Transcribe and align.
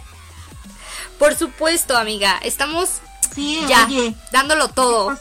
Por 1.20 1.36
supuesto, 1.36 1.98
amiga. 1.98 2.38
Estamos 2.42 3.02
sí, 3.34 3.62
ya 3.68 3.88
dándolo 4.32 4.70
todo 4.70 5.18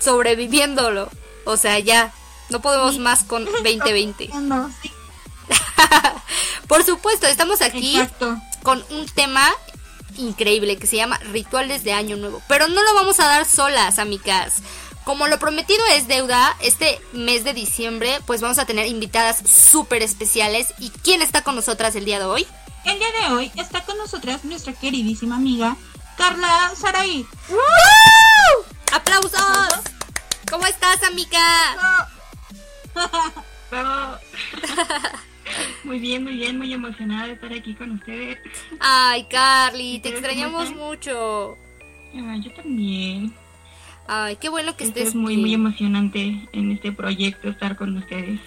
sobreviviéndolo. 0.00 1.08
O 1.44 1.56
sea, 1.56 1.78
ya, 1.78 2.12
no 2.48 2.60
podemos 2.60 2.98
más 2.98 3.22
con 3.24 3.44
2020. 3.64 4.30
Por 6.68 6.84
supuesto, 6.84 7.26
estamos 7.26 7.62
aquí 7.62 8.00
con 8.62 8.84
un 8.90 9.06
tema 9.06 9.48
increíble 10.16 10.76
que 10.76 10.86
se 10.86 10.96
llama 10.96 11.18
Rituales 11.32 11.84
de 11.84 11.92
Año 11.92 12.16
Nuevo. 12.16 12.42
Pero 12.48 12.68
no 12.68 12.82
lo 12.82 12.94
vamos 12.94 13.20
a 13.20 13.26
dar 13.26 13.44
solas, 13.44 13.98
amigas. 13.98 14.62
Como 15.04 15.26
lo 15.26 15.38
prometido 15.38 15.84
es 15.92 16.08
deuda, 16.08 16.56
este 16.60 17.00
mes 17.12 17.42
de 17.42 17.54
diciembre, 17.54 18.20
pues 18.26 18.40
vamos 18.40 18.58
a 18.58 18.66
tener 18.66 18.86
invitadas 18.86 19.38
súper 19.48 20.02
especiales. 20.02 20.74
¿Y 20.78 20.90
quién 20.90 21.22
está 21.22 21.42
con 21.42 21.56
nosotras 21.56 21.96
el 21.96 22.04
día 22.04 22.18
de 22.18 22.26
hoy? 22.26 22.46
El 22.84 22.98
día 22.98 23.08
de 23.20 23.34
hoy 23.34 23.52
está 23.56 23.82
con 23.84 23.96
nosotras 23.98 24.44
nuestra 24.44 24.72
queridísima 24.72 25.36
amiga 25.36 25.76
Carla 26.16 26.72
Saraí. 26.78 27.26
¡Aplausos! 28.92 29.80
¿Cómo 30.50 30.66
estás, 30.66 31.02
amiga? 31.04 31.40
muy 35.84 35.98
bien, 35.98 36.24
muy 36.24 36.34
bien, 36.34 36.58
muy 36.58 36.72
emocionada 36.72 37.26
de 37.26 37.32
estar 37.34 37.52
aquí 37.52 37.74
con 37.74 37.92
ustedes. 37.92 38.38
Ay, 38.78 39.26
Carly, 39.30 40.00
te 40.00 40.10
extrañamos 40.10 40.74
mucho. 40.74 41.56
Ah, 42.14 42.36
yo 42.42 42.52
también. 42.54 43.34
Ay, 44.06 44.36
qué 44.36 44.48
bueno 44.48 44.76
que 44.76 44.84
estés. 44.84 45.08
Es 45.08 45.14
muy, 45.14 45.36
muy 45.36 45.54
emocionante 45.54 46.48
en 46.52 46.72
este 46.72 46.92
proyecto 46.92 47.48
estar 47.48 47.76
con 47.76 47.96
ustedes. 47.96 48.40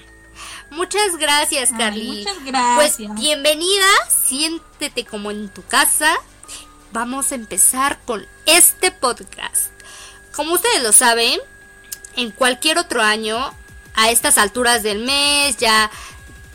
Muchas 0.71 1.17
gracias, 1.17 1.71
Carly. 1.71 2.07
muchas 2.07 2.43
gracias. 2.43 2.97
Pues 2.97 3.15
bienvenida, 3.19 3.87
siéntete 4.09 5.05
como 5.05 5.31
en 5.31 5.49
tu 5.49 5.63
casa. 5.63 6.15
Vamos 6.91 7.31
a 7.31 7.35
empezar 7.35 7.99
con 8.05 8.25
este 8.45 8.91
podcast. 8.91 9.71
Como 10.35 10.53
ustedes 10.53 10.83
lo 10.83 10.91
saben, 10.91 11.39
en 12.15 12.31
cualquier 12.31 12.77
otro 12.77 13.01
año, 13.01 13.37
a 13.95 14.11
estas 14.11 14.37
alturas 14.37 14.83
del 14.83 15.03
mes, 15.03 15.57
ya 15.57 15.89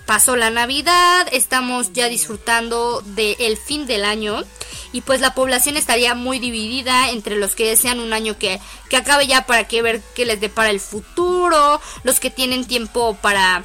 pasó 0.09 0.37
la 0.37 0.49
Navidad, 0.49 1.29
estamos 1.33 1.93
ya 1.93 2.09
disfrutando 2.09 3.03
del 3.05 3.59
fin 3.59 3.87
del 3.87 4.07
año 4.07 4.43
y 4.91 5.03
pues 5.03 5.21
la 5.21 5.35
población 5.35 5.77
estaría 5.77 6.15
muy 6.15 6.39
dividida 6.39 7.11
entre 7.11 7.37
los 7.37 7.55
que 7.55 7.69
desean 7.69 8.01
un 8.01 8.15
año 8.15 8.39
que, 8.39 8.59
que 8.89 8.97
acabe 8.97 9.27
ya 9.27 9.45
para 9.45 9.69
que 9.69 9.83
ver 9.83 10.01
qué 10.15 10.25
les 10.25 10.41
depara 10.41 10.71
el 10.71 10.81
futuro, 10.81 11.79
los 12.05 12.21
que 12.21 12.31
tienen 12.31 12.65
tiempo 12.65 13.19
para 13.21 13.63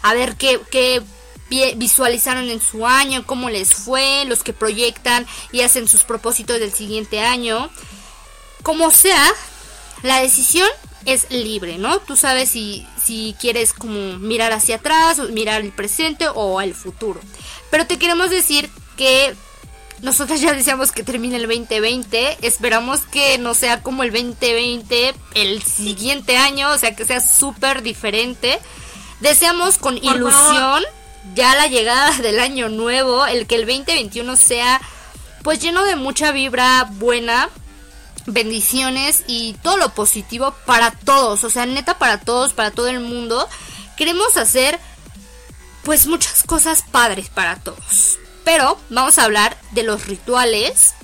a 0.00 0.14
ver 0.14 0.36
qué, 0.36 0.58
qué 0.70 1.02
visualizaron 1.76 2.48
en 2.48 2.62
su 2.62 2.86
año, 2.86 3.26
cómo 3.26 3.50
les 3.50 3.74
fue, 3.74 4.24
los 4.24 4.42
que 4.42 4.54
proyectan 4.54 5.26
y 5.52 5.60
hacen 5.60 5.86
sus 5.86 6.02
propósitos 6.02 6.58
del 6.60 6.72
siguiente 6.72 7.20
año. 7.20 7.68
Como 8.62 8.90
sea, 8.90 9.22
la 10.02 10.22
decisión 10.22 10.68
es 11.04 11.30
libre, 11.30 11.78
¿no? 11.78 11.98
Tú 12.00 12.16
sabes 12.16 12.50
si, 12.50 12.86
si 13.02 13.34
quieres 13.40 13.72
como 13.72 14.18
mirar 14.18 14.52
hacia 14.52 14.76
atrás, 14.76 15.18
o 15.18 15.28
mirar 15.28 15.60
el 15.60 15.72
presente 15.72 16.26
o 16.28 16.60
el 16.60 16.74
futuro. 16.74 17.20
Pero 17.70 17.86
te 17.86 17.98
queremos 17.98 18.30
decir 18.30 18.70
que 18.96 19.34
nosotros 20.02 20.40
ya 20.40 20.52
deseamos 20.52 20.92
que 20.92 21.02
termine 21.02 21.36
el 21.36 21.46
2020. 21.48 22.38
Esperamos 22.42 23.00
que 23.00 23.38
no 23.38 23.54
sea 23.54 23.82
como 23.82 24.02
el 24.02 24.12
2020 24.12 25.14
el 25.34 25.62
siguiente 25.62 26.36
año, 26.36 26.70
o 26.70 26.78
sea, 26.78 26.94
que 26.94 27.04
sea 27.04 27.20
súper 27.20 27.82
diferente. 27.82 28.58
Deseamos 29.20 29.78
con 29.78 29.96
ilusión 29.96 30.84
ya 31.34 31.54
la 31.54 31.66
llegada 31.66 32.10
del 32.22 32.38
año 32.38 32.68
nuevo, 32.68 33.26
el 33.26 33.46
que 33.46 33.56
el 33.56 33.66
2021 33.66 34.36
sea 34.36 34.80
pues 35.42 35.60
lleno 35.60 35.84
de 35.84 35.96
mucha 35.96 36.32
vibra 36.32 36.88
buena, 36.92 37.48
bendiciones 38.32 39.24
y 39.26 39.54
todo 39.62 39.76
lo 39.76 39.94
positivo 39.94 40.54
para 40.66 40.90
todos, 40.90 41.44
o 41.44 41.50
sea, 41.50 41.66
neta 41.66 41.98
para 41.98 42.20
todos, 42.20 42.52
para 42.52 42.70
todo 42.70 42.88
el 42.88 43.00
mundo. 43.00 43.48
Queremos 43.96 44.36
hacer 44.36 44.78
pues 45.84 46.06
muchas 46.06 46.42
cosas 46.42 46.82
padres 46.82 47.28
para 47.30 47.56
todos. 47.56 48.18
Pero 48.44 48.78
vamos 48.90 49.18
a 49.18 49.24
hablar 49.24 49.56
de 49.72 49.82
los 49.82 50.06
rituales 50.06 50.94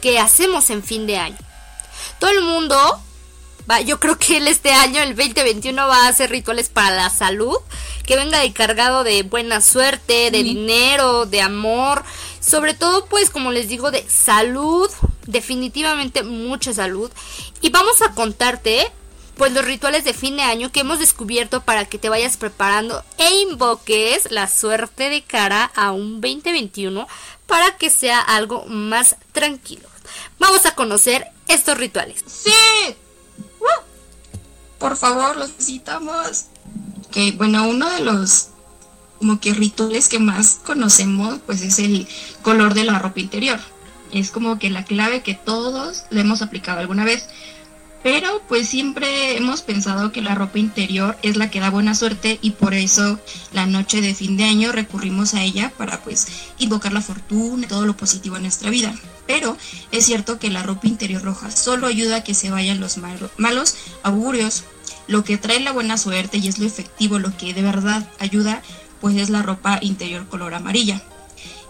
que 0.00 0.18
hacemos 0.18 0.70
en 0.70 0.82
fin 0.82 1.06
de 1.06 1.18
año. 1.18 1.38
Todo 2.18 2.30
el 2.30 2.42
mundo 2.42 2.76
va, 3.70 3.80
yo 3.80 4.00
creo 4.00 4.18
que 4.18 4.38
él 4.38 4.48
este 4.48 4.72
año, 4.72 5.00
el 5.00 5.14
2021, 5.14 5.86
va 5.86 6.06
a 6.06 6.08
hacer 6.08 6.30
rituales 6.30 6.68
para 6.68 6.94
la 6.94 7.10
salud, 7.10 7.56
que 8.06 8.16
venga 8.16 8.38
de 8.38 8.52
cargado 8.52 9.04
de 9.04 9.22
buena 9.22 9.60
suerte, 9.60 10.30
de 10.30 10.42
dinero, 10.42 11.26
de 11.26 11.42
amor, 11.42 12.04
sobre 12.48 12.74
todo 12.74 13.06
pues 13.06 13.30
como 13.30 13.52
les 13.52 13.68
digo 13.68 13.90
de 13.90 14.08
salud, 14.08 14.90
definitivamente 15.26 16.22
mucha 16.22 16.72
salud. 16.72 17.10
Y 17.60 17.70
vamos 17.70 18.02
a 18.02 18.14
contarte 18.14 18.90
pues 19.36 19.52
los 19.52 19.64
rituales 19.64 20.04
de 20.04 20.14
fin 20.14 20.36
de 20.36 20.42
año 20.42 20.72
que 20.72 20.80
hemos 20.80 20.98
descubierto 20.98 21.60
para 21.60 21.84
que 21.84 21.98
te 21.98 22.08
vayas 22.08 22.36
preparando 22.36 23.04
e 23.18 23.42
invoques 23.42 24.30
la 24.30 24.48
suerte 24.48 25.10
de 25.10 25.22
cara 25.22 25.70
a 25.76 25.92
un 25.92 26.20
2021 26.20 27.06
para 27.46 27.76
que 27.76 27.88
sea 27.90 28.20
algo 28.20 28.66
más 28.66 29.16
tranquilo. 29.32 29.88
Vamos 30.38 30.66
a 30.66 30.74
conocer 30.74 31.28
estos 31.46 31.78
rituales. 31.78 32.24
Sí. 32.26 32.52
Por 34.78 34.96
favor, 34.96 35.36
los 35.36 35.50
necesitamos. 35.50 36.46
Que 37.10 37.32
bueno, 37.32 37.68
uno 37.68 37.90
de 37.90 38.00
los 38.00 38.48
como 39.18 39.40
que 39.40 39.54
rituales 39.54 40.08
que 40.08 40.18
más 40.18 40.60
conocemos 40.64 41.40
pues 41.46 41.62
es 41.62 41.78
el 41.78 42.06
color 42.42 42.74
de 42.74 42.84
la 42.84 42.98
ropa 42.98 43.20
interior. 43.20 43.58
Es 44.12 44.30
como 44.30 44.58
que 44.58 44.70
la 44.70 44.84
clave 44.84 45.22
que 45.22 45.34
todos 45.34 46.04
le 46.10 46.20
hemos 46.20 46.42
aplicado 46.42 46.80
alguna 46.80 47.04
vez. 47.04 47.28
Pero 48.02 48.42
pues 48.48 48.68
siempre 48.68 49.36
hemos 49.36 49.62
pensado 49.62 50.12
que 50.12 50.22
la 50.22 50.36
ropa 50.36 50.58
interior 50.58 51.18
es 51.22 51.36
la 51.36 51.50
que 51.50 51.58
da 51.58 51.68
buena 51.68 51.96
suerte 51.96 52.38
y 52.40 52.52
por 52.52 52.72
eso 52.72 53.18
la 53.52 53.66
noche 53.66 54.00
de 54.00 54.14
fin 54.14 54.36
de 54.36 54.44
año 54.44 54.70
recurrimos 54.70 55.34
a 55.34 55.42
ella 55.42 55.72
para 55.76 56.00
pues 56.02 56.28
invocar 56.58 56.92
la 56.92 57.00
fortuna 57.00 57.64
y 57.64 57.68
todo 57.68 57.86
lo 57.86 57.96
positivo 57.96 58.36
en 58.36 58.42
nuestra 58.42 58.70
vida. 58.70 58.94
Pero 59.26 59.56
es 59.90 60.06
cierto 60.06 60.38
que 60.38 60.48
la 60.48 60.62
ropa 60.62 60.86
interior 60.86 61.22
roja 61.22 61.50
solo 61.50 61.88
ayuda 61.88 62.16
a 62.16 62.24
que 62.24 62.34
se 62.34 62.50
vayan 62.50 62.80
los 62.80 62.98
malos 63.36 63.74
augurios. 64.02 64.64
Lo 65.08 65.24
que 65.24 65.38
trae 65.38 65.58
la 65.60 65.72
buena 65.72 65.98
suerte 65.98 66.38
y 66.38 66.48
es 66.48 66.58
lo 66.58 66.66
efectivo, 66.66 67.18
lo 67.18 67.36
que 67.36 67.52
de 67.52 67.62
verdad 67.62 68.08
ayuda, 68.18 68.62
pues 69.00 69.16
es 69.16 69.30
la 69.30 69.42
ropa 69.42 69.78
interior 69.82 70.26
color 70.28 70.54
amarilla. 70.54 71.02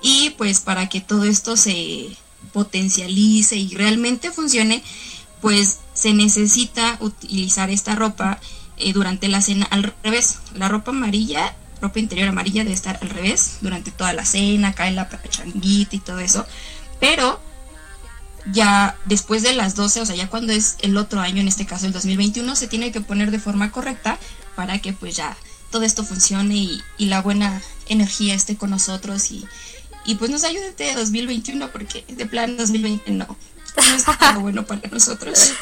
Y 0.02 0.30
pues 0.30 0.60
para 0.60 0.88
que 0.88 1.00
todo 1.00 1.24
esto 1.24 1.56
se 1.56 2.16
potencialice 2.52 3.56
y 3.56 3.74
realmente 3.74 4.30
funcione, 4.30 4.82
pues 5.40 5.78
se 5.94 6.14
necesita 6.14 6.96
utilizar 7.00 7.70
esta 7.70 7.94
ropa 7.94 8.38
eh, 8.76 8.92
durante 8.92 9.28
la 9.28 9.42
cena 9.42 9.66
al 9.70 9.92
revés. 10.02 10.38
La 10.54 10.68
ropa 10.68 10.90
amarilla, 10.90 11.54
ropa 11.80 11.98
interior 11.98 12.28
amarilla 12.28 12.62
debe 12.62 12.74
estar 12.74 12.98
al 13.02 13.10
revés 13.10 13.58
durante 13.60 13.90
toda 13.90 14.12
la 14.12 14.24
cena, 14.24 14.74
en 14.78 14.96
la 14.96 15.08
pachanguita 15.08 15.96
y 15.96 16.00
todo 16.00 16.20
eso. 16.20 16.46
Pero 17.00 17.40
ya 18.52 18.96
después 19.04 19.42
de 19.42 19.52
las 19.52 19.74
12, 19.74 20.00
o 20.00 20.06
sea, 20.06 20.16
ya 20.16 20.28
cuando 20.28 20.52
es 20.52 20.76
el 20.80 20.96
otro 20.96 21.20
año, 21.20 21.40
en 21.40 21.48
este 21.48 21.66
caso 21.66 21.86
el 21.86 21.92
2021, 21.92 22.56
se 22.56 22.68
tiene 22.68 22.92
que 22.92 23.00
poner 23.00 23.30
de 23.30 23.38
forma 23.38 23.72
correcta 23.72 24.18
para 24.54 24.78
que 24.78 24.92
pues 24.92 25.16
ya 25.16 25.36
todo 25.70 25.82
esto 25.82 26.04
funcione 26.04 26.54
y, 26.54 26.82
y 26.96 27.06
la 27.06 27.22
buena 27.22 27.62
energía 27.88 28.34
esté 28.34 28.56
con 28.56 28.70
nosotros 28.70 29.30
y, 29.30 29.46
y 30.04 30.14
pues 30.16 30.30
nos 30.30 30.44
ayude 30.44 30.68
este 30.68 30.94
2021 30.94 31.70
porque 31.70 32.04
de 32.08 32.26
plan 32.26 32.56
2020 32.56 33.10
no, 33.12 33.26
no 33.26 33.94
está 33.94 34.32
bueno 34.38 34.66
para 34.66 34.88
nosotros. 34.88 35.52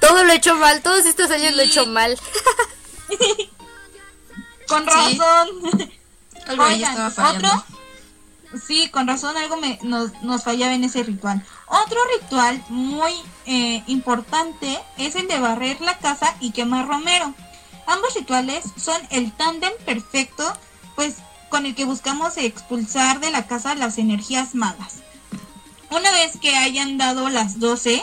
Todo 0.00 0.24
lo 0.24 0.32
he 0.32 0.36
hecho 0.36 0.54
mal, 0.56 0.82
todos 0.82 1.06
estos 1.06 1.30
años 1.30 1.54
lo 1.54 1.62
he 1.62 1.66
hecho 1.66 1.86
mal. 1.86 2.18
Con 4.68 4.86
razón. 4.86 5.48
Algo 6.46 6.64
Oigan, 6.64 6.90
estaba 6.90 7.10
fallando. 7.10 7.48
otro. 7.48 7.64
Sí, 8.66 8.90
con 8.90 9.06
razón 9.08 9.36
algo 9.36 9.56
me, 9.56 9.78
nos, 9.82 10.12
nos 10.22 10.44
fallaba 10.44 10.74
en 10.74 10.84
ese 10.84 11.02
ritual. 11.02 11.42
Otro 11.66 11.98
ritual 12.20 12.62
muy 12.68 13.12
eh, 13.46 13.82
importante 13.86 14.78
es 14.98 15.14
el 15.16 15.26
de 15.26 15.38
barrer 15.38 15.80
la 15.80 15.96
casa 15.98 16.34
y 16.40 16.50
quemar 16.50 16.86
romero. 16.86 17.34
Ambos 17.86 18.14
rituales 18.14 18.64
son 18.76 19.00
el 19.10 19.32
tándem 19.32 19.72
perfecto, 19.84 20.44
pues 20.94 21.16
con 21.48 21.66
el 21.66 21.74
que 21.74 21.84
buscamos 21.84 22.36
expulsar 22.38 23.20
de 23.20 23.30
la 23.30 23.46
casa 23.46 23.74
las 23.74 23.98
energías 23.98 24.54
malas. 24.54 25.02
Una 25.90 26.10
vez 26.10 26.38
que 26.40 26.56
hayan 26.56 26.96
dado 26.96 27.28
las 27.28 27.60
12 27.60 28.02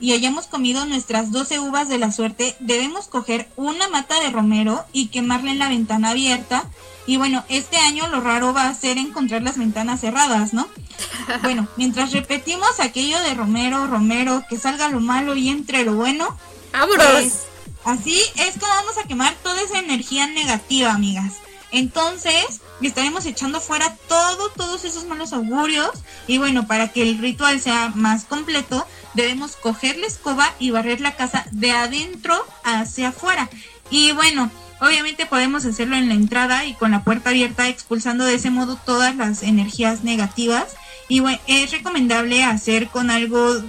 y 0.00 0.12
hayamos 0.12 0.48
comido 0.48 0.84
nuestras 0.84 1.30
12 1.30 1.60
uvas 1.60 1.88
de 1.88 1.98
la 1.98 2.10
suerte, 2.10 2.56
debemos 2.58 3.06
coger 3.06 3.48
una 3.54 3.88
mata 3.88 4.18
de 4.18 4.30
romero 4.30 4.84
y 4.92 5.06
quemarla 5.06 5.52
en 5.52 5.60
la 5.60 5.68
ventana 5.68 6.10
abierta. 6.10 6.64
Y 7.06 7.18
bueno, 7.18 7.44
este 7.48 7.76
año 7.76 8.08
lo 8.08 8.20
raro 8.20 8.52
va 8.52 8.66
a 8.66 8.74
ser 8.74 8.98
encontrar 8.98 9.42
las 9.42 9.58
ventanas 9.58 10.00
cerradas, 10.00 10.52
¿no? 10.52 10.66
Bueno, 11.42 11.68
mientras 11.76 12.10
repetimos 12.10 12.80
aquello 12.80 13.20
de 13.20 13.34
romero, 13.34 13.86
romero, 13.86 14.42
que 14.48 14.58
salga 14.58 14.88
lo 14.88 14.98
malo 14.98 15.36
y 15.36 15.48
entre 15.48 15.84
lo 15.84 15.94
bueno, 15.94 16.36
¡Vámonos! 16.72 17.06
pues, 17.06 17.46
así 17.84 18.20
es 18.36 18.58
como 18.58 18.72
vamos 18.72 18.98
a 18.98 19.06
quemar 19.06 19.34
toda 19.42 19.60
esa 19.62 19.78
energía 19.78 20.26
negativa, 20.26 20.92
amigas. 20.92 21.34
Entonces, 21.72 22.60
estaremos 22.82 23.24
echando 23.24 23.58
fuera 23.60 23.96
todo, 24.06 24.50
todos 24.50 24.84
esos 24.84 25.06
malos 25.06 25.32
augurios. 25.32 25.90
Y 26.26 26.36
bueno, 26.36 26.66
para 26.66 26.88
que 26.92 27.02
el 27.02 27.18
ritual 27.18 27.60
sea 27.60 27.92
más 27.94 28.24
completo, 28.24 28.86
debemos 29.14 29.56
coger 29.56 29.96
la 29.96 30.06
escoba 30.06 30.52
y 30.58 30.70
barrer 30.70 31.00
la 31.00 31.16
casa 31.16 31.46
de 31.50 31.72
adentro 31.72 32.46
hacia 32.62 33.08
afuera. 33.08 33.48
Y 33.90 34.12
bueno, 34.12 34.50
obviamente 34.80 35.24
podemos 35.24 35.64
hacerlo 35.64 35.96
en 35.96 36.08
la 36.08 36.14
entrada 36.14 36.66
y 36.66 36.74
con 36.74 36.90
la 36.90 37.04
puerta 37.04 37.30
abierta, 37.30 37.68
expulsando 37.68 38.24
de 38.24 38.34
ese 38.34 38.50
modo 38.50 38.76
todas 38.76 39.16
las 39.16 39.42
energías 39.42 40.04
negativas. 40.04 40.76
Y 41.08 41.20
bueno, 41.20 41.38
es 41.46 41.70
recomendable 41.70 42.44
hacer 42.44 42.88
con 42.88 43.10
algo, 43.10 43.62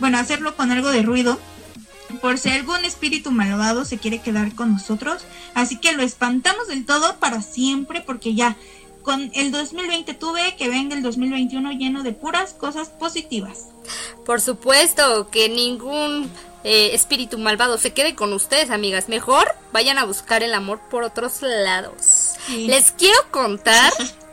bueno, 0.00 0.18
hacerlo 0.18 0.56
con 0.56 0.72
algo 0.72 0.90
de 0.90 1.02
ruido 1.02 1.38
por 2.20 2.38
si 2.38 2.50
algún 2.50 2.84
espíritu 2.84 3.30
malvado 3.30 3.84
se 3.84 3.98
quiere 3.98 4.20
quedar 4.20 4.54
con 4.54 4.72
nosotros. 4.72 5.24
Así 5.54 5.78
que 5.78 5.92
lo 5.92 6.02
espantamos 6.02 6.68
del 6.68 6.84
todo 6.84 7.16
para 7.16 7.42
siempre 7.42 8.00
porque 8.00 8.34
ya 8.34 8.56
con 9.02 9.30
el 9.34 9.52
2020 9.52 10.14
tuve 10.14 10.56
que 10.56 10.68
venga 10.68 10.96
el 10.96 11.02
2021 11.02 11.72
lleno 11.72 12.02
de 12.02 12.12
puras 12.12 12.54
cosas 12.54 12.88
positivas. 12.88 13.68
Por 14.24 14.40
supuesto 14.40 15.28
que 15.30 15.48
ningún 15.48 16.30
eh, 16.64 16.94
espíritu 16.94 17.38
malvado 17.38 17.76
se 17.76 17.92
quede 17.92 18.14
con 18.14 18.32
ustedes, 18.32 18.70
amigas. 18.70 19.08
Mejor 19.08 19.46
vayan 19.72 19.98
a 19.98 20.04
buscar 20.04 20.42
el 20.42 20.54
amor 20.54 20.80
por 20.90 21.04
otros 21.04 21.42
lados. 21.42 22.36
Sí. 22.46 22.66
Les 22.66 22.90
quiero 22.92 23.18
contar 23.30 23.92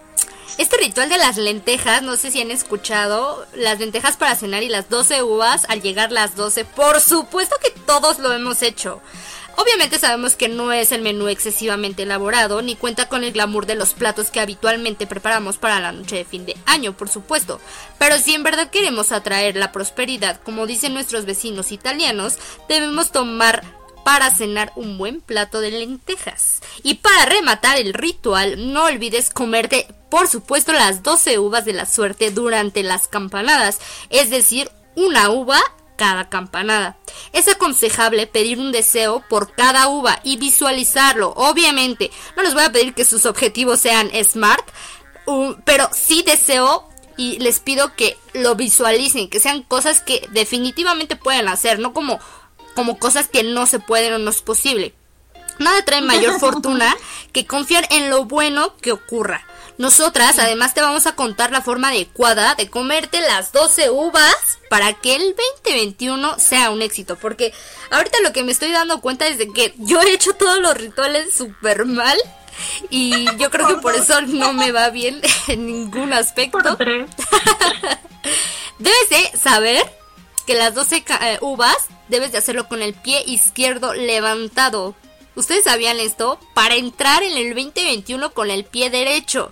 este 0.57 0.77
ritual 0.77 1.09
de 1.09 1.17
las 1.17 1.37
lentejas. 1.37 2.01
No 2.01 2.15
sé 2.17 2.31
si 2.31 2.41
han 2.41 2.51
escuchado 2.51 3.45
las 3.53 3.79
lentejas 3.79 4.17
para 4.17 4.35
cenar 4.35 4.63
y 4.63 4.69
las 4.69 4.89
12 4.89 5.23
uvas 5.23 5.65
al 5.69 5.81
llegar 5.81 6.11
las 6.11 6.35
12. 6.35 6.65
Por 6.65 7.01
supuesto 7.01 7.55
que 7.61 7.71
todos 7.71 8.19
lo 8.19 8.33
hemos 8.33 8.61
hecho. 8.61 9.01
Obviamente 9.57 9.99
sabemos 9.99 10.35
que 10.35 10.47
no 10.47 10.71
es 10.71 10.91
el 10.91 11.01
menú 11.01 11.27
excesivamente 11.27 12.03
elaborado, 12.03 12.61
ni 12.61 12.75
cuenta 12.75 13.09
con 13.09 13.23
el 13.23 13.33
glamour 13.33 13.65
de 13.65 13.75
los 13.75 13.93
platos 13.93 14.31
que 14.31 14.39
habitualmente 14.39 15.07
preparamos 15.07 15.57
para 15.57 15.79
la 15.79 15.91
noche 15.91 16.15
de 16.15 16.25
fin 16.25 16.45
de 16.45 16.55
año, 16.65 16.93
por 16.93 17.09
supuesto. 17.09 17.59
Pero 17.99 18.17
si 18.17 18.33
en 18.33 18.43
verdad 18.43 18.69
queremos 18.69 19.11
atraer 19.11 19.57
la 19.57 19.71
prosperidad, 19.71 20.41
como 20.41 20.67
dicen 20.67 20.93
nuestros 20.93 21.25
vecinos 21.25 21.71
italianos, 21.71 22.37
debemos 22.69 23.11
tomar 23.11 23.63
para 24.03 24.33
cenar 24.33 24.71
un 24.75 24.97
buen 24.97 25.21
plato 25.21 25.61
de 25.61 25.71
lentejas. 25.71 26.61
Y 26.83 26.95
para 26.95 27.25
rematar 27.25 27.77
el 27.77 27.93
ritual, 27.93 28.73
no 28.73 28.85
olvides 28.85 29.29
comerte, 29.29 29.87
por 30.09 30.27
supuesto, 30.27 30.73
las 30.73 31.03
12 31.03 31.39
uvas 31.39 31.65
de 31.65 31.73
la 31.73 31.85
suerte 31.85 32.31
durante 32.31 32.83
las 32.83 33.07
campanadas, 33.07 33.79
es 34.09 34.29
decir, 34.29 34.69
una 34.95 35.29
uva 35.29 35.59
cada 35.95 36.29
campanada. 36.29 36.97
Es 37.31 37.47
aconsejable 37.47 38.25
pedir 38.25 38.59
un 38.59 38.71
deseo 38.71 39.23
por 39.29 39.53
cada 39.53 39.87
uva 39.87 40.19
y 40.23 40.37
visualizarlo. 40.37 41.31
Obviamente, 41.35 42.09
no 42.35 42.41
les 42.41 42.55
voy 42.55 42.63
a 42.63 42.71
pedir 42.71 42.95
que 42.95 43.05
sus 43.05 43.27
objetivos 43.27 43.79
sean 43.79 44.09
smart, 44.23 44.65
pero 45.63 45.89
sí 45.93 46.23
deseo 46.25 46.89
y 47.17 47.37
les 47.37 47.59
pido 47.59 47.95
que 47.95 48.17
lo 48.33 48.55
visualicen, 48.55 49.29
que 49.29 49.39
sean 49.39 49.61
cosas 49.61 50.01
que 50.01 50.27
definitivamente 50.31 51.15
pueden 51.15 51.47
hacer, 51.47 51.77
no 51.77 51.93
como, 51.93 52.19
como 52.71 52.97
cosas 52.97 53.27
que 53.27 53.43
no 53.43 53.65
se 53.65 53.79
pueden 53.79 54.13
o 54.13 54.17
no 54.17 54.31
es 54.31 54.41
posible. 54.41 54.93
Nada 55.59 55.83
trae 55.85 56.01
mayor 56.01 56.39
fortuna 56.39 56.95
que 57.31 57.45
confiar 57.45 57.87
en 57.91 58.09
lo 58.09 58.25
bueno 58.25 58.75
que 58.77 58.91
ocurra. 58.91 59.45
Nosotras 59.77 60.37
además 60.37 60.73
te 60.73 60.81
vamos 60.81 61.07
a 61.07 61.15
contar 61.15 61.51
la 61.51 61.61
forma 61.61 61.89
adecuada 61.89 62.55
de 62.55 62.69
comerte 62.69 63.21
las 63.21 63.51
12 63.51 63.89
uvas 63.89 64.59
para 64.69 64.93
que 64.93 65.15
el 65.15 65.35
2021 65.63 66.37
sea 66.37 66.69
un 66.69 66.81
éxito. 66.81 67.15
Porque 67.15 67.53
ahorita 67.89 68.19
lo 68.21 68.31
que 68.31 68.43
me 68.43 68.51
estoy 68.51 68.71
dando 68.71 69.01
cuenta 69.01 69.27
es 69.27 69.37
de 69.37 69.51
que 69.51 69.73
yo 69.77 70.01
he 70.01 70.13
hecho 70.13 70.33
todos 70.33 70.59
los 70.59 70.75
rituales 70.75 71.33
súper 71.33 71.85
mal. 71.85 72.17
Y 72.89 73.25
yo 73.37 73.49
creo 73.49 73.67
que 73.67 73.77
por 73.77 73.95
eso 73.95 74.21
no 74.21 74.53
me 74.53 74.71
va 74.71 74.89
bien 74.89 75.19
en 75.47 75.65
ningún 75.65 76.13
aspecto. 76.13 76.77
Debes 78.77 79.09
de 79.09 79.31
saber 79.37 80.00
que 80.41 80.55
las 80.55 80.73
12 80.75 81.03
ca- 81.03 81.33
eh, 81.33 81.37
uvas 81.41 81.77
debes 82.09 82.31
de 82.31 82.37
hacerlo 82.37 82.67
con 82.67 82.81
el 82.81 82.93
pie 82.93 83.23
izquierdo 83.25 83.93
levantado. 83.93 84.95
¿Ustedes 85.35 85.63
sabían 85.63 85.99
esto? 85.99 86.39
Para 86.53 86.75
entrar 86.75 87.23
en 87.23 87.37
el 87.37 87.53
2021 87.55 88.33
con 88.33 88.51
el 88.51 88.65
pie 88.65 88.89
derecho. 88.89 89.51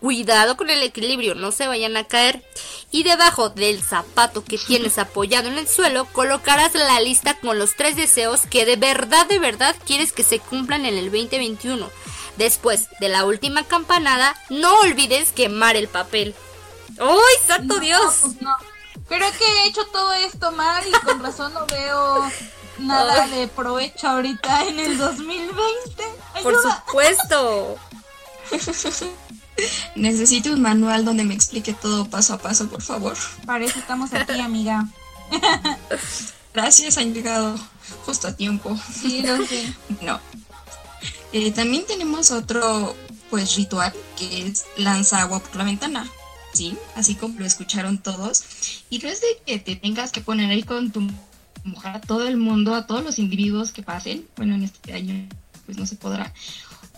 Cuidado 0.00 0.56
con 0.56 0.70
el 0.70 0.82
equilibrio, 0.84 1.34
no 1.34 1.50
se 1.50 1.66
vayan 1.66 1.96
a 1.96 2.04
caer. 2.04 2.44
Y 2.92 3.02
debajo 3.02 3.48
del 3.50 3.82
zapato 3.82 4.44
que 4.44 4.56
tienes 4.58 4.98
apoyado 4.98 5.48
en 5.48 5.58
el 5.58 5.66
suelo, 5.66 6.04
colocarás 6.12 6.74
la 6.74 7.00
lista 7.00 7.34
con 7.34 7.58
los 7.58 7.74
tres 7.74 7.96
deseos 7.96 8.42
que 8.48 8.64
de 8.64 8.76
verdad, 8.76 9.26
de 9.26 9.38
verdad 9.40 9.74
quieres 9.86 10.12
que 10.12 10.22
se 10.22 10.38
cumplan 10.38 10.84
en 10.86 10.96
el 10.96 11.06
2021. 11.10 11.90
Después 12.36 12.86
de 13.00 13.08
la 13.08 13.24
última 13.24 13.64
campanada, 13.64 14.36
no 14.50 14.78
olvides 14.80 15.32
quemar 15.32 15.74
el 15.74 15.88
papel. 15.88 16.34
¡Ay, 17.00 17.46
santo 17.46 17.74
No, 17.74 17.80
Dios! 17.80 18.14
pues 18.20 18.40
no. 18.40 18.54
Es 19.10 19.36
que 19.36 19.44
he 19.44 19.68
hecho 19.68 19.84
todo 19.86 20.12
esto 20.12 20.52
mal 20.52 20.84
y 20.86 20.92
con 21.04 21.22
razón 21.22 21.52
no 21.54 21.66
veo 21.66 22.30
nada 22.78 23.26
de 23.28 23.48
provecho 23.48 24.08
ahorita 24.08 24.64
en 24.66 24.78
el 24.78 24.98
2020. 24.98 26.04
Por 26.42 26.54
Ayuda. 26.54 26.84
supuesto. 26.86 27.76
Necesito 29.96 30.52
un 30.52 30.62
manual 30.62 31.04
donde 31.04 31.24
me 31.24 31.34
explique 31.34 31.74
todo 31.74 32.08
paso 32.08 32.34
a 32.34 32.38
paso, 32.38 32.68
por 32.68 32.82
favor. 32.82 33.16
Para 33.44 33.64
eso 33.64 33.78
estamos 33.78 34.12
aquí, 34.12 34.40
amiga. 34.40 34.86
Gracias, 36.54 36.96
han 36.98 37.12
llegado 37.12 37.54
justo 38.06 38.28
a 38.28 38.36
tiempo. 38.36 38.78
Sí, 39.00 39.22
lo 39.22 39.44
sé. 39.46 39.74
No. 40.00 40.20
Eh, 41.32 41.50
también 41.52 41.84
tenemos 41.86 42.30
otro 42.30 42.96
pues 43.28 43.54
ritual 43.56 43.92
que 44.16 44.46
es 44.46 44.64
lanza 44.76 45.20
agua 45.20 45.40
por 45.40 45.56
la 45.56 45.64
ventana. 45.64 46.10
Sí, 46.58 46.76
así 46.96 47.14
como 47.14 47.38
lo 47.38 47.46
escucharon 47.46 47.98
todos. 47.98 48.42
Y 48.90 48.98
no 48.98 49.08
es 49.08 49.20
de 49.20 49.28
que 49.46 49.60
te 49.60 49.76
tengas 49.76 50.10
que 50.10 50.20
poner 50.20 50.50
ahí 50.50 50.64
con 50.64 50.90
tu 50.90 51.08
mojar 51.62 51.98
a 51.98 52.00
todo 52.00 52.26
el 52.26 52.36
mundo, 52.36 52.74
a 52.74 52.84
todos 52.84 53.04
los 53.04 53.20
individuos 53.20 53.70
que 53.70 53.84
pasen. 53.84 54.26
Bueno, 54.36 54.56
en 54.56 54.64
este 54.64 54.92
año 54.92 55.28
pues 55.66 55.78
no 55.78 55.86
se 55.86 55.94
podrá. 55.94 56.34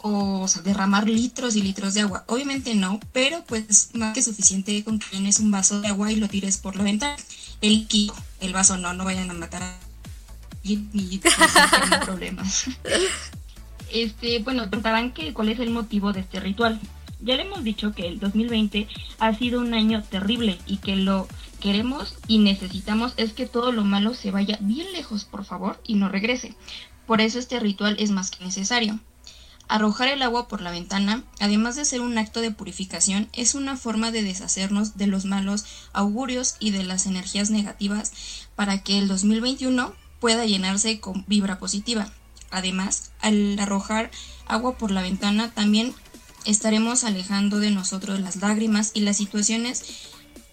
O, 0.00 0.40
o 0.40 0.48
sea, 0.48 0.62
derramar 0.62 1.06
litros 1.06 1.56
y 1.56 1.62
litros 1.62 1.92
de 1.92 2.00
agua. 2.00 2.24
Obviamente 2.26 2.74
no, 2.74 3.00
pero 3.12 3.44
pues 3.44 3.90
más 3.92 4.14
que 4.14 4.22
suficiente 4.22 4.82
con 4.82 4.98
que 4.98 5.14
llenes 5.14 5.40
un 5.40 5.50
vaso 5.50 5.82
de 5.82 5.88
agua 5.88 6.10
y 6.10 6.16
lo 6.16 6.26
tires 6.26 6.56
por 6.56 6.76
la 6.76 6.84
ventana. 6.84 7.16
El 7.60 7.80
líquido, 7.80 8.14
el 8.40 8.54
vaso 8.54 8.78
no, 8.78 8.94
no 8.94 9.04
vayan 9.04 9.28
a 9.30 9.34
matar 9.34 9.62
a 9.62 9.78
alguien 10.62 10.88
ni 10.94 11.20
problemas. 12.06 12.64
Este, 13.92 14.38
bueno, 14.38 14.62
preguntarán 14.68 15.12
que 15.12 15.34
cuál 15.34 15.48
es 15.48 15.58
el 15.58 15.70
motivo 15.70 16.12
de 16.12 16.20
este 16.20 16.38
ritual. 16.38 16.78
Ya 17.22 17.36
le 17.36 17.42
hemos 17.42 17.62
dicho 17.62 17.92
que 17.92 18.08
el 18.08 18.18
2020 18.18 18.88
ha 19.18 19.34
sido 19.34 19.60
un 19.60 19.74
año 19.74 20.02
terrible 20.02 20.58
y 20.66 20.78
que 20.78 20.96
lo 20.96 21.28
queremos 21.60 22.16
y 22.26 22.38
necesitamos 22.38 23.12
es 23.16 23.32
que 23.32 23.46
todo 23.46 23.72
lo 23.72 23.84
malo 23.84 24.14
se 24.14 24.30
vaya 24.30 24.56
bien 24.60 24.90
lejos, 24.92 25.24
por 25.24 25.44
favor, 25.44 25.80
y 25.86 25.94
no 25.94 26.08
regrese. 26.08 26.54
Por 27.06 27.20
eso 27.20 27.38
este 27.38 27.60
ritual 27.60 27.96
es 27.98 28.10
más 28.10 28.30
que 28.30 28.44
necesario. 28.44 28.98
Arrojar 29.68 30.08
el 30.08 30.22
agua 30.22 30.48
por 30.48 30.62
la 30.62 30.72
ventana, 30.72 31.22
además 31.38 31.76
de 31.76 31.84
ser 31.84 32.00
un 32.00 32.18
acto 32.18 32.40
de 32.40 32.50
purificación, 32.50 33.28
es 33.32 33.54
una 33.54 33.76
forma 33.76 34.10
de 34.10 34.22
deshacernos 34.22 34.96
de 34.96 35.06
los 35.06 35.26
malos 35.26 35.64
augurios 35.92 36.56
y 36.58 36.70
de 36.70 36.82
las 36.82 37.06
energías 37.06 37.50
negativas 37.50 38.48
para 38.56 38.82
que 38.82 38.98
el 38.98 39.06
2021 39.06 39.92
pueda 40.18 40.44
llenarse 40.44 40.98
con 40.98 41.24
vibra 41.28 41.58
positiva. 41.58 42.10
Además, 42.50 43.12
al 43.20 43.58
arrojar 43.60 44.10
agua 44.48 44.76
por 44.76 44.90
la 44.90 45.02
ventana 45.02 45.52
también 45.52 45.94
estaremos 46.44 47.04
alejando 47.04 47.58
de 47.58 47.70
nosotros 47.70 48.20
las 48.20 48.36
lágrimas 48.36 48.92
y 48.94 49.00
las 49.00 49.16
situaciones 49.16 49.84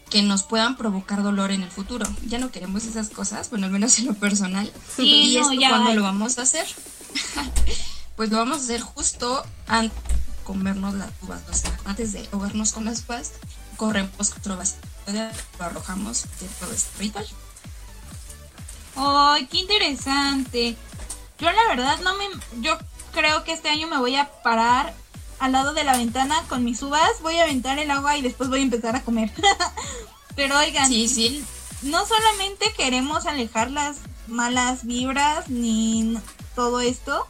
que 0.09 0.21
nos 0.21 0.43
puedan 0.43 0.77
provocar 0.77 1.23
dolor 1.23 1.51
en 1.51 1.63
el 1.63 1.71
futuro. 1.71 2.05
Ya 2.25 2.39
no 2.39 2.51
queremos 2.51 2.85
esas 2.85 3.09
cosas, 3.09 3.49
bueno, 3.49 3.65
al 3.65 3.71
menos 3.71 3.99
en 3.99 4.05
lo 4.05 4.13
personal. 4.13 4.71
Sí, 4.95 5.03
¿Y 5.03 5.35
no, 5.35 5.41
esto 5.41 5.53
ya 5.53 5.85
hay. 5.85 5.95
lo 5.95 6.03
vamos 6.03 6.37
a 6.37 6.43
hacer? 6.43 6.65
pues 8.15 8.29
lo 8.29 8.37
vamos 8.37 8.59
a 8.59 8.63
hacer 8.63 8.81
justo 8.81 9.43
antes 9.67 9.97
de 10.03 10.43
comernos 10.43 10.93
las 10.93 11.09
uvas, 11.21 11.41
o 11.49 11.53
sea, 11.53 11.77
antes 11.83 12.13
de 12.13 12.27
ahogarnos 12.31 12.71
con 12.71 12.85
las 12.85 13.03
uvas, 13.07 13.33
corremos 13.75 14.29
cuatro 14.29 14.55
vasos, 14.55 14.77
lo 15.07 15.65
arrojamos 15.65 16.23
de 16.39 16.47
todo 16.59 16.71
este 16.71 16.99
ritual. 16.99 17.27
¡Ay, 18.95 19.45
qué 19.47 19.57
interesante! 19.57 20.75
Yo 21.37 21.51
la 21.51 21.67
verdad 21.67 21.99
no 21.99 22.15
me... 22.17 22.25
Yo 22.61 22.77
creo 23.13 23.43
que 23.43 23.53
este 23.53 23.69
año 23.69 23.87
me 23.87 23.99
voy 23.99 24.15
a 24.15 24.31
parar 24.41 24.95
al 25.39 25.51
lado 25.51 25.73
de 25.73 25.83
la 25.83 25.95
ventana 25.97 26.43
con 26.49 26.63
mis 26.63 26.81
uvas, 26.81 27.09
voy 27.21 27.37
a 27.37 27.43
aventar 27.43 27.79
el 27.79 27.91
agua 27.91 28.17
y 28.17 28.21
después 28.21 28.49
voy 28.49 28.59
a 28.59 28.63
empezar 28.63 28.95
a 28.95 29.03
comer. 29.03 29.31
Pero 30.35 30.57
oigan, 30.57 30.87
Sí, 30.87 31.07
sí. 31.07 31.43
no 31.81 32.05
solamente 32.05 32.73
queremos 32.75 33.25
alejar 33.25 33.71
las 33.71 33.97
malas 34.27 34.85
vibras 34.85 35.49
ni 35.49 36.17
todo 36.55 36.79
esto, 36.81 37.27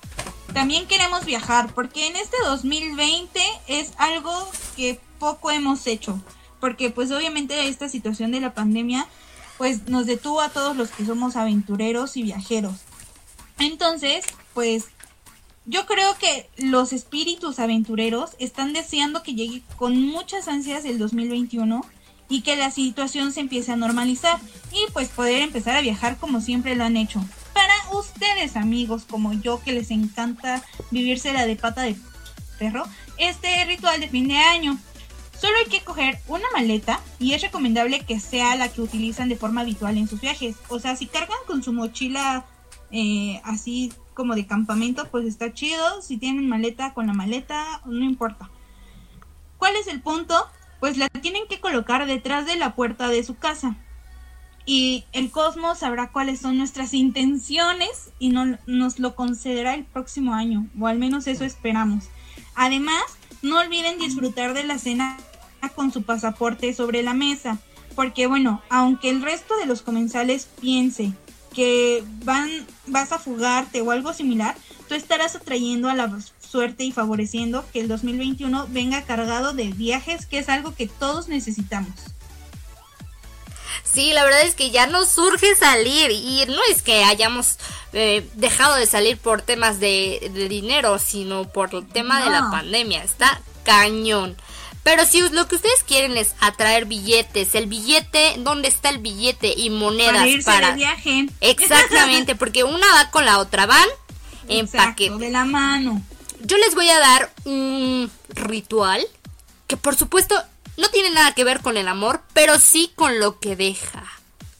también 0.53 0.87
queremos 0.87 1.25
viajar, 1.25 1.73
porque 1.73 2.07
en 2.07 2.15
este 2.15 2.37
2020 2.45 3.39
es 3.67 3.91
algo 3.97 4.31
que 4.75 4.99
poco 5.19 5.51
hemos 5.51 5.85
hecho, 5.87 6.19
porque 6.59 6.89
pues 6.89 7.11
obviamente 7.11 7.67
esta 7.67 7.89
situación 7.89 8.31
de 8.31 8.39
la 8.41 8.53
pandemia 8.53 9.05
pues 9.57 9.87
nos 9.89 10.05
detuvo 10.05 10.41
a 10.41 10.49
todos 10.49 10.75
los 10.77 10.89
que 10.89 11.05
somos 11.05 11.35
aventureros 11.35 12.15
y 12.15 12.23
viajeros. 12.23 12.75
Entonces, 13.59 14.23
pues 14.53 14.85
yo 15.67 15.85
creo 15.85 16.17
que 16.17 16.49
los 16.57 16.93
espíritus 16.93 17.59
aventureros 17.59 18.31
están 18.39 18.71
deseando 18.71 19.21
que 19.21 19.35
llegue 19.35 19.61
con 19.75 20.01
muchas 20.01 20.47
ansias 20.47 20.85
el 20.85 20.97
2021 20.97 21.85
y 22.29 22.41
que 22.41 22.55
la 22.55 22.71
situación 22.71 23.33
se 23.33 23.41
empiece 23.41 23.73
a 23.73 23.75
normalizar 23.75 24.39
y 24.71 24.89
pues 24.93 25.09
poder 25.09 25.41
empezar 25.41 25.75
a 25.75 25.81
viajar 25.81 26.17
como 26.17 26.39
siempre 26.39 26.75
lo 26.75 26.85
han 26.85 26.95
hecho. 26.95 27.21
Para 27.53 27.73
ustedes 27.91 28.55
amigos 28.55 29.03
como 29.03 29.33
yo 29.33 29.61
que 29.61 29.73
les 29.73 29.91
encanta 29.91 30.63
vivírsela 30.89 31.45
de 31.45 31.57
pata 31.57 31.81
de 31.81 31.97
perro, 32.57 32.85
este 33.17 33.65
ritual 33.65 33.99
de 33.99 34.07
fin 34.07 34.29
de 34.29 34.37
año. 34.37 34.77
Solo 35.37 35.53
hay 35.57 35.69
que 35.69 35.83
coger 35.83 36.17
una 36.29 36.45
maleta 36.53 37.01
y 37.19 37.33
es 37.33 37.41
recomendable 37.41 37.99
que 37.99 38.21
sea 38.21 38.55
la 38.55 38.69
que 38.69 38.81
utilizan 38.81 39.27
de 39.27 39.35
forma 39.35 39.61
habitual 39.61 39.97
en 39.97 40.07
sus 40.07 40.21
viajes. 40.21 40.55
O 40.69 40.79
sea, 40.79 40.95
si 40.95 41.07
cargan 41.07 41.37
con 41.45 41.61
su 41.61 41.73
mochila 41.73 42.45
eh, 42.89 43.41
así 43.43 43.91
como 44.17 44.33
de 44.33 44.47
campamento, 44.47 45.07
pues 45.11 45.27
está 45.27 45.53
chido. 45.53 46.01
Si 46.01 46.17
tienen 46.17 46.49
maleta 46.49 46.95
con 46.95 47.05
la 47.05 47.13
maleta, 47.13 47.81
no 47.85 48.03
importa. 48.03 48.49
¿Cuál 49.59 49.75
es 49.75 49.85
el 49.85 50.01
punto? 50.01 50.35
Pues 50.79 50.97
la 50.97 51.07
tienen 51.07 51.43
que 51.47 51.59
colocar 51.59 52.07
detrás 52.07 52.47
de 52.47 52.55
la 52.55 52.73
puerta 52.73 53.09
de 53.09 53.23
su 53.23 53.35
casa. 53.35 53.75
Y 54.65 55.05
el 55.13 55.29
cosmos 55.29 55.79
sabrá 55.79 56.11
cuáles 56.11 56.39
son 56.39 56.57
nuestras 56.57 56.95
intenciones 56.95 58.09
y 58.17 58.29
no, 58.29 58.57
nos 58.65 58.97
lo 58.97 59.15
concederá 59.15 59.75
el 59.75 59.85
próximo 59.85 60.33
año. 60.33 60.67
O 60.79 60.87
al 60.87 60.97
menos 60.97 61.27
eso 61.27 61.45
esperamos. 61.45 62.05
Además, 62.55 63.03
no 63.43 63.59
olviden 63.59 63.99
disfrutar 63.99 64.55
de 64.55 64.63
la 64.63 64.79
cena 64.79 65.17
con 65.75 65.91
su 65.93 66.01
pasaporte 66.01 66.73
sobre 66.73 67.03
la 67.03 67.13
mesa. 67.13 67.59
Porque 67.95 68.25
bueno, 68.25 68.63
aunque 68.69 69.11
el 69.11 69.21
resto 69.21 69.55
de 69.57 69.67
los 69.67 69.83
comensales 69.83 70.49
piense 70.59 71.13
que 71.57 72.03
van, 72.23 72.67
vas 72.85 73.11
a 73.11 73.17
fugarte 73.17 73.81
o 73.81 73.89
algo 73.89 74.13
similar, 74.13 74.55
tú 74.87 74.93
estarás 74.93 75.35
atrayendo 75.35 75.89
a 75.89 75.95
la 75.95 76.19
suerte 76.39 76.83
y 76.83 76.91
favoreciendo 76.91 77.65
que 77.73 77.79
el 77.79 77.87
2021 77.87 78.67
venga 78.69 79.01
cargado 79.05 79.53
de 79.53 79.69
viajes, 79.69 80.27
que 80.27 80.37
es 80.37 80.49
algo 80.49 80.75
que 80.75 80.85
todos 80.85 81.29
necesitamos. 81.29 81.89
Sí, 83.83 84.13
la 84.13 84.23
verdad 84.23 84.43
es 84.43 84.53
que 84.53 84.69
ya 84.69 84.85
nos 84.85 85.09
surge 85.09 85.55
salir 85.55 86.11
y 86.11 86.45
no 86.47 86.59
es 86.69 86.83
que 86.83 87.03
hayamos 87.03 87.57
eh, 87.91 88.29
dejado 88.35 88.75
de 88.75 88.85
salir 88.85 89.17
por 89.17 89.41
temas 89.41 89.79
de, 89.79 90.29
de 90.31 90.47
dinero, 90.47 90.99
sino 90.99 91.51
por 91.51 91.73
el 91.73 91.87
tema 91.87 92.23
de 92.23 92.29
la 92.29 92.51
pandemia. 92.51 93.03
Está 93.03 93.41
cañón. 93.63 94.37
Pero 94.87 95.05
si 95.05 95.19
lo 95.19 95.49
que 95.49 95.55
ustedes 95.55 95.83
quieren 95.83 96.15
es 96.15 96.33
atraer 96.39 96.85
billetes, 96.85 97.55
el 97.55 97.67
billete, 97.67 98.35
¿dónde 98.37 98.69
está 98.69 98.87
el 98.87 98.99
billete 98.99 99.53
y 99.57 99.69
monedas 99.69 100.13
Para 100.13 100.27
irse 100.27 100.45
para... 100.45 100.69
de 100.69 100.75
viaje. 100.75 101.27
Exactamente, 101.41 102.35
porque 102.37 102.63
una 102.63 102.87
va 102.95 103.11
con 103.11 103.25
la 103.25 103.39
otra, 103.39 103.65
van 103.65 103.85
en 104.47 104.63
Exacto, 104.63 104.91
paquete. 104.91 105.17
de 105.17 105.29
la 105.29 105.43
mano. 105.43 106.01
Yo 106.39 106.55
les 106.55 106.73
voy 106.73 106.89
a 106.89 106.99
dar 106.99 107.33
un 107.43 108.09
ritual 108.29 109.05
que 109.67 109.75
por 109.75 109.97
supuesto 109.97 110.41
no 110.77 110.87
tiene 110.87 111.11
nada 111.11 111.33
que 111.33 111.43
ver 111.43 111.59
con 111.59 111.75
el 111.75 111.89
amor, 111.89 112.21
pero 112.31 112.57
sí 112.57 112.89
con 112.95 113.19
lo 113.19 113.41
que 113.41 113.57
deja, 113.57 114.05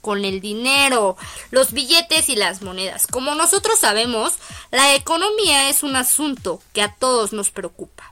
con 0.02 0.26
el 0.26 0.42
dinero, 0.42 1.16
los 1.52 1.72
billetes 1.72 2.28
y 2.28 2.36
las 2.36 2.62
monedas. 2.62 3.08
Como 3.08 3.34
nosotros 3.34 3.80
sabemos, 3.80 4.34
la 4.72 4.94
economía 4.94 5.70
es 5.70 5.84
un 5.84 5.96
asunto 5.96 6.62
que 6.74 6.82
a 6.82 6.94
todos 6.94 7.32
nos 7.32 7.50
preocupa. 7.50 8.07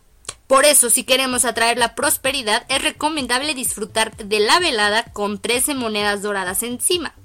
Por 0.47 0.65
eso, 0.65 0.89
si 0.89 1.03
queremos 1.03 1.43
atraer 1.43 1.77
la 1.77 1.95
prosperidad, 1.95 2.65
es 2.69 2.81
recomendable 2.81 3.53
disfrutar 3.55 4.15
de 4.15 4.39
la 4.39 4.59
velada 4.59 5.05
con 5.05 5.39
13 5.39 5.73
monedas 5.73 6.21
doradas 6.21 6.61
encima. 6.63 7.15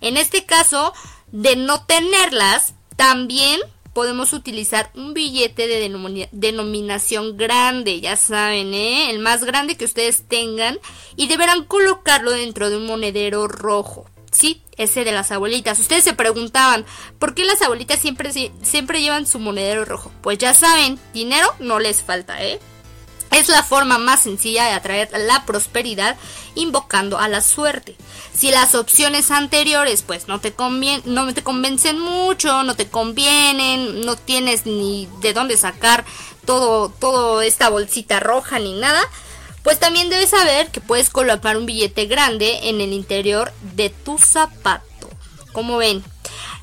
En 0.00 0.16
este 0.16 0.44
caso, 0.44 0.92
de 1.32 1.56
no 1.56 1.84
tenerlas, 1.86 2.74
también 2.96 3.60
podemos 3.94 4.32
utilizar 4.32 4.90
un 4.94 5.14
billete 5.14 5.66
de 5.66 5.80
denomina- 5.80 6.28
denominación 6.30 7.36
grande, 7.36 8.00
ya 8.00 8.16
saben, 8.16 8.74
¿eh? 8.74 9.10
el 9.10 9.18
más 9.18 9.44
grande 9.44 9.76
que 9.76 9.86
ustedes 9.86 10.28
tengan, 10.28 10.78
y 11.16 11.26
deberán 11.26 11.64
colocarlo 11.64 12.30
dentro 12.30 12.70
de 12.70 12.76
un 12.76 12.86
monedero 12.86 13.48
rojo. 13.48 14.08
Sí, 14.30 14.60
ese 14.76 15.04
de 15.04 15.12
las 15.12 15.30
abuelitas. 15.32 15.78
Ustedes 15.78 16.04
se 16.04 16.12
preguntaban, 16.12 16.84
¿por 17.18 17.34
qué 17.34 17.44
las 17.44 17.62
abuelitas 17.62 18.00
siempre, 18.00 18.30
siempre 18.62 19.00
llevan 19.00 19.26
su 19.26 19.38
monedero 19.38 19.84
rojo? 19.84 20.12
Pues 20.22 20.38
ya 20.38 20.54
saben, 20.54 20.98
dinero 21.12 21.54
no 21.58 21.78
les 21.78 22.02
falta, 22.02 22.42
¿eh? 22.42 22.60
Es 23.30 23.48
la 23.48 23.62
forma 23.62 23.98
más 23.98 24.22
sencilla 24.22 24.64
de 24.64 24.72
atraer 24.72 25.10
la 25.26 25.44
prosperidad 25.44 26.16
invocando 26.54 27.18
a 27.18 27.28
la 27.28 27.42
suerte. 27.42 27.94
Si 28.34 28.50
las 28.50 28.74
opciones 28.74 29.30
anteriores 29.30 30.02
pues 30.02 30.28
no 30.28 30.40
te 30.40 30.52
convien 30.52 31.02
no 31.04 31.32
te 31.34 31.42
convencen 31.42 31.98
mucho, 31.98 32.62
no 32.62 32.74
te 32.74 32.88
convienen, 32.88 34.00
no 34.04 34.16
tienes 34.16 34.64
ni 34.64 35.08
de 35.20 35.34
dónde 35.34 35.56
sacar 35.56 36.06
todo 36.46 36.88
todo 36.88 37.42
esta 37.42 37.68
bolsita 37.68 38.18
roja 38.18 38.58
ni 38.58 38.72
nada, 38.72 39.02
pues 39.62 39.78
también 39.78 40.10
debes 40.10 40.30
saber 40.30 40.70
que 40.70 40.80
puedes 40.80 41.10
colocar 41.10 41.56
un 41.56 41.66
billete 41.66 42.06
grande 42.06 42.68
en 42.68 42.80
el 42.80 42.92
interior 42.92 43.52
de 43.74 43.90
tu 43.90 44.18
zapato. 44.18 45.10
Como 45.52 45.76
ven, 45.76 46.02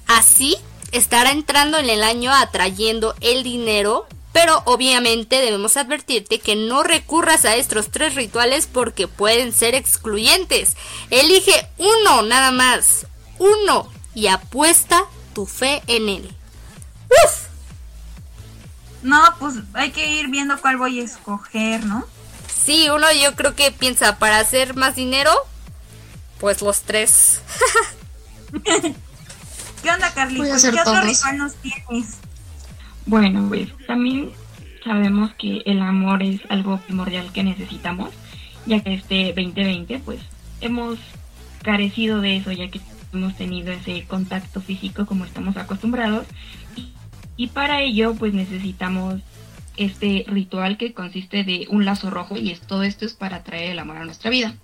así 0.07 0.57
estará 0.91 1.31
entrando 1.31 1.77
en 1.77 1.89
el 1.89 2.03
año 2.03 2.33
atrayendo 2.33 3.15
el 3.21 3.43
dinero, 3.43 4.07
pero 4.31 4.61
obviamente 4.65 5.41
debemos 5.41 5.77
advertirte 5.77 6.39
que 6.39 6.55
no 6.55 6.83
recurras 6.83 7.45
a 7.45 7.55
estos 7.55 7.91
tres 7.91 8.15
rituales 8.15 8.67
porque 8.71 9.07
pueden 9.07 9.53
ser 9.53 9.75
excluyentes. 9.75 10.75
Elige 11.09 11.67
uno 11.77 12.21
nada 12.21 12.51
más, 12.51 13.07
uno 13.39 13.91
y 14.13 14.27
apuesta 14.27 15.03
tu 15.33 15.45
fe 15.45 15.83
en 15.87 16.09
él. 16.09 16.35
¡Uf! 17.09 17.45
No, 19.03 19.21
pues 19.39 19.55
hay 19.73 19.91
que 19.91 20.07
ir 20.07 20.27
viendo 20.29 20.59
cuál 20.59 20.77
voy 20.77 20.99
a 20.99 21.03
escoger, 21.03 21.85
¿no? 21.85 22.05
Sí, 22.65 22.89
uno 22.89 23.05
yo 23.21 23.35
creo 23.35 23.55
que 23.55 23.71
piensa 23.71 24.17
para 24.17 24.39
hacer 24.39 24.75
más 24.75 24.95
dinero, 24.95 25.29
pues 26.39 26.63
los 26.63 26.81
tres. 26.81 27.41
¿Qué 29.83 29.91
onda, 29.91 30.11
Carlitos? 30.11 30.63
¿Qué 30.63 30.69
otro 30.69 30.83
todos. 30.83 31.05
ritual 31.05 31.37
nos 31.37 31.53
tienes? 31.57 32.17
Bueno, 33.05 33.45
pues 33.49 33.69
también 33.85 34.31
sabemos 34.83 35.31
que 35.35 35.61
el 35.65 35.79
amor 35.79 36.23
es 36.23 36.41
algo 36.49 36.79
primordial 36.79 37.31
que 37.31 37.43
necesitamos, 37.43 38.09
ya 38.65 38.81
que 38.81 38.95
este 38.95 39.33
2020 39.35 39.99
pues 39.99 40.21
hemos 40.59 40.97
carecido 41.61 42.19
de 42.19 42.37
eso, 42.37 42.51
ya 42.51 42.71
que 42.71 42.81
hemos 43.13 43.35
tenido 43.35 43.71
ese 43.73 44.05
contacto 44.07 44.59
físico 44.59 45.05
como 45.05 45.25
estamos 45.25 45.55
acostumbrados. 45.55 46.25
Y, 46.75 46.93
y 47.37 47.47
para 47.47 47.81
ello 47.81 48.15
pues 48.15 48.33
necesitamos 48.33 49.21
este 49.77 50.25
ritual 50.27 50.77
que 50.77 50.93
consiste 50.93 51.43
de 51.43 51.67
un 51.69 51.85
lazo 51.85 52.09
rojo 52.09 52.37
y 52.37 52.55
todo 52.67 52.83
esto 52.83 53.05
es 53.05 53.13
para 53.13 53.43
traer 53.43 53.71
el 53.71 53.79
amor 53.79 53.97
a 53.97 54.05
nuestra 54.05 54.29
vida. 54.29 54.55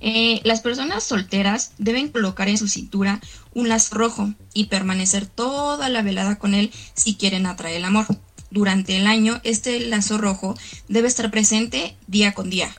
Eh, 0.00 0.40
las 0.44 0.60
personas 0.60 1.04
solteras 1.04 1.72
deben 1.78 2.08
colocar 2.08 2.48
en 2.48 2.56
su 2.56 2.68
cintura 2.68 3.20
un 3.52 3.68
lazo 3.68 3.96
rojo 3.96 4.32
y 4.54 4.66
permanecer 4.66 5.26
toda 5.26 5.88
la 5.88 6.02
velada 6.02 6.38
con 6.38 6.54
él 6.54 6.70
si 6.94 7.16
quieren 7.16 7.46
atraer 7.46 7.76
el 7.76 7.84
amor. 7.84 8.06
Durante 8.50 8.96
el 8.96 9.06
año, 9.06 9.40
este 9.44 9.78
lazo 9.80 10.18
rojo 10.18 10.56
debe 10.88 11.06
estar 11.06 11.30
presente 11.30 11.96
día 12.06 12.32
con 12.32 12.50
día. 12.50 12.74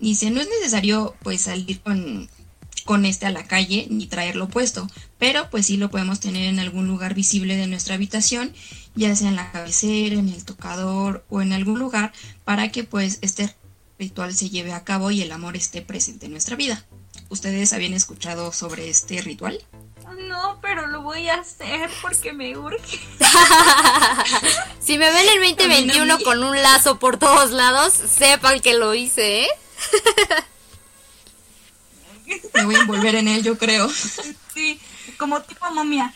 Dice, 0.00 0.30
no 0.30 0.40
es 0.40 0.48
necesario 0.48 1.14
pues 1.22 1.42
salir 1.42 1.80
con, 1.80 2.28
con 2.84 3.04
este 3.04 3.26
a 3.26 3.30
la 3.30 3.46
calle 3.46 3.86
ni 3.90 4.06
traerlo 4.06 4.48
puesto, 4.48 4.88
pero 5.18 5.48
pues 5.50 5.66
sí 5.66 5.76
lo 5.76 5.90
podemos 5.90 6.20
tener 6.20 6.48
en 6.48 6.60
algún 6.60 6.86
lugar 6.86 7.14
visible 7.14 7.56
de 7.56 7.66
nuestra 7.66 7.94
habitación, 7.94 8.52
ya 8.94 9.14
sea 9.16 9.28
en 9.28 9.36
la 9.36 9.50
cabecera, 9.52 10.16
en 10.16 10.28
el 10.28 10.44
tocador 10.44 11.24
o 11.28 11.40
en 11.40 11.52
algún 11.52 11.78
lugar 11.78 12.12
para 12.44 12.70
que 12.70 12.84
pues 12.84 13.18
este 13.22 13.54
ritual 13.98 14.34
se 14.34 14.50
lleve 14.50 14.72
a 14.72 14.84
cabo 14.84 15.10
y 15.10 15.22
el 15.22 15.32
amor 15.32 15.56
esté 15.56 15.82
presente 15.82 16.26
en 16.26 16.32
nuestra 16.32 16.56
vida. 16.56 16.84
¿Ustedes 17.28 17.72
habían 17.72 17.94
escuchado 17.94 18.52
sobre 18.52 18.90
este 18.90 19.20
ritual? 19.22 19.64
No, 20.28 20.58
pero 20.60 20.86
lo 20.86 21.02
voy 21.02 21.28
a 21.28 21.36
hacer 21.36 21.90
porque 22.02 22.32
me 22.32 22.56
urge. 22.56 23.00
Si 24.80 24.98
me 24.98 25.10
ven 25.10 25.26
el 25.34 25.54
2021 25.56 26.18
con 26.20 26.42
un 26.42 26.60
lazo 26.60 26.98
por 26.98 27.18
todos 27.18 27.50
lados, 27.50 27.94
sepan 27.94 28.60
que 28.60 28.74
lo 28.74 28.94
hice, 28.94 29.44
¿eh? 29.44 29.48
Me 32.54 32.64
voy 32.64 32.74
a 32.76 32.80
envolver 32.80 33.14
en 33.14 33.28
él, 33.28 33.42
yo 33.42 33.58
creo. 33.58 33.88
Sí, 34.54 34.80
como 35.18 35.40
tipo 35.42 35.70
momia. 35.72 36.14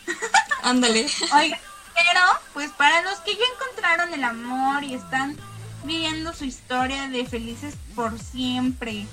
Ándale. 0.63 1.07
Oiga, 1.33 1.59
pero 1.93 2.21
pues 2.53 2.71
para 2.71 3.01
los 3.01 3.19
que 3.19 3.33
ya 3.33 3.43
encontraron 3.55 4.13
el 4.13 4.23
amor 4.23 4.83
y 4.83 4.93
están 4.93 5.37
viviendo 5.83 6.33
su 6.33 6.45
historia 6.45 7.07
de 7.09 7.25
felices 7.25 7.75
por 7.95 8.19
siempre 8.19 9.05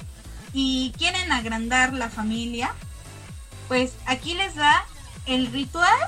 y 0.53 0.93
quieren 0.97 1.33
agrandar 1.33 1.93
la 1.93 2.09
familia, 2.09 2.75
pues 3.69 3.93
aquí 4.07 4.35
les 4.35 4.55
da 4.55 4.85
el 5.27 5.49
ritual 5.49 5.99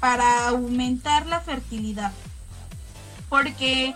para 0.00 0.48
aumentar 0.48 1.26
la 1.26 1.40
fertilidad. 1.40 2.12
Porque 3.28 3.94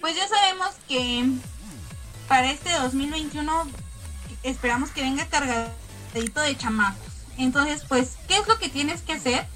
pues 0.00 0.16
ya 0.16 0.26
sabemos 0.28 0.70
que 0.88 1.24
para 2.28 2.50
este 2.50 2.72
2021 2.72 3.68
esperamos 4.42 4.90
que 4.90 5.02
venga 5.02 5.26
cargadito 5.26 6.40
de 6.40 6.56
chamacos. 6.56 7.12
Entonces, 7.38 7.84
pues, 7.88 8.16
¿qué 8.28 8.36
es 8.36 8.48
lo 8.48 8.58
que 8.58 8.68
tienes 8.68 9.02
que 9.02 9.14
hacer? 9.14 9.46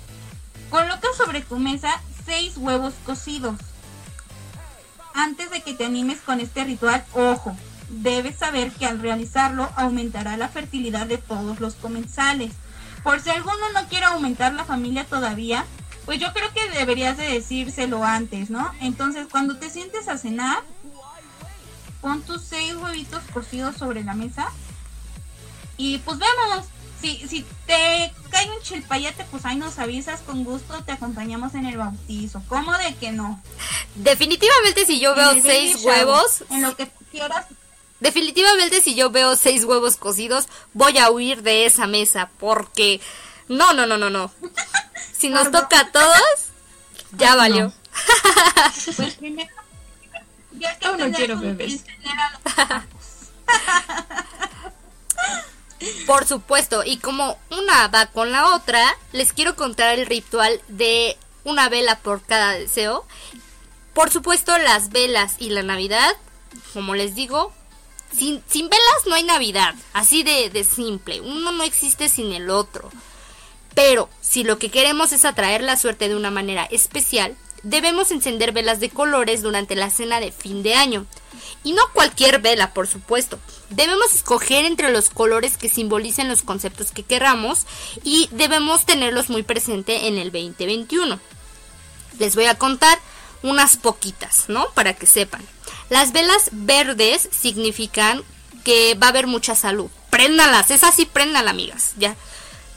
Coloca 0.71 1.09
sobre 1.17 1.41
tu 1.41 1.59
mesa 1.59 2.01
seis 2.25 2.57
huevos 2.57 2.95
cocidos. 3.05 3.57
Antes 5.15 5.51
de 5.51 5.63
que 5.63 5.75
te 5.75 5.85
animes 5.85 6.21
con 6.21 6.41
este 6.41 6.65
ritual, 6.65 7.05
ojo, 7.13 7.57
debes 7.89 8.37
saber 8.37 8.73
que 8.73 8.87
al 8.87 9.01
realizarlo 9.01 9.71
aumentará 9.77 10.37
la 10.37 10.49
fertilidad 10.49 11.07
de 11.07 11.19
todos 11.19 11.61
los 11.61 11.75
comensales. 11.75 12.53
Por 13.03 13.21
si 13.21 13.31
alguno 13.31 13.71
no 13.75 13.87
quiere 13.89 14.07
aumentar 14.07 14.55
la 14.55 14.65
familia 14.65 15.05
todavía, 15.05 15.67
pues 16.05 16.19
yo 16.19 16.33
creo 16.33 16.53
que 16.53 16.71
deberías 16.71 17.17
de 17.17 17.29
decírselo 17.29 18.05
antes, 18.05 18.51
¿no? 18.51 18.73
Entonces, 18.81 19.27
cuando 19.31 19.57
te 19.57 19.71
sientes 19.71 20.09
a 20.09 20.19
cenar, 20.19 20.63
pon 22.01 22.23
tus 22.23 22.43
seis 22.43 22.75
huevitos 22.75 23.23
cocidos 23.33 23.77
sobre 23.77 24.05
la 24.05 24.15
mesa 24.15 24.51
y 25.77 25.99
pues 25.99 26.19
vemos. 26.19 26.67
Si, 27.01 27.29
si 27.29 27.45
te 27.67 28.13
cae 28.31 28.51
un 28.51 28.63
chilpayate, 28.63 29.25
pues 29.31 29.45
ahí 29.45 29.57
nos 29.57 29.79
avisas 29.79 30.21
con 30.23 30.43
gusto, 30.43 30.83
te 30.85 30.93
acompañamos 30.93 31.55
en 31.55 31.67
el 31.67 31.77
bautizo. 31.77 32.43
¿Cómo 32.49 32.73
de 32.79 32.95
que 32.95 33.13
no? 33.13 33.43
Definitivamente 33.95 34.87
si 34.87 34.99
yo 35.01 35.15
veo 35.15 35.35
seis 35.43 35.85
huevos, 35.85 36.45
En 36.49 36.63
lo 36.63 36.75
que 36.75 36.91
quieras. 37.11 37.45
definitivamente 38.01 38.81
si 38.81 38.95
yo 38.95 39.11
veo 39.11 39.37
seis 39.37 39.65
huevos 39.65 39.97
cocidos, 39.99 40.47
voy 40.73 40.97
a 40.97 41.11
huir 41.11 41.43
de 41.43 41.67
esa 41.67 41.87
mesa 41.87 42.31
porque 42.39 43.03
no, 43.49 43.75
no, 43.75 43.85
no, 43.87 43.99
no, 43.99 44.09
no. 44.09 44.31
Si 45.13 45.29
nos 45.29 45.45
Perdón. 45.45 45.63
toca 45.63 45.81
a 45.81 45.93
todos, 45.93 46.49
ya 47.19 47.35
valió. 47.35 47.71
Pues 48.97 49.15
primero. 49.17 49.51
Ya 50.53 50.79
que 50.79 50.87
no 50.97 51.13
quiero 51.13 51.39
bebés. 51.39 51.83
Por 56.07 56.27
supuesto, 56.27 56.83
y 56.85 56.99
como 56.99 57.39
una 57.51 57.89
va 57.89 58.07
con 58.07 58.33
la 58.33 58.55
otra, 58.55 58.97
les 59.13 59.33
quiero 59.33 59.57
contar 59.57 59.99
el 59.99 60.07
ritual 60.07 60.61
de 60.69 61.17
una 61.45 61.69
vela 61.69 61.99
por 61.99 62.23
cada 62.23 62.53
deseo. 62.53 63.05
Por 63.93 64.11
supuesto, 64.11 64.57
las 64.59 64.91
velas 64.91 65.37
y 65.39 65.51
la 65.51 65.63
Navidad, 65.63 66.17
como 66.73 66.95
les 66.95 67.15
digo, 67.15 67.53
sin, 68.17 68.43
sin 68.49 68.69
velas 68.69 69.07
no 69.07 69.15
hay 69.15 69.25
Navidad, 69.25 69.75
así 69.93 70.23
de, 70.23 70.51
de 70.51 70.65
simple, 70.65 71.21
uno 71.21 71.53
no 71.53 71.63
existe 71.65 72.09
sin 72.09 72.33
el 72.33 72.51
otro. 72.51 72.91
Pero 73.75 74.09
si 74.21 74.45
lo 74.45 74.59
que 74.59 74.71
queremos 74.71 75.13
es 75.13 75.25
atraer 75.25 75.63
la 75.63 75.77
suerte 75.77 76.09
de 76.09 76.17
una 76.17 76.31
manera 76.31 76.65
especial, 76.65 77.37
debemos 77.65 78.11
encender 78.11 78.53
velas 78.53 78.79
de 78.79 78.91
colores 78.91 79.43
durante 79.43 79.75
la 79.75 79.91
cena 79.91 80.21
de 80.21 80.33
fin 80.33 80.63
de 80.63 80.75
año. 80.75 81.07
Y 81.65 81.73
no 81.73 81.83
cualquier 81.93 82.41
vela, 82.41 82.73
por 82.73 82.87
supuesto. 82.87 83.39
Debemos 83.71 84.15
escoger 84.15 84.65
entre 84.65 84.91
los 84.91 85.11
colores 85.11 85.57
que 85.57 85.69
simbolicen 85.69 86.29
los 86.29 86.43
conceptos 86.43 86.93
que 86.93 87.03
queramos 87.03 87.67
y 88.03 88.29
debemos 88.31 88.87
tenerlos 88.87 89.31
muy 89.31 89.43
presente 89.43 90.07
en 90.07 90.19
el 90.19 90.31
2021. 90.31 91.19
Les 92.19 92.35
voy 92.37 92.45
a 92.45 92.57
contar 92.57 92.99
unas 93.43 93.77
poquitas, 93.77 94.45
¿no? 94.49 94.69
Para 94.75 94.95
que 94.95 95.07
sepan. 95.07 95.43
Las 95.91 96.13
velas 96.13 96.51
verdes 96.53 97.29
significan 97.33 98.23
que 98.65 98.95
va 98.95 99.09
a 99.09 99.11
haber 99.11 99.27
mucha 99.27 99.55
salud. 99.55 99.91
Préndalas, 100.11 100.71
esas 100.71 100.95
sí 100.95 101.07
préndalas, 101.07 101.51
amigas, 101.51 101.93
ya. 101.99 102.17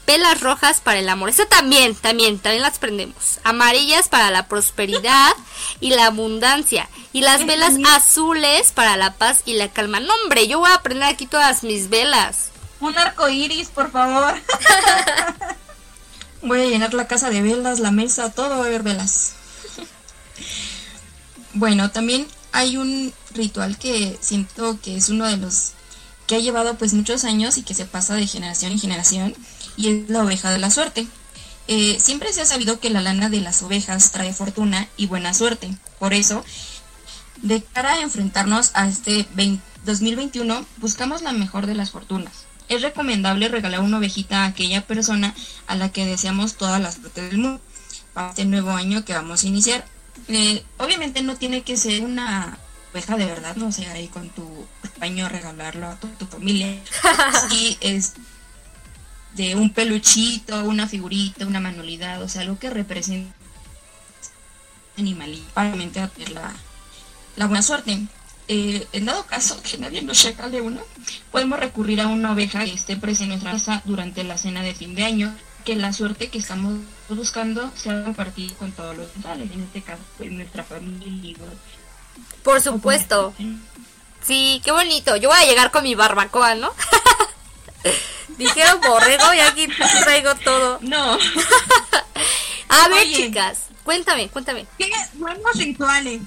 Velas 0.08 0.40
rojas 0.40 0.80
para 0.80 1.00
el 1.00 1.08
amor. 1.10 1.28
Esa 1.28 1.44
también, 1.44 1.94
también, 1.94 2.38
también 2.38 2.62
las 2.62 2.78
prendemos. 2.78 3.40
Amarillas 3.44 4.08
para 4.08 4.30
la 4.30 4.48
prosperidad 4.48 5.32
y 5.80 5.90
la 5.90 6.06
abundancia. 6.06 6.88
Y 7.12 7.20
las 7.20 7.44
velas 7.44 7.74
azules 7.86 8.72
para 8.72 8.96
la 8.96 9.12
paz 9.12 9.42
y 9.44 9.52
la 9.52 9.68
calma. 9.68 10.00
No, 10.00 10.14
hombre, 10.22 10.48
yo 10.48 10.60
voy 10.60 10.70
a 10.72 10.80
prender 10.80 11.10
aquí 11.10 11.26
todas 11.26 11.62
mis 11.62 11.90
velas. 11.90 12.48
Un 12.80 12.96
arco 12.96 13.28
iris, 13.28 13.68
por 13.68 13.90
favor. 13.90 14.34
Voy 16.40 16.62
a 16.62 16.66
llenar 16.66 16.94
la 16.94 17.08
casa 17.08 17.28
de 17.28 17.42
velas, 17.42 17.80
la 17.80 17.90
mesa, 17.90 18.30
todo 18.30 18.50
va 18.50 18.64
a 18.64 18.68
haber 18.68 18.84
velas. 18.84 19.32
bueno, 21.52 21.90
también 21.90 22.28
hay 22.52 22.76
un 22.76 23.12
ritual 23.34 23.76
que 23.76 24.16
siento 24.20 24.78
que 24.80 24.96
es 24.96 25.08
uno 25.08 25.26
de 25.26 25.36
los 25.36 25.72
que 26.28 26.36
ha 26.36 26.38
llevado 26.38 26.76
pues 26.76 26.94
muchos 26.94 27.24
años 27.24 27.58
y 27.58 27.62
que 27.62 27.74
se 27.74 27.86
pasa 27.86 28.14
de 28.14 28.28
generación 28.28 28.70
en 28.70 28.78
generación 28.78 29.34
y 29.78 29.88
es 29.88 30.10
la 30.10 30.24
oveja 30.24 30.50
de 30.50 30.58
la 30.58 30.70
suerte. 30.70 31.06
Eh, 31.68 31.98
siempre 32.00 32.32
se 32.32 32.42
ha 32.42 32.46
sabido 32.46 32.80
que 32.80 32.90
la 32.90 33.00
lana 33.00 33.30
de 33.30 33.40
las 33.40 33.62
ovejas 33.62 34.12
trae 34.12 34.34
fortuna 34.34 34.88
y 34.98 35.06
buena 35.06 35.32
suerte. 35.32 35.70
Por 35.98 36.12
eso, 36.12 36.44
de 37.42 37.62
cara 37.62 37.94
a 37.94 38.00
enfrentarnos 38.02 38.72
a 38.74 38.88
este 38.88 39.26
20 39.34 39.68
2021, 39.84 40.66
buscamos 40.78 41.22
la 41.22 41.32
mejor 41.32 41.66
de 41.66 41.74
las 41.74 41.90
fortunas. 41.90 42.46
Es 42.68 42.82
recomendable 42.82 43.48
regalar 43.48 43.80
una 43.80 43.98
ovejita 43.98 44.42
a 44.42 44.46
aquella 44.46 44.86
persona 44.86 45.34
a 45.66 45.74
la 45.76 45.90
que 45.90 46.04
deseamos 46.04 46.56
toda 46.56 46.78
la 46.78 46.92
suerte 46.92 47.22
del 47.22 47.38
mundo 47.38 47.60
para 48.12 48.30
este 48.30 48.44
nuevo 48.44 48.70
año 48.72 49.04
que 49.04 49.14
vamos 49.14 49.42
a 49.42 49.46
iniciar. 49.46 49.86
Eh, 50.28 50.62
obviamente 50.76 51.22
no 51.22 51.36
tiene 51.36 51.62
que 51.62 51.76
ser 51.76 52.02
una 52.02 52.58
oveja 52.92 53.16
de 53.16 53.24
verdad, 53.24 53.56
no 53.56 53.72
sé, 53.72 53.86
ahí 53.86 54.08
con 54.08 54.28
tu 54.30 54.66
paño 54.98 55.28
regalarlo 55.28 55.86
a 55.86 55.98
tu, 55.98 56.08
tu 56.08 56.26
familia. 56.26 56.82
Y 57.50 57.78
es 57.80 58.14
de 59.34 59.54
un 59.54 59.72
peluchito, 59.72 60.64
una 60.64 60.88
figurita, 60.88 61.46
una 61.46 61.60
manualidad, 61.60 62.22
o 62.22 62.28
sea, 62.28 62.42
algo 62.42 62.58
que 62.58 62.70
represente 62.70 63.32
animalito, 64.98 65.46
para 65.54 65.74
la, 65.76 66.52
la 67.36 67.46
buena 67.46 67.62
suerte. 67.62 68.06
Eh, 68.50 68.86
en 68.92 69.04
dado 69.04 69.26
caso 69.26 69.60
que 69.62 69.76
nadie 69.76 70.00
nos 70.00 70.24
regale 70.24 70.62
una, 70.62 70.80
podemos 71.30 71.60
recurrir 71.60 72.00
a 72.00 72.06
una 72.06 72.32
oveja 72.32 72.64
que 72.64 72.72
esté 72.72 72.96
presente 72.96 73.24
en 73.24 73.28
nuestra 73.40 73.52
casa 73.52 73.82
durante 73.84 74.24
la 74.24 74.38
cena 74.38 74.62
de 74.62 74.74
fin 74.74 74.94
de 74.94 75.04
año, 75.04 75.36
que 75.66 75.76
la 75.76 75.92
suerte 75.92 76.28
que 76.28 76.38
estamos 76.38 76.80
buscando 77.10 77.70
sea 77.76 78.04
compartida 78.04 78.54
con 78.54 78.72
todos 78.72 78.96
los 78.96 79.14
mortales, 79.16 79.50
en 79.52 79.64
este 79.64 79.82
caso, 79.82 80.02
pues 80.16 80.32
nuestra 80.32 80.64
familia. 80.64 81.36
Por 82.42 82.62
supuesto. 82.62 83.34
Sí, 84.22 84.62
qué 84.64 84.72
bonito. 84.72 85.16
Yo 85.16 85.28
voy 85.28 85.38
a 85.38 85.46
llegar 85.46 85.70
con 85.70 85.84
mi 85.84 85.94
barbacoa, 85.94 86.54
¿no? 86.54 86.70
Dijeron 88.38 88.80
borrego 88.80 89.34
y 89.34 89.40
aquí 89.40 89.68
traigo 90.02 90.34
todo. 90.36 90.78
No, 90.82 91.18
A 92.68 92.88
ver, 92.88 92.98
Oye. 93.00 93.16
chicas, 93.16 93.58
cuéntame, 93.82 94.28
cuéntame. 94.28 94.66
Tienes 94.76 95.08
buenos 95.14 95.56
rituales. 95.56 96.20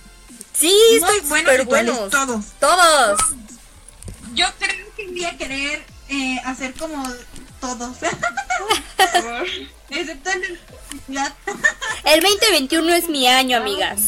Sí, 0.53 0.75
estoy 0.93 1.19
buenos 1.21 1.57
rituales, 1.57 1.93
buenos. 1.95 2.09
todos. 2.09 2.45
Todos. 2.59 3.19
Yo 4.33 4.45
creo 4.59 4.85
que 4.95 5.07
voy 5.07 5.25
a 5.25 5.37
querer 5.37 5.83
eh, 6.09 6.37
hacer 6.45 6.73
como 6.73 7.03
todos. 7.59 7.97
Excepto 9.89 10.29
la 11.07 11.35
El 12.05 12.21
2021 12.21 12.93
es 12.95 13.09
mi 13.09 13.27
año, 13.27 13.57
amigas. 13.57 13.99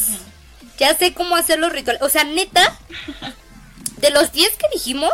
Ya 0.78 0.96
sé 0.98 1.14
cómo 1.14 1.36
hacer 1.36 1.60
los 1.60 1.72
rituales. 1.72 2.02
O 2.02 2.10
sea, 2.10 2.24
neta, 2.24 2.78
de 3.98 4.10
los 4.10 4.32
10 4.32 4.56
que 4.58 4.66
dijimos, 4.74 5.12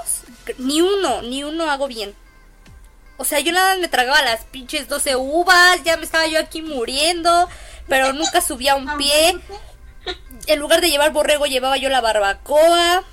ni 0.58 0.82
uno, 0.82 1.22
ni 1.24 1.44
uno 1.44 1.70
hago 1.70 1.88
bien. 1.88 2.16
O 3.20 3.26
sea, 3.26 3.42
yo 3.42 3.52
nada 3.52 3.76
me 3.76 3.90
tragaba 3.90 4.22
las 4.22 4.46
pinches 4.46 4.88
12 4.88 5.18
uvas, 5.18 5.84
ya 5.84 5.98
me 5.98 6.06
estaba 6.06 6.26
yo 6.28 6.40
aquí 6.40 6.62
muriendo, 6.62 7.50
pero 7.90 8.14
nunca 8.14 8.40
subía 8.40 8.76
un 8.76 8.98
pie. 8.98 9.38
En 10.48 10.58
lugar 10.60 10.80
de 10.80 10.90
llevar 10.90 11.12
borrego, 11.12 11.46
llevaba 11.46 11.76
yo 11.76 11.90
la 11.90 12.00
barbacoa. 12.00 13.04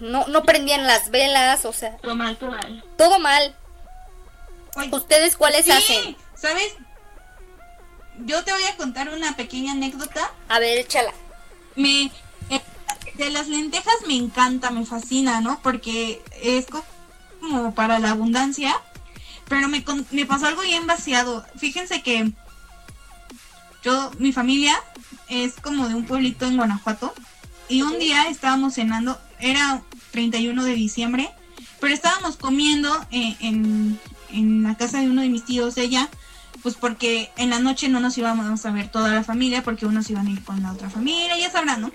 No, 0.00 0.26
no 0.26 0.42
prendían 0.42 0.84
las 0.86 1.10
velas, 1.10 1.64
o 1.64 1.72
sea, 1.72 1.96
Todo 1.98 2.16
mal, 2.16 2.36
todo 2.38 2.50
mal. 2.50 2.84
todo 2.96 3.18
mal. 3.20 3.54
Oye, 4.74 4.88
¿Ustedes 4.92 5.36
cuáles 5.36 5.64
sí, 5.64 5.70
hacen? 5.70 6.16
¿sabes? 6.34 6.74
Yo 8.18 8.42
te 8.42 8.52
voy 8.52 8.64
a 8.64 8.76
contar 8.76 9.08
una 9.10 9.36
pequeña 9.36 9.72
anécdota. 9.72 10.32
A 10.48 10.58
ver, 10.58 10.76
échala. 10.78 11.12
Me 11.76 12.10
eh, 12.50 12.60
de 13.14 13.30
las 13.30 13.46
lentejas 13.46 13.94
me 14.08 14.14
encanta, 14.16 14.70
me 14.70 14.84
fascina, 14.84 15.40
¿no? 15.40 15.60
Porque 15.62 16.20
es 16.42 16.66
como 17.40 17.74
para 17.74 17.98
la 17.98 18.10
abundancia. 18.10 18.74
Pero 19.48 19.68
me, 19.68 19.84
me 20.10 20.26
pasó 20.26 20.46
algo 20.46 20.62
bien 20.62 20.86
vaciado. 20.86 21.44
Fíjense 21.56 22.02
que 22.02 22.32
yo, 23.82 24.10
mi 24.18 24.32
familia, 24.32 24.76
es 25.28 25.54
como 25.54 25.88
de 25.88 25.94
un 25.94 26.04
pueblito 26.04 26.46
en 26.46 26.56
Guanajuato. 26.56 27.14
Y 27.68 27.82
un 27.82 27.98
día 27.98 28.28
estábamos 28.28 28.74
cenando, 28.74 29.20
era 29.40 29.82
31 30.10 30.64
de 30.64 30.74
diciembre, 30.74 31.30
pero 31.80 31.94
estábamos 31.94 32.36
comiendo 32.36 32.90
eh, 33.10 33.36
en, 33.40 33.98
en 34.30 34.62
la 34.62 34.76
casa 34.76 35.00
de 35.00 35.10
uno 35.10 35.22
de 35.22 35.28
mis 35.28 35.44
tíos 35.44 35.74
de 35.74 35.82
allá, 35.82 36.08
pues 36.62 36.74
porque 36.74 37.30
en 37.36 37.50
la 37.50 37.58
noche 37.58 37.88
no 37.88 38.00
nos 38.00 38.16
íbamos 38.16 38.64
a 38.64 38.70
ver 38.70 38.90
toda 38.90 39.14
la 39.14 39.22
familia, 39.22 39.62
porque 39.62 39.86
unos 39.86 40.08
iban 40.10 40.26
a 40.26 40.30
ir 40.30 40.42
con 40.42 40.62
la 40.62 40.72
otra 40.72 40.88
familia, 40.88 41.38
ya 41.38 41.50
sabrán, 41.50 41.82
¿no? 41.82 41.92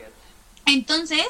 Entonces, 0.66 1.26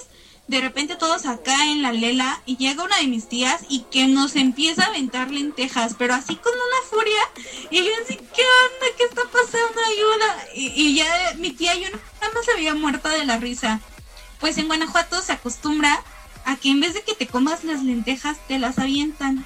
de 0.48 0.62
repente 0.62 0.96
todos 0.96 1.26
acá 1.26 1.72
en 1.72 1.82
la 1.82 1.94
lela 1.94 2.42
y 2.46 2.58
llega 2.58 2.84
una 2.84 2.98
de 2.98 3.08
mis 3.08 3.30
tías 3.30 3.62
y 3.70 3.82
que 3.92 4.08
nos 4.08 4.36
empieza 4.36 4.84
a 4.84 4.88
aventar 4.88 5.32
lentejas, 5.32 5.96
pero 5.98 6.14
así 6.14 6.36
con 6.36 6.54
una 6.54 6.90
furia. 6.90 7.70
Y 7.72 7.78
yo 7.84 7.92
así, 8.04 8.18
¿qué 8.18 8.44
onda? 8.44 8.98
¿Qué 8.98 9.04
está 9.06 9.22
pasando? 9.32 9.80
Ayuda. 9.80 10.46
Y, 10.56 10.68
y 10.76 10.96
ya 10.96 11.34
mi 11.38 11.52
tía 11.52 11.76
yo 11.76 11.90
nada 11.90 12.34
más 12.34 12.46
se 12.46 12.52
había 12.52 12.76
muerta 12.76 13.10
de 13.10 13.26
la 13.26 13.38
risa. 13.38 13.80
Pues 14.40 14.58
en 14.58 14.68
Guanajuato 14.68 15.22
se 15.22 15.32
acostumbra 15.32 16.04
a 16.46 16.58
que 16.58 16.70
en 16.70 16.82
vez 16.82 16.94
de 16.94 17.04
que 17.04 17.16
te 17.16 17.28
comas 17.28 17.64
las 17.64 17.82
lentejas, 17.82 18.38
te 18.48 18.60
las 18.60 18.78
avientan 18.80 19.44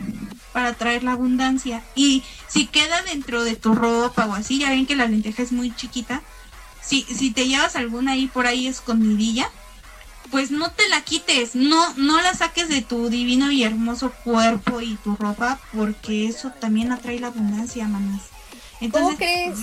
para 0.51 0.73
traer 0.73 1.03
la 1.03 1.11
abundancia. 1.11 1.83
Y 1.93 2.23
si 2.47 2.65
queda 2.65 3.03
dentro 3.03 3.43
de 3.43 3.55
tu 3.55 3.75
ropa 3.75 4.25
o 4.25 4.33
así, 4.33 4.57
ya 4.57 4.71
ven 4.71 4.87
que 4.87 4.95
la 4.95 5.05
lenteja 5.05 5.43
es 5.43 5.51
muy 5.51 5.75
chiquita. 5.75 6.23
Si, 6.81 7.03
si 7.03 7.31
te 7.31 7.47
llevas 7.47 7.75
alguna 7.75 8.13
ahí 8.13 8.27
por 8.27 8.47
ahí 8.47 8.65
escondidilla, 8.65 9.51
pues 10.31 10.51
no 10.51 10.71
te 10.71 10.87
la 10.89 11.01
quites, 11.01 11.55
no, 11.55 11.93
no 11.95 12.21
la 12.21 12.33
saques 12.33 12.69
de 12.69 12.81
tu 12.81 13.09
divino 13.09 13.51
y 13.51 13.63
hermoso 13.63 14.11
cuerpo 14.23 14.81
y 14.81 14.95
tu 14.97 15.15
ropa, 15.15 15.59
porque 15.75 16.27
eso 16.27 16.51
también 16.59 16.91
atrae 16.91 17.19
la 17.19 17.27
abundancia, 17.27 17.87
manas. 17.87 18.21
¿Cómo 18.91 19.15
crees? 19.17 19.57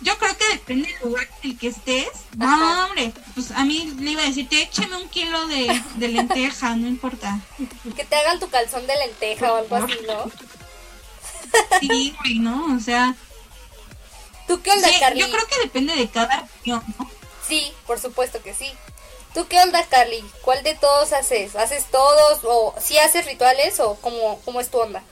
Yo 0.00 0.18
creo 0.18 0.36
que 0.36 0.48
depende 0.52 0.88
del 0.88 1.08
lugar 1.08 1.26
en 1.42 1.50
el 1.50 1.58
que 1.58 1.68
estés. 1.68 2.08
No, 2.36 2.86
hombre, 2.86 3.12
pues 3.34 3.50
a 3.52 3.64
mí 3.64 3.94
le 3.98 4.10
iba 4.10 4.22
a 4.22 4.26
decir, 4.26 4.48
te 4.48 4.62
écheme 4.62 4.96
un 4.96 5.08
kilo 5.08 5.46
de, 5.46 5.82
de 5.96 6.08
lenteja, 6.08 6.76
no 6.76 6.86
importa. 6.86 7.40
Que 7.96 8.04
te 8.04 8.16
hagan 8.16 8.40
tu 8.40 8.48
calzón 8.48 8.86
de 8.86 8.94
lenteja 8.96 9.52
o 9.52 9.56
algo 9.56 9.76
así, 9.76 9.94
¿no? 10.06 10.30
Sí, 11.80 12.14
güey, 12.20 12.38
¿no? 12.40 12.74
O 12.74 12.80
sea, 12.80 13.14
¿Tú 14.46 14.60
qué 14.60 14.70
onda, 14.72 14.88
sí, 14.88 14.94
yo 15.16 15.30
creo 15.30 15.46
que 15.46 15.60
depende 15.62 15.94
de 15.94 16.08
cada 16.08 16.40
región, 16.40 16.82
¿no? 16.98 17.10
Sí, 17.46 17.72
por 17.86 17.98
supuesto 17.98 18.42
que 18.42 18.54
sí. 18.54 18.66
¿Tú 19.34 19.46
qué 19.48 19.60
onda, 19.60 19.84
Carly? 19.90 20.24
¿Cuál 20.42 20.62
de 20.62 20.74
todos 20.76 21.12
haces? 21.12 21.56
¿Haces 21.56 21.86
todos 21.90 22.38
o 22.44 22.72
sí 22.80 22.96
haces 22.98 23.26
rituales 23.26 23.80
o 23.80 23.96
cómo, 24.00 24.40
cómo 24.44 24.60
es 24.60 24.70
tu 24.70 24.78
onda? 24.78 25.02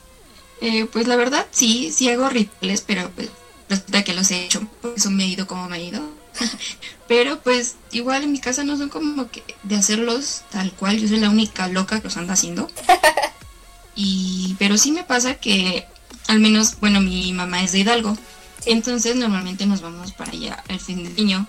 Eh, 0.60 0.86
pues 0.86 1.08
la 1.08 1.16
verdad, 1.16 1.44
sí, 1.50 1.90
sí 1.90 2.08
hago 2.08 2.28
rituales, 2.28 2.82
pero 2.82 3.10
pues 3.10 3.30
resulta 3.68 4.04
que 4.04 4.14
los 4.14 4.30
he 4.30 4.44
hecho, 4.44 4.62
por 4.80 4.94
eso 4.96 5.10
me 5.10 5.24
he 5.24 5.26
ido 5.26 5.48
como 5.48 5.68
me 5.68 5.78
he 5.78 5.84
ido. 5.86 6.00
pero 7.08 7.40
pues 7.40 7.74
igual 7.90 8.22
en 8.22 8.32
mi 8.32 8.38
casa 8.38 8.62
no 8.62 8.76
son 8.76 8.88
como 8.88 9.28
que 9.28 9.42
de 9.64 9.74
hacerlos 9.74 10.42
tal 10.50 10.72
cual, 10.72 10.98
yo 10.98 11.08
soy 11.08 11.18
la 11.18 11.28
única 11.28 11.66
loca 11.66 11.98
que 11.98 12.04
los 12.04 12.16
anda 12.16 12.34
haciendo. 12.34 12.70
y 13.96 14.54
pero 14.60 14.78
sí 14.78 14.92
me 14.92 15.02
pasa 15.02 15.34
que 15.34 15.88
al 16.28 16.38
menos, 16.38 16.78
bueno, 16.78 17.00
mi 17.00 17.32
mamá 17.32 17.64
es 17.64 17.72
de 17.72 17.80
Hidalgo, 17.80 18.16
entonces 18.66 19.16
normalmente 19.16 19.66
nos 19.66 19.80
vamos 19.80 20.12
para 20.12 20.30
allá 20.30 20.62
el 20.68 20.78
fin 20.78 21.02
del 21.02 21.16
niño. 21.16 21.48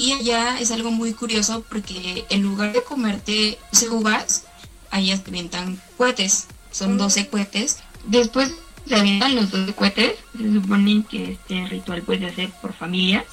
Y 0.00 0.12
allá 0.12 0.58
es 0.58 0.70
algo 0.70 0.90
muy 0.90 1.12
curioso 1.12 1.62
porque 1.68 2.24
en 2.30 2.40
lugar 2.40 2.72
de 2.72 2.82
comerte 2.82 3.58
12 3.70 3.90
uvas, 3.90 4.44
allá 4.90 5.22
te 5.22 5.28
avientan 5.28 5.78
cohetes. 5.98 6.46
Son 6.70 6.96
12 6.96 7.28
cohetes. 7.28 7.80
Después 8.06 8.50
se 8.86 8.94
avientan 8.94 9.36
los 9.36 9.50
12 9.50 9.74
cohetes. 9.74 10.14
Se 10.34 10.52
supone 10.54 11.04
que 11.06 11.32
este 11.32 11.66
ritual 11.66 12.00
puede 12.00 12.28
hacer 12.28 12.48
por 12.62 12.72
familia, 12.72 13.26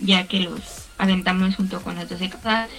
ya 0.00 0.26
que 0.26 0.40
los 0.40 0.62
aventamos 0.96 1.56
junto 1.56 1.82
con 1.82 1.96
las 1.96 2.08
12 2.08 2.30
casas. 2.30 2.70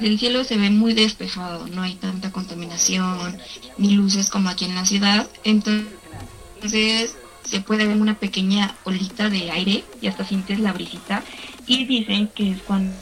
El 0.00 0.18
cielo 0.18 0.42
se 0.42 0.56
ve 0.56 0.70
muy 0.70 0.94
despejado, 0.94 1.68
no 1.68 1.82
hay 1.82 1.94
tanta 1.94 2.32
contaminación 2.32 3.38
ni 3.78 3.92
luces 3.92 4.30
como 4.30 4.48
aquí 4.48 4.64
en 4.64 4.74
la 4.74 4.84
ciudad. 4.84 5.28
Entonces 5.44 7.14
se 7.48 7.60
puede 7.60 7.86
ver 7.86 7.98
una 7.98 8.18
pequeña 8.18 8.74
olita 8.82 9.30
de 9.30 9.52
aire 9.52 9.84
y 10.00 10.08
hasta 10.08 10.24
sientes 10.24 10.58
la 10.58 10.72
brisita. 10.72 11.22
Y 11.66 11.84
dicen 11.86 12.28
que 12.28 12.52
es 12.52 12.62
cuando 12.62 12.94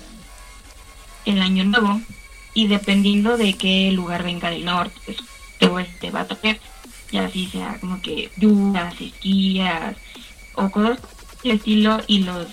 el 1.24 1.40
año 1.40 1.64
nuevo 1.64 2.00
y 2.54 2.66
dependiendo 2.66 3.36
de 3.36 3.54
qué 3.54 3.90
lugar 3.92 4.22
venga 4.22 4.50
del 4.50 4.64
norte, 4.64 5.16
pues 5.58 5.98
te, 5.98 6.10
va 6.10 6.20
a 6.20 6.26
tocar. 6.26 6.58
Ya 7.10 7.26
así 7.26 7.46
sea 7.46 7.78
como 7.80 8.00
que 8.00 8.30
lluvias, 8.36 9.00
esquías 9.00 9.96
o 10.54 10.70
cosas 10.70 10.98
del 11.42 11.52
estilo 11.52 12.00
y 12.06 12.20
los 12.20 12.46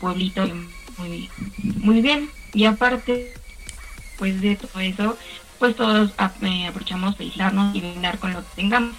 pueblitos 0.00 0.50
muy, 0.96 1.30
muy 1.80 2.00
bien. 2.00 2.30
Y 2.52 2.64
aparte, 2.64 3.34
pues 4.18 4.40
de 4.40 4.56
todo 4.56 4.80
eso, 4.80 5.18
pues 5.58 5.76
todos 5.76 6.12
eh, 6.42 6.66
aprovechamos 6.66 7.16
felicitarnos 7.16 7.74
y 7.74 7.80
brindar 7.80 8.18
con 8.18 8.32
lo 8.32 8.40
que 8.40 8.56
tengamos. 8.56 8.94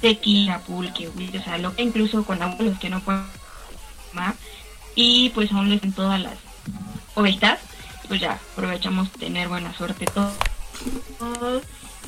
Tequila, 0.00 0.60
pulque, 0.60 1.08
o 1.08 1.42
sea, 1.42 1.56
lo 1.58 1.74
que 1.74 1.82
incluso 1.82 2.24
con 2.24 2.42
abuelos 2.42 2.78
que 2.78 2.90
no 2.90 3.00
pueden 3.00 3.24
Y 4.94 5.30
pues 5.30 5.50
aún 5.52 5.70
les 5.70 5.82
en 5.82 5.92
todas 5.92 6.20
las 6.20 6.34
ovejas, 7.14 7.58
pues 8.08 8.20
ya 8.20 8.40
aprovechamos 8.52 9.10
tener 9.12 9.48
buena 9.48 9.76
suerte 9.76 10.06
todos. 10.06 11.62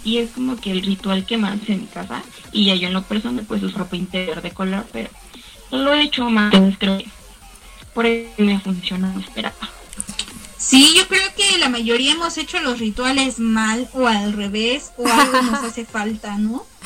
Y 0.05 0.19
es 0.19 0.31
como 0.31 0.57
que 0.57 0.71
el 0.71 0.83
ritual 0.83 1.27
que 1.27 1.37
más 1.37 1.59
en 1.69 1.81
mi 1.81 1.87
casa. 1.87 2.23
Y 2.53 2.67
ya 2.67 2.75
yo 2.77 2.89
en 2.89 2.95
lo 2.95 3.03
personal, 3.03 3.45
pues 3.47 3.63
uso 3.63 3.79
ropa 3.79 3.97
interior 3.97 4.41
de 4.41 4.53
color, 4.53 4.87
pero 4.93 5.11
lo 5.71 5.93
he 5.93 6.03
hecho 6.03 6.31
más, 6.31 6.55
entonces 6.55 6.79
creo 6.79 6.99
que 6.99 7.09
por 7.93 8.07
eso 8.07 8.31
me 8.39 8.61
funciona, 8.61 9.15
esperaba. 9.19 9.57
Sí, 10.59 10.95
yo 10.97 11.07
creo 11.07 11.23
que 11.37 11.59
la 11.59 11.69
mayoría 11.69 12.13
hemos 12.13 12.37
hecho 12.39 12.61
los 12.61 12.79
rituales 12.79 13.39
mal 13.39 13.89
o 13.93 14.07
al 14.07 14.33
revés 14.33 14.93
o 14.97 15.07
algo 15.07 15.43
nos 15.43 15.63
hace 15.63 15.85
falta, 15.85 16.39
¿no? 16.39 16.67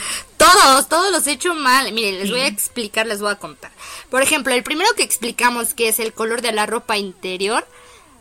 Todos, 0.40 0.88
todos 0.88 1.12
los 1.12 1.26
he 1.26 1.33
hecho 1.33 1.55
mal. 1.55 1.92
Miren, 1.92 2.18
les 2.18 2.31
voy 2.31 2.40
a 2.40 2.46
explicar, 2.46 3.07
les 3.07 3.20
voy 3.20 3.31
a 3.31 3.35
contar. 3.38 3.70
Por 4.09 4.22
ejemplo, 4.22 4.55
el 4.55 4.62
primero 4.62 4.88
que 4.96 5.03
explicamos 5.03 5.74
que 5.74 5.88
es 5.88 5.98
el 5.98 6.14
color 6.14 6.40
de 6.40 6.53
la 6.53 6.64
ropa 6.64 6.96
interior. 6.96 7.66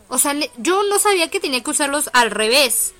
O 0.08 0.18
sea, 0.18 0.34
yo 0.58 0.82
no 0.84 0.98
sabía 0.98 1.30
que 1.30 1.40
tenía 1.40 1.62
que 1.62 1.70
usarlos 1.70 2.10
al 2.12 2.30
revés. 2.30 2.92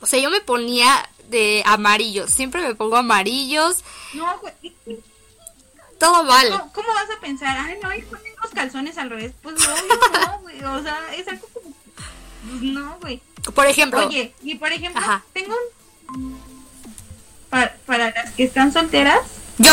O 0.00 0.06
sea, 0.06 0.18
yo 0.18 0.30
me 0.30 0.40
ponía 0.40 1.08
de 1.28 1.62
amarillos. 1.66 2.30
Siempre 2.30 2.62
me 2.62 2.74
pongo 2.74 2.96
amarillos. 2.96 3.84
No, 4.14 4.38
güey. 4.38 4.74
Todo 5.98 6.24
mal. 6.24 6.48
¿Cómo, 6.50 6.72
cómo 6.72 6.88
vas 6.94 7.10
a 7.14 7.20
pensar? 7.20 7.56
Ay, 7.58 7.78
no, 7.82 7.94
y 7.94 8.02
ponen 8.02 8.32
los 8.42 8.50
calzones 8.52 8.96
al 8.98 9.10
revés. 9.10 9.32
Pues 9.42 9.56
no, 9.58 9.74
no, 10.20 10.38
güey. 10.40 10.64
O 10.64 10.82
sea, 10.82 11.14
es 11.14 11.28
algo 11.28 11.48
como. 11.52 11.74
pues 11.74 12.62
No, 12.62 12.98
güey. 13.00 13.20
Por 13.54 13.66
ejemplo, 13.66 14.06
Oye, 14.06 14.32
y 14.42 14.54
por 14.54 14.72
ejemplo, 14.72 15.00
Ajá. 15.02 15.22
tengo 15.32 15.54
un. 16.08 16.45
Para, 17.50 17.76
para 17.86 18.10
las 18.10 18.32
que 18.32 18.44
están 18.44 18.72
solteras, 18.72 19.20
yo. 19.58 19.70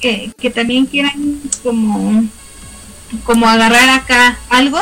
que, 0.00 0.32
que 0.38 0.50
también 0.50 0.86
quieran 0.86 1.40
como. 1.62 2.24
Como 3.24 3.48
agarrar 3.48 3.88
acá 3.88 4.38
algo. 4.50 4.78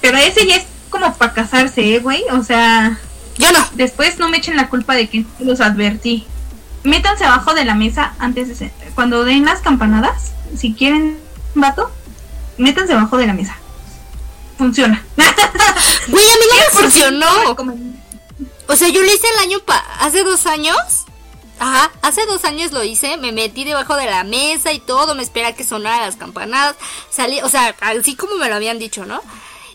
Pero 0.00 0.18
ese 0.18 0.46
ya 0.46 0.56
es 0.56 0.66
como 0.90 1.14
para 1.14 1.32
casarse, 1.32 1.94
¿eh, 1.94 2.00
güey? 2.00 2.24
O 2.32 2.42
sea. 2.42 2.98
Yo 3.36 3.52
no. 3.52 3.64
Después 3.74 4.18
no 4.18 4.28
me 4.28 4.38
echen 4.38 4.56
la 4.56 4.68
culpa 4.68 4.94
de 4.94 5.08
que 5.08 5.24
los 5.38 5.60
advertí. 5.60 6.26
Métanse 6.82 7.24
abajo 7.24 7.54
de 7.54 7.64
la 7.64 7.74
mesa 7.74 8.14
antes 8.18 8.58
de 8.58 8.72
cuando 8.94 9.24
den 9.24 9.44
las 9.44 9.60
campanadas. 9.60 10.32
Si 10.56 10.72
quieren, 10.72 11.18
vato, 11.54 11.90
métanse 12.56 12.94
abajo 12.94 13.16
de 13.16 13.26
la 13.26 13.34
mesa. 13.34 13.56
Funciona. 14.56 15.04
Güey, 15.16 16.26
a 16.28 16.34
mí 16.34 16.44
no 16.50 16.56
me 16.56 16.82
funcionó. 16.82 17.26
O 18.68 18.76
sea, 18.76 18.88
yo 18.88 19.02
lo 19.02 19.06
hice 19.12 19.26
el 19.34 19.38
año 19.40 19.58
pa 19.60 19.78
hace 20.00 20.22
dos 20.22 20.46
años. 20.46 20.76
Ajá, 21.58 21.90
hace 22.02 22.24
dos 22.26 22.44
años 22.44 22.70
lo 22.70 22.84
hice, 22.84 23.16
me 23.16 23.32
metí 23.32 23.64
debajo 23.64 23.96
de 23.96 24.06
la 24.06 24.22
mesa 24.22 24.72
y 24.72 24.78
todo, 24.78 25.16
me 25.16 25.24
espera 25.24 25.56
que 25.56 25.64
sonaran 25.64 26.02
las 26.06 26.14
campanadas, 26.14 26.76
salí, 27.10 27.40
o 27.40 27.48
sea, 27.48 27.74
así 27.80 28.14
como 28.14 28.36
me 28.36 28.48
lo 28.48 28.54
habían 28.54 28.78
dicho, 28.78 29.04
¿no? 29.06 29.20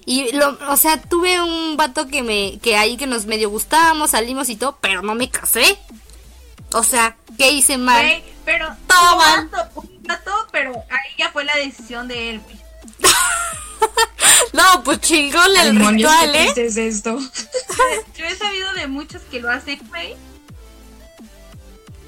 Y 0.06 0.32
lo, 0.32 0.58
o 0.70 0.78
sea, 0.78 1.02
tuve 1.02 1.42
un 1.42 1.76
vato 1.76 2.08
que 2.08 2.24
me, 2.24 2.58
que 2.60 2.78
ahí 2.78 2.96
que 2.96 3.06
nos 3.06 3.26
medio 3.26 3.50
gustábamos, 3.50 4.12
salimos 4.12 4.48
y 4.48 4.56
todo, 4.56 4.78
pero 4.80 5.02
no 5.02 5.14
me 5.14 5.30
casé. 5.30 5.78
O 6.72 6.84
sea, 6.84 7.18
¿qué 7.38 7.52
hice 7.52 7.78
mal? 7.78 8.02
Güey, 8.06 8.24
pero 8.46 8.68
Todo 8.88 9.12
un 9.12 9.18
mal. 9.18 9.50
vato, 9.50 9.82
un 9.82 10.04
vato, 10.04 10.32
pero 10.54 10.72
ahí 10.90 11.12
ya 11.18 11.32
fue 11.32 11.44
la 11.44 11.56
decisión 11.58 12.08
de 12.08 12.30
él, 12.30 12.40
güey. 12.40 12.58
No, 14.54 14.84
pues 14.84 15.02
chingón 15.02 15.56
el 15.58 15.74
Demonios, 15.74 16.12
ritual, 16.12 16.32
¿qué 16.54 16.62
¿eh? 16.62 16.66
es 16.68 16.78
esto? 16.78 17.18
He 18.34 18.36
sabido 18.36 18.74
de 18.74 18.88
muchos 18.88 19.22
que 19.24 19.40
lo 19.40 19.52
hacen, 19.52 19.80
güey. 19.90 20.16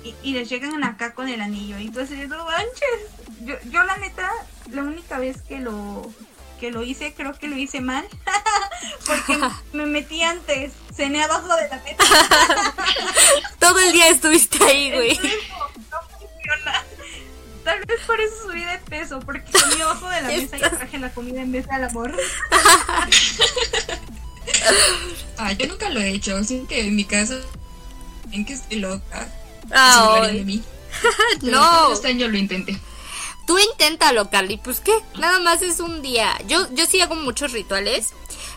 Y, 0.03 0.15
y 0.23 0.33
les 0.33 0.49
llegan 0.49 0.83
acá 0.83 1.13
con 1.13 1.29
el 1.29 1.39
anillo. 1.39 1.77
Y 1.77 1.89
de, 1.89 2.27
no 2.27 2.45
manches. 2.45 2.99
Yo, 3.41 3.53
yo 3.69 3.83
la 3.83 3.95
neta, 3.97 4.31
la 4.71 4.81
única 4.81 5.19
vez 5.19 5.43
que 5.43 5.59
lo 5.59 6.11
que 6.59 6.71
lo 6.71 6.81
hice, 6.81 7.13
creo 7.13 7.33
que 7.33 7.47
lo 7.47 7.55
hice 7.57 7.79
mal. 7.79 8.07
Porque 9.05 9.37
me 9.73 9.85
metí 9.85 10.23
antes. 10.23 10.73
Cené 10.95 11.23
abajo 11.23 11.55
de 11.55 11.69
la 11.69 11.79
mesa. 11.83 11.99
Todo 13.59 13.77
el 13.79 13.91
día 13.91 14.09
estuviste 14.09 14.63
ahí, 14.63 14.91
güey. 14.91 15.11
Entonces, 15.11 15.43
no, 15.49 15.57
no 15.91 15.97
funciona. 16.09 16.83
Tal 17.63 17.85
vez 17.85 18.01
por 18.07 18.19
eso 18.19 18.47
subí 18.47 18.63
de 18.63 18.79
peso, 18.79 19.19
porque 19.19 19.51
comí 19.51 19.79
abajo 19.81 20.09
de 20.09 20.21
la 20.21 20.27
mesa 20.29 20.57
y 20.57 20.59
traje 20.59 20.97
la 20.97 21.13
comida 21.13 21.41
en 21.41 21.51
vez 21.51 21.67
del 21.67 21.83
amor. 21.83 22.15
ah, 25.37 25.51
yo 25.53 25.67
nunca 25.67 25.89
lo 25.89 25.99
he 25.99 26.09
hecho. 26.09 26.43
Siento 26.43 26.67
que 26.67 26.81
en 26.81 26.95
mi 26.95 27.05
casa 27.05 27.39
en 28.31 28.45
que 28.45 28.53
estoy 28.53 28.79
loca. 28.79 29.27
Ah, 29.71 30.27
de 30.31 30.43
mí. 30.43 30.63
no. 31.41 31.93
Este 31.93 32.09
año 32.09 32.27
lo 32.27 32.37
intenté. 32.37 32.79
Tú 33.47 33.57
inténtalo, 33.59 34.29
Carly. 34.29 34.57
Pues 34.57 34.79
qué, 34.79 34.93
nada 35.19 35.39
más 35.39 35.61
es 35.61 35.79
un 35.79 36.01
día. 36.01 36.37
Yo, 36.47 36.67
yo 36.73 36.85
sí 36.85 37.01
hago 37.01 37.15
muchos 37.15 37.51
rituales. 37.51 38.13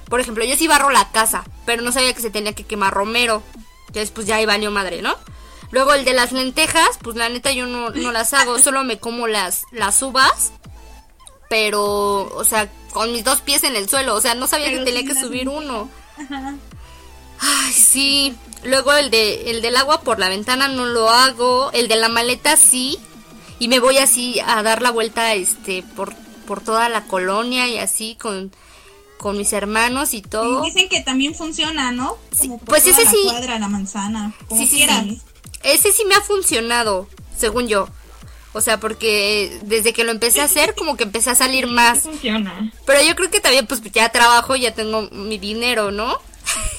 Por 0.08 0.20
ejemplo, 0.20 0.44
yo 0.44 0.56
sí 0.56 0.66
barro 0.66 0.90
la 0.90 1.10
casa, 1.10 1.44
pero 1.66 1.82
no 1.82 1.92
sabía 1.92 2.14
que 2.14 2.22
se 2.22 2.30
tenía 2.30 2.54
que 2.54 2.64
quemar 2.64 2.94
romero. 2.94 3.42
Entonces, 3.88 4.10
pues 4.10 4.26
ya 4.26 4.36
ahí 4.36 4.46
valió 4.46 4.70
madre, 4.70 5.02
¿no? 5.02 5.16
Luego 5.70 5.92
el 5.92 6.06
de 6.06 6.14
las 6.14 6.32
lentejas, 6.32 6.98
pues 7.02 7.16
la 7.16 7.28
neta 7.28 7.52
yo 7.52 7.66
no, 7.66 7.90
no 7.90 8.10
las 8.10 8.32
hago, 8.32 8.58
solo 8.58 8.84
me 8.84 8.98
como 8.98 9.26
las, 9.26 9.64
las 9.70 10.00
uvas. 10.00 10.52
Pero, 11.50 12.34
o 12.34 12.44
sea, 12.44 12.70
con 12.92 13.12
mis 13.12 13.24
dos 13.24 13.40
pies 13.40 13.64
en 13.64 13.76
el 13.76 13.88
suelo. 13.88 14.14
O 14.14 14.20
sea, 14.20 14.34
no 14.34 14.46
sabía 14.46 14.70
que 14.70 14.78
tenía 14.80 15.04
que 15.04 15.18
subir 15.18 15.48
uno. 15.48 15.88
Ay, 17.40 17.72
sí. 17.72 18.34
Luego 18.64 18.92
el 18.92 19.10
de 19.10 19.50
el 19.50 19.62
del 19.62 19.76
agua 19.76 20.00
por 20.00 20.18
la 20.18 20.28
ventana 20.28 20.68
no 20.68 20.86
lo 20.86 21.10
hago, 21.10 21.70
el 21.72 21.86
de 21.86 21.96
la 21.96 22.08
maleta 22.08 22.56
sí 22.56 22.98
y 23.58 23.68
me 23.68 23.80
voy 23.80 23.98
así 23.98 24.40
a 24.40 24.62
dar 24.62 24.82
la 24.82 24.90
vuelta 24.90 25.34
este 25.34 25.82
por 25.94 26.14
por 26.46 26.60
toda 26.60 26.88
la 26.88 27.04
colonia 27.04 27.68
y 27.68 27.78
así 27.78 28.16
con 28.16 28.52
con 29.18 29.36
mis 29.36 29.52
hermanos 29.52 30.14
y 30.14 30.22
todo. 30.22 30.62
dicen 30.62 30.88
que 30.88 31.00
también 31.00 31.34
funciona, 31.34 31.90
¿no? 31.90 32.16
pues 32.64 32.86
ese 32.86 33.04
la 33.04 33.10
sí. 33.10 33.16
Cuadra, 33.24 33.58
la 33.58 33.68
manzana, 33.68 34.32
sí, 34.50 34.66
sí, 34.66 34.86
sí. 34.88 35.20
Ese 35.64 35.92
sí 35.92 36.04
me 36.04 36.14
ha 36.14 36.20
funcionado, 36.20 37.08
según 37.36 37.66
yo. 37.66 37.88
O 38.52 38.60
sea, 38.60 38.80
porque 38.80 39.58
desde 39.62 39.92
que 39.92 40.04
lo 40.04 40.10
empecé 40.10 40.40
a 40.40 40.44
hacer, 40.44 40.74
como 40.74 40.96
que 40.96 41.04
empecé 41.04 41.30
a 41.30 41.34
salir 41.34 41.66
más. 41.66 42.00
Funciona. 42.00 42.72
Pero 42.86 43.02
yo 43.02 43.14
creo 43.14 43.30
que 43.30 43.40
también, 43.40 43.66
pues 43.66 43.82
ya 43.92 44.08
trabajo, 44.08 44.56
ya 44.56 44.74
tengo 44.74 45.02
mi 45.10 45.38
dinero, 45.38 45.90
¿no? 45.90 46.18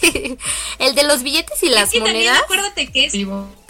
el 0.80 0.96
de 0.96 1.04
los 1.04 1.24
billetes 1.24 1.62
y 1.64 1.70
las 1.70 1.94
monedas. 1.94 2.14
También 2.14 2.36
acuérdate 2.36 2.92
que 2.92 3.06
es. 3.06 3.14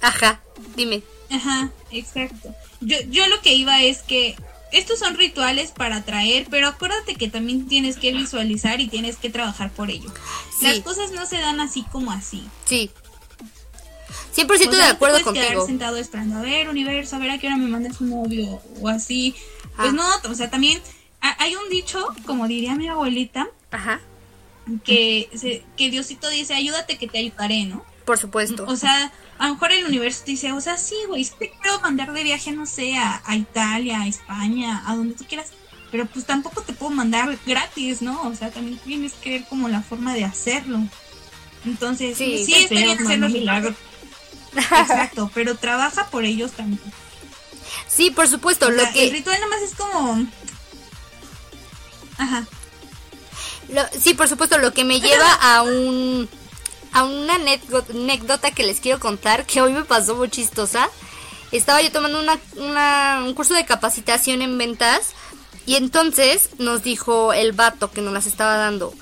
Ajá, 0.02 0.40
dime. 0.76 1.02
Ajá, 1.30 1.72
exacto. 1.92 2.56
Yo, 2.82 2.98
yo 3.10 3.28
lo 3.28 3.42
que 3.42 3.54
iba 3.54 3.82
es 3.84 4.02
que 4.02 4.36
estos 4.72 5.00
son 5.00 5.16
rituales 5.16 5.72
para 5.72 5.98
atraer, 5.98 6.48
pero 6.50 6.68
acuérdate 6.68 7.16
que 7.16 7.28
también 7.28 7.68
tienes 7.68 7.98
que 7.98 8.12
visualizar 8.12 8.80
y 8.80 8.88
tienes 8.88 9.18
que 9.18 9.30
trabajar 9.30 9.72
por 9.72 9.90
ello. 9.90 10.12
Las 10.62 10.80
cosas 10.80 11.12
no 11.12 11.26
se 11.26 11.40
dan 11.40 11.60
así 11.60 11.84
como 11.92 12.12
así. 12.12 12.44
Sí. 12.66 12.92
100% 14.36 14.70
de 14.70 14.84
acuerdo 14.84 15.20
no 15.20 15.26
contigo. 15.26 15.48
quedar 15.48 15.66
sentado 15.66 15.98
esperando 15.98 16.38
a 16.38 16.42
ver, 16.42 16.70
universo, 16.70 17.16
a 17.16 17.20
ver 17.20 17.32
a 17.32 17.38
qué 17.38 17.48
hora 17.48 17.58
me 17.58 17.68
mandas 17.68 18.00
un 18.02 18.10
novio 18.10 18.62
o 18.82 18.88
así. 18.88 19.36
Pues 19.76 19.90
ah. 19.90 19.94
no, 19.94 20.32
o 20.32 20.36
sea, 20.36 20.50
también 20.50 20.82
hay 21.22 21.56
un 21.56 21.70
dicho, 21.70 22.08
como 22.26 22.48
diría 22.48 22.76
mi 22.76 22.88
abuelita, 22.88 23.48
Ajá 23.72 24.02
que, 24.84 25.30
se, 25.36 25.64
que 25.76 25.90
Diosito 25.90 26.30
dice, 26.30 26.54
ayúdate 26.54 26.98
que 26.98 27.08
te 27.08 27.20
ayudaré, 27.20 27.66
¿no? 27.66 27.84
Por 28.06 28.18
supuesto. 28.18 28.66
O 28.68 28.76
sea, 28.76 29.12
a 29.38 29.48
lo 29.48 29.54
mejor 29.54 29.72
el 29.72 29.86
universo 29.86 30.24
dice, 30.26 30.52
o 30.52 30.62
sea, 30.62 30.78
sí, 30.78 30.96
güey, 31.08 31.26
te 31.38 31.52
quiero 31.62 31.80
mandar 31.82 32.14
de 32.14 32.24
viaje, 32.24 32.52
no 32.52 32.66
sé, 32.66 32.96
a, 32.98 33.36
Italia, 33.36 34.02
a 34.02 34.08
España, 34.08 34.84
a 34.86 34.96
donde 34.96 35.16
tú 35.16 35.26
quieras, 35.26 35.52
pero 35.92 36.06
pues 36.06 36.26
tampoco 36.26 36.62
te 36.62 36.74
puedo 36.74 36.92
mandar 36.92 37.38
gratis, 37.46 38.02
¿no? 38.02 38.28
O 38.28 38.36
sea, 38.36 38.52
también 38.52 38.78
tienes 38.80 39.14
que 39.14 39.32
ver 39.32 39.46
como 39.46 39.70
la 39.70 39.82
forma 39.82 40.14
de 40.14 40.24
hacerlo. 40.24 40.80
Entonces, 41.66 42.18
sí, 42.18 42.44
sí 42.46 42.54
está 42.54 42.76
bien 42.76 43.00
hacer 43.00 43.20
los 43.20 43.32
milagros. 43.32 43.76
Exacto, 44.56 45.32
pero 45.34 45.56
trabaja 45.56 46.08
por 46.08 46.26
ellos 46.26 46.52
también. 46.52 46.82
Sí, 47.88 48.12
por 48.12 48.28
supuesto. 48.28 48.70
lo 48.70 48.84
que... 48.92 49.06
El 49.06 49.12
ritual 49.12 49.40
nada 49.40 49.50
más 49.50 49.62
es 49.62 49.76
como... 49.76 50.28
Ajá 52.18 52.48
sí, 54.00 54.14
por 54.14 54.28
supuesto, 54.28 54.58
lo 54.58 54.74
que 54.74 54.84
me 54.84 55.00
lleva 55.00 55.32
a 55.34 55.64
un 55.64 56.30
a 56.92 57.04
una 57.04 57.36
anécdota 57.36 58.50
que 58.50 58.64
les 58.64 58.80
quiero 58.80 59.00
contar 59.00 59.46
que 59.46 59.62
hoy 59.62 59.74
me 59.74 59.84
pasó 59.84 60.16
muy 60.16 60.30
chistosa. 60.30 60.90
Estaba 61.52 61.82
yo 61.82 61.92
tomando 61.92 62.20
una, 62.20 63.24
un 63.24 63.34
curso 63.34 63.54
de 63.54 63.66
capacitación 63.66 64.42
en 64.42 64.58
ventas 64.58 65.14
y 65.68 65.76
entonces 65.76 66.50
nos 66.58 66.82
dijo 66.82 67.32
el 67.34 67.52
vato 67.52 67.92
que 67.92 68.02
nos 68.02 68.14
las 68.14 68.26
estaba 68.26 68.56
dando. 68.56 68.94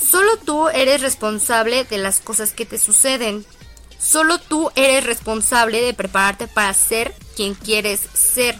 Solo 0.00 0.36
tú 0.36 0.68
eres 0.68 1.00
responsable 1.00 1.84
de 1.84 1.98
las 1.98 2.20
cosas 2.20 2.52
que 2.52 2.66
te 2.66 2.78
suceden. 2.78 3.44
Solo 3.98 4.38
tú 4.38 4.70
eres 4.76 5.04
responsable 5.04 5.80
de 5.82 5.94
prepararte 5.94 6.46
para 6.46 6.72
ser 6.72 7.14
quien 7.34 7.54
quieres 7.54 8.00
ser. 8.14 8.56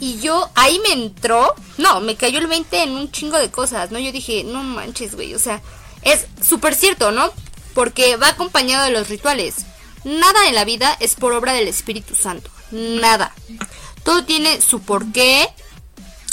Y 0.00 0.18
yo 0.18 0.50
ahí 0.54 0.80
me 0.80 0.92
entró, 0.92 1.54
no, 1.78 2.00
me 2.00 2.16
cayó 2.16 2.40
el 2.40 2.48
20 2.48 2.82
en 2.82 2.90
un 2.92 3.10
chingo 3.10 3.38
de 3.38 3.50
cosas, 3.50 3.90
¿no? 3.90 3.98
Yo 3.98 4.10
dije, 4.10 4.42
no 4.44 4.62
manches, 4.62 5.14
güey, 5.14 5.34
o 5.34 5.38
sea, 5.38 5.62
es 6.02 6.26
súper 6.42 6.74
cierto, 6.74 7.12
¿no? 7.12 7.30
Porque 7.74 8.16
va 8.16 8.28
acompañado 8.28 8.84
de 8.84 8.90
los 8.90 9.08
rituales. 9.08 9.56
Nada 10.04 10.48
en 10.48 10.54
la 10.54 10.64
vida 10.64 10.96
es 11.00 11.14
por 11.14 11.32
obra 11.32 11.52
del 11.52 11.68
Espíritu 11.68 12.16
Santo, 12.16 12.50
nada. 12.70 13.34
Todo 14.02 14.24
tiene 14.24 14.60
su 14.60 14.80
porqué. 14.80 15.48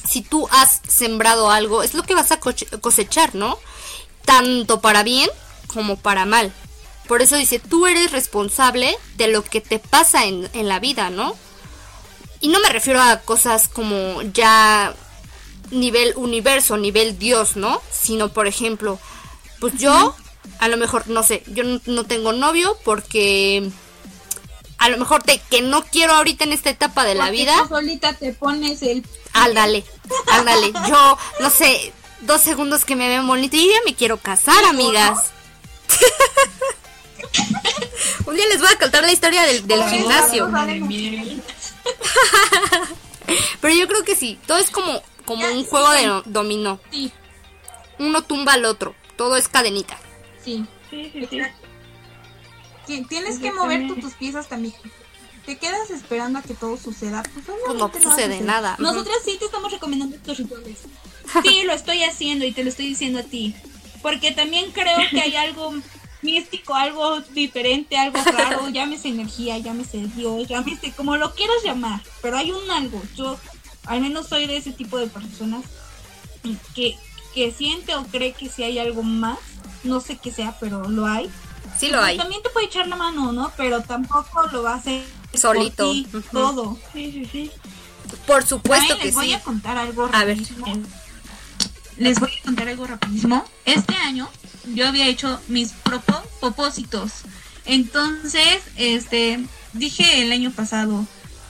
Si 0.07 0.21
tú 0.21 0.47
has 0.51 0.81
sembrado 0.87 1.51
algo, 1.51 1.83
es 1.83 1.93
lo 1.93 2.03
que 2.03 2.15
vas 2.15 2.31
a 2.31 2.39
cosechar, 2.39 3.35
¿no? 3.35 3.57
Tanto 4.25 4.81
para 4.81 5.03
bien 5.03 5.29
como 5.67 5.97
para 5.97 6.25
mal. 6.25 6.51
Por 7.07 7.21
eso 7.21 7.35
dice, 7.35 7.59
tú 7.59 7.87
eres 7.87 8.11
responsable 8.11 8.95
de 9.17 9.27
lo 9.27 9.43
que 9.43 9.61
te 9.61 9.79
pasa 9.79 10.25
en, 10.25 10.49
en 10.53 10.67
la 10.67 10.79
vida, 10.79 11.09
¿no? 11.09 11.35
Y 12.39 12.47
no 12.47 12.59
me 12.59 12.69
refiero 12.69 13.01
a 13.01 13.17
cosas 13.17 13.67
como 13.67 14.21
ya 14.21 14.95
nivel 15.71 16.13
universo, 16.15 16.77
nivel 16.77 17.17
Dios, 17.17 17.55
¿no? 17.55 17.81
Sino, 17.91 18.29
por 18.29 18.47
ejemplo, 18.47 18.99
pues 19.59 19.75
yo, 19.77 20.15
a 20.59 20.67
lo 20.67 20.77
mejor, 20.77 21.07
no 21.07 21.23
sé, 21.23 21.43
yo 21.47 21.63
no, 21.85 22.03
tengo 22.05 22.33
novio 22.33 22.77
porque 22.83 23.69
a 24.77 24.89
lo 24.89 24.97
mejor 24.97 25.23
te, 25.23 25.39
que 25.39 25.61
no 25.61 25.83
quiero 25.83 26.13
ahorita 26.13 26.43
en 26.43 26.53
esta 26.53 26.69
etapa 26.69 27.03
de 27.03 27.15
la 27.15 27.29
vida. 27.29 27.55
Tú 27.63 27.75
solita 27.75 28.13
te 28.13 28.33
pones 28.33 28.81
el. 28.81 29.05
Ándale, 29.33 29.85
ándale. 30.31 30.73
Yo, 30.87 31.17
no 31.39 31.49
sé, 31.49 31.93
dos 32.21 32.41
segundos 32.41 32.85
que 32.85 32.95
me 32.95 33.07
ven 33.07 33.27
bonito 33.27 33.55
y 33.55 33.67
ya 33.67 33.79
me 33.85 33.95
quiero 33.95 34.17
casar, 34.17 34.65
amigas. 34.65 35.29
Un 38.25 38.35
día 38.35 38.45
les 38.47 38.59
voy 38.59 38.69
a 38.69 38.77
contar 38.77 39.03
la 39.03 39.11
historia 39.11 39.43
del, 39.43 39.67
del 39.67 39.83
gimnasio. 39.83 40.49
Pero 43.61 43.73
yo 43.73 43.87
creo 43.87 44.03
que 44.03 44.15
sí, 44.15 44.39
todo 44.45 44.57
es 44.57 44.69
como, 44.69 45.01
como 45.25 45.47
un 45.47 45.63
juego 45.65 45.89
de 45.91 46.21
dominó. 46.25 46.79
Sí. 46.91 47.11
Uno 47.99 48.23
tumba 48.23 48.53
al 48.53 48.65
otro, 48.65 48.95
todo 49.15 49.37
es 49.37 49.47
cadenita. 49.47 49.97
Sí. 50.43 50.65
Sí, 50.89 51.09
sí, 51.13 51.27
sí. 51.29 51.41
Tienes 53.07 53.39
que 53.39 53.51
mover 53.51 53.87
tus 53.87 54.13
piezas 54.13 54.47
también. 54.49 54.73
Te 55.45 55.57
quedas 55.57 55.89
esperando 55.89 56.39
a 56.39 56.41
que 56.41 56.53
todo 56.53 56.77
suceda. 56.77 57.23
Pues, 57.23 57.45
pues 57.45 57.77
no 57.77 57.91
sucede 58.01 58.41
nada. 58.41 58.75
Nosotras 58.79 59.17
sí 59.25 59.37
te 59.39 59.45
estamos 59.45 59.71
recomendando 59.71 60.15
estos 60.15 60.37
rituales. 60.37 60.79
Sí, 61.43 61.63
lo 61.63 61.71
estoy 61.71 62.03
haciendo 62.03 62.43
y 62.43 62.51
te 62.51 62.61
lo 62.61 62.69
estoy 62.69 62.87
diciendo 62.87 63.19
a 63.19 63.23
ti. 63.23 63.55
Porque 64.01 64.31
también 64.31 64.71
creo 64.73 64.97
que 65.11 65.21
hay 65.21 65.37
algo 65.37 65.73
místico, 66.21 66.75
algo 66.75 67.21
diferente, 67.21 67.97
algo 67.97 68.19
raro, 68.23 68.69
llámese 68.73 69.09
energía, 69.09 69.57
llámese 69.57 70.07
Dios, 70.15 70.47
llámese 70.47 70.91
como 70.91 71.17
lo 71.17 71.33
quieras 71.33 71.57
llamar, 71.63 72.01
pero 72.21 72.37
hay 72.37 72.51
un 72.51 72.69
algo. 72.71 73.01
Yo 73.15 73.37
al 73.85 74.01
menos 74.01 74.27
soy 74.27 74.47
de 74.47 74.57
ese 74.57 74.71
tipo 74.71 74.97
de 74.97 75.07
personas 75.07 75.63
que, 76.75 76.97
que 77.33 77.51
siente 77.51 77.95
o 77.95 78.05
cree 78.05 78.33
que 78.33 78.49
si 78.49 78.63
hay 78.63 78.79
algo 78.79 79.03
más, 79.03 79.37
no 79.83 79.99
sé 79.99 80.17
qué 80.17 80.31
sea, 80.31 80.57
pero 80.59 80.87
lo 80.89 81.05
hay. 81.05 81.29
Sí 81.77 81.87
lo 81.89 82.01
hay. 82.01 82.17
También 82.17 82.43
te 82.43 82.49
puede 82.49 82.67
echar 82.67 82.87
la 82.87 82.95
mano, 82.95 83.31
¿no? 83.31 83.51
Pero 83.57 83.81
tampoco 83.81 84.47
lo 84.51 84.63
va 84.63 84.73
a 84.73 84.75
hacer 84.75 85.03
solito. 85.33 85.91
Todo. 86.31 86.77
Sí, 86.93 87.11
sí, 87.11 87.25
sí. 87.31 87.51
Por 88.27 88.45
supuesto 88.45 88.97
que 88.97 89.05
les 89.05 89.15
voy 89.15 89.33
a 89.33 89.41
contar 89.41 89.77
algo 89.77 90.09
a 90.11 90.25
ver. 90.25 90.37
Les 91.97 92.19
voy 92.19 92.31
a 92.39 92.43
contar 92.43 92.67
algo 92.67 92.85
rapidísimo. 92.85 93.45
Este 93.65 93.95
año 93.95 94.29
yo 94.65 94.87
había 94.87 95.07
hecho 95.07 95.39
mis 95.47 95.71
propósitos. 96.39 97.11
Entonces, 97.65 98.63
este, 98.75 99.39
dije 99.73 100.21
el 100.21 100.31
año 100.31 100.51
pasado, 100.51 101.05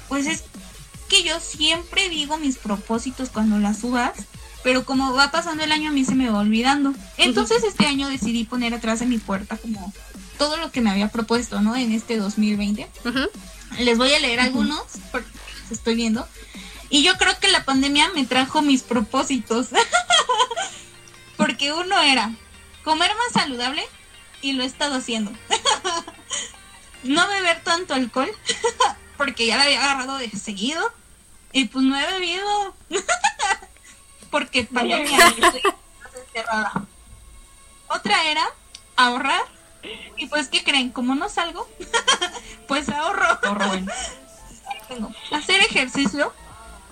pues 0.08 0.28
es 0.28 0.44
que 1.08 1.24
yo 1.24 1.40
siempre 1.40 2.10
digo 2.10 2.38
mis 2.38 2.58
propósitos 2.58 3.30
cuando 3.30 3.60
las 3.60 3.80
subas, 3.80 4.14
pero 4.64 4.86
como 4.86 5.14
va 5.14 5.32
pasando 5.32 5.64
el 5.64 5.72
año 5.72 5.90
a 5.90 5.94
mí 5.94 6.06
se 6.06 6.16
me 6.16 6.30
va 6.30 6.40
olvidando. 6.40 6.94
Entonces 7.18 7.64
este 7.64 7.86
año 7.86 8.10
decidí 8.10 8.44
poner 8.44 8.74
atrás 8.74 9.00
de 9.00 9.06
mi 9.06 9.18
puerta 9.18 9.58
como 9.58 9.94
todo 10.38 10.58
lo 10.58 10.72
que 10.72 10.82
me 10.82 10.90
había 10.90 11.10
propuesto, 11.10 11.62
¿no? 11.62 11.76
En 11.76 11.92
este 11.92 12.18
2020. 12.18 12.88
Les 13.80 13.98
voy 13.98 14.14
a 14.14 14.20
leer 14.20 14.40
algunos 14.40 14.84
porque 15.12 15.30
estoy 15.70 15.96
viendo. 15.96 16.28
Y 16.90 17.04
yo 17.04 17.18
creo 17.18 17.38
que 17.40 17.50
la 17.50 17.64
pandemia 17.64 18.10
me 18.14 18.26
trajo 18.26 18.62
mis 18.62 18.84
propósitos. 18.84 19.68
porque 21.38 21.74
uno 21.74 22.00
era 22.02 22.36
comer 22.84 23.12
más 23.16 23.34
saludable 23.34 23.84
y 24.42 24.54
lo 24.54 24.64
he 24.64 24.66
estado 24.66 24.96
haciendo. 24.96 25.32
no 27.04 27.28
beber 27.28 27.62
tanto 27.64 27.94
alcohol 27.94 28.32
porque 29.18 29.46
ya 29.46 29.58
lo 29.58 29.64
había 29.64 29.84
agarrado 29.84 30.18
de 30.18 30.30
seguido. 30.32 30.92
Y 31.54 31.66
pues 31.66 31.84
no 31.84 31.98
he 31.98 32.06
bebido. 32.14 32.76
Porque 34.32 34.64
pandemia 34.64 35.28
estoy 35.28 35.62
encerrada. 36.28 36.86
Otra 37.90 38.24
era 38.24 38.48
ahorrar. 38.96 39.44
Y 40.16 40.28
pues, 40.28 40.48
¿qué 40.48 40.64
creen? 40.64 40.92
Como 40.92 41.16
no 41.16 41.28
salgo, 41.28 41.68
pues 42.68 42.88
ahorro. 42.88 43.38
Hacer 45.32 45.62
ejercicio. 45.62 46.34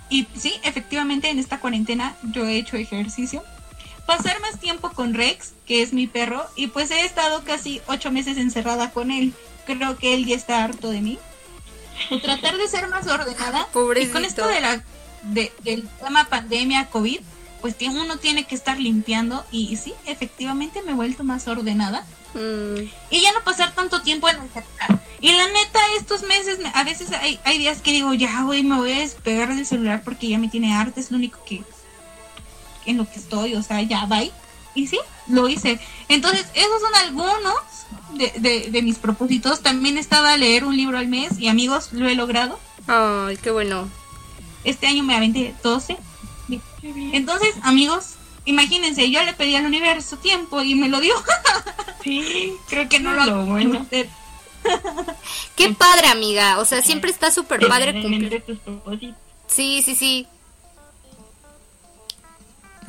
Y 0.09 0.27
sí, 0.37 0.59
efectivamente 0.63 1.29
en 1.29 1.39
esta 1.39 1.59
cuarentena 1.59 2.17
yo 2.23 2.45
he 2.45 2.57
hecho 2.57 2.75
ejercicio. 2.75 3.43
Pasar 4.17 4.41
más 4.41 4.59
tiempo 4.59 4.89
con 4.91 5.13
Rex, 5.13 5.53
que 5.67 5.83
es 5.83 5.93
mi 5.93 6.07
perro, 6.07 6.43
y 6.55 6.65
pues 6.67 6.89
he 6.89 7.05
estado 7.05 7.43
casi 7.43 7.79
ocho 7.85 8.09
meses 8.11 8.37
encerrada 8.37 8.89
con 8.91 9.11
él. 9.11 9.33
Creo 9.67 9.97
que 9.97 10.15
él 10.15 10.25
ya 10.25 10.35
está 10.35 10.63
harto 10.63 10.89
de 10.89 11.01
mí. 11.01 11.19
Tratar 12.23 12.57
de 12.57 12.67
ser 12.67 12.87
más 12.89 13.05
ordenada. 13.05 13.67
Pobrecito. 13.71 14.09
Y 14.09 14.13
con 14.13 14.25
esto 14.25 14.47
de 14.47 14.61
la, 14.61 14.83
de- 15.23 15.51
del 15.63 15.87
tema 16.03 16.25
pandemia, 16.25 16.87
COVID, 16.89 17.19
pues 17.61 17.75
uno 17.81 18.17
tiene 18.17 18.45
que 18.45 18.55
estar 18.55 18.79
limpiando. 18.79 19.45
Y, 19.51 19.75
sí, 19.77 19.93
efectivamente 20.07 20.81
me 20.81 20.93
he 20.93 20.95
vuelto 20.95 21.23
más 21.23 21.47
ordenada. 21.47 22.03
Mm, 22.33 22.87
Y 23.11 23.21
ya 23.21 23.31
no 23.33 23.43
pasar 23.43 23.75
tanto 23.75 24.01
tiempo 24.01 24.27
en 24.27 24.37
el 24.37 24.49
celular. 24.49 25.03
Y 25.21 25.33
la 25.33 25.45
neta, 25.49 25.79
estos 25.99 26.23
meses, 26.23 26.57
me- 26.57 26.71
a 26.73 26.83
veces 26.83 27.11
hay, 27.11 27.39
hay 27.43 27.59
días 27.59 27.81
que 27.83 27.91
digo, 27.91 28.11
ya, 28.15 28.41
güey, 28.41 28.63
me 28.63 28.75
voy 28.77 28.91
a 28.93 28.99
despegar 28.99 29.53
del 29.53 29.67
celular 29.67 30.01
porque 30.03 30.29
ya 30.29 30.39
me 30.39 30.47
tiene 30.47 30.73
harta, 30.73 30.99
es 30.99 31.11
lo 31.11 31.17
único 31.17 31.43
que 31.45 31.61
en 32.89 32.97
lo 32.97 33.09
que 33.09 33.19
estoy, 33.19 33.55
o 33.55 33.63
sea, 33.63 33.81
ya, 33.81 34.05
bye. 34.05 34.31
Y 34.75 34.87
sí, 34.87 34.99
lo 35.27 35.47
hice. 35.49 35.79
Entonces, 36.09 36.45
esos 36.53 36.81
son 36.81 36.95
algunos 36.95 37.55
de, 38.13 38.31
de, 38.37 38.69
de 38.71 38.81
mis 38.81 38.97
propósitos. 38.97 39.61
También 39.61 39.97
estaba 39.97 40.33
a 40.33 40.37
leer 40.37 40.63
un 40.63 40.75
libro 40.77 40.97
al 40.97 41.07
mes 41.07 41.39
y 41.39 41.47
amigos, 41.47 41.91
lo 41.93 42.07
he 42.07 42.15
logrado. 42.15 42.59
Ay, 42.87 43.37
qué 43.37 43.51
bueno. 43.51 43.89
Este 44.63 44.87
año 44.87 45.03
me 45.03 45.15
aventé 45.15 45.55
12. 45.63 45.97
Qué 46.81 46.91
bien. 46.93 47.13
Entonces, 47.13 47.55
amigos, 47.63 48.13
imagínense, 48.45 49.09
yo 49.11 49.21
le 49.23 49.33
pedí 49.33 49.55
al 49.55 49.65
universo 49.65 50.17
tiempo 50.17 50.61
y 50.61 50.75
me 50.75 50.89
lo 50.89 50.99
dio. 50.99 51.15
Sí, 52.01 52.53
Creo 52.69 52.87
que 52.87 53.01
no 53.01 53.11
lo 53.11 53.25
lo 53.25 53.35
hago 53.35 53.45
bueno. 53.45 53.81
usted. 53.81 54.07
Qué 55.55 55.69
padre, 55.73 56.07
amiga. 56.07 56.57
O 56.59 56.65
sea, 56.65 56.81
siempre 56.81 57.11
está 57.11 57.29
súper 57.29 57.67
padre 57.67 57.91
cumplir. 57.91 58.21
mente 58.21 58.39
tus 58.39 58.57
propósitos. 58.59 59.17
Sí, 59.47 59.81
sí, 59.83 59.95
sí. 59.95 60.25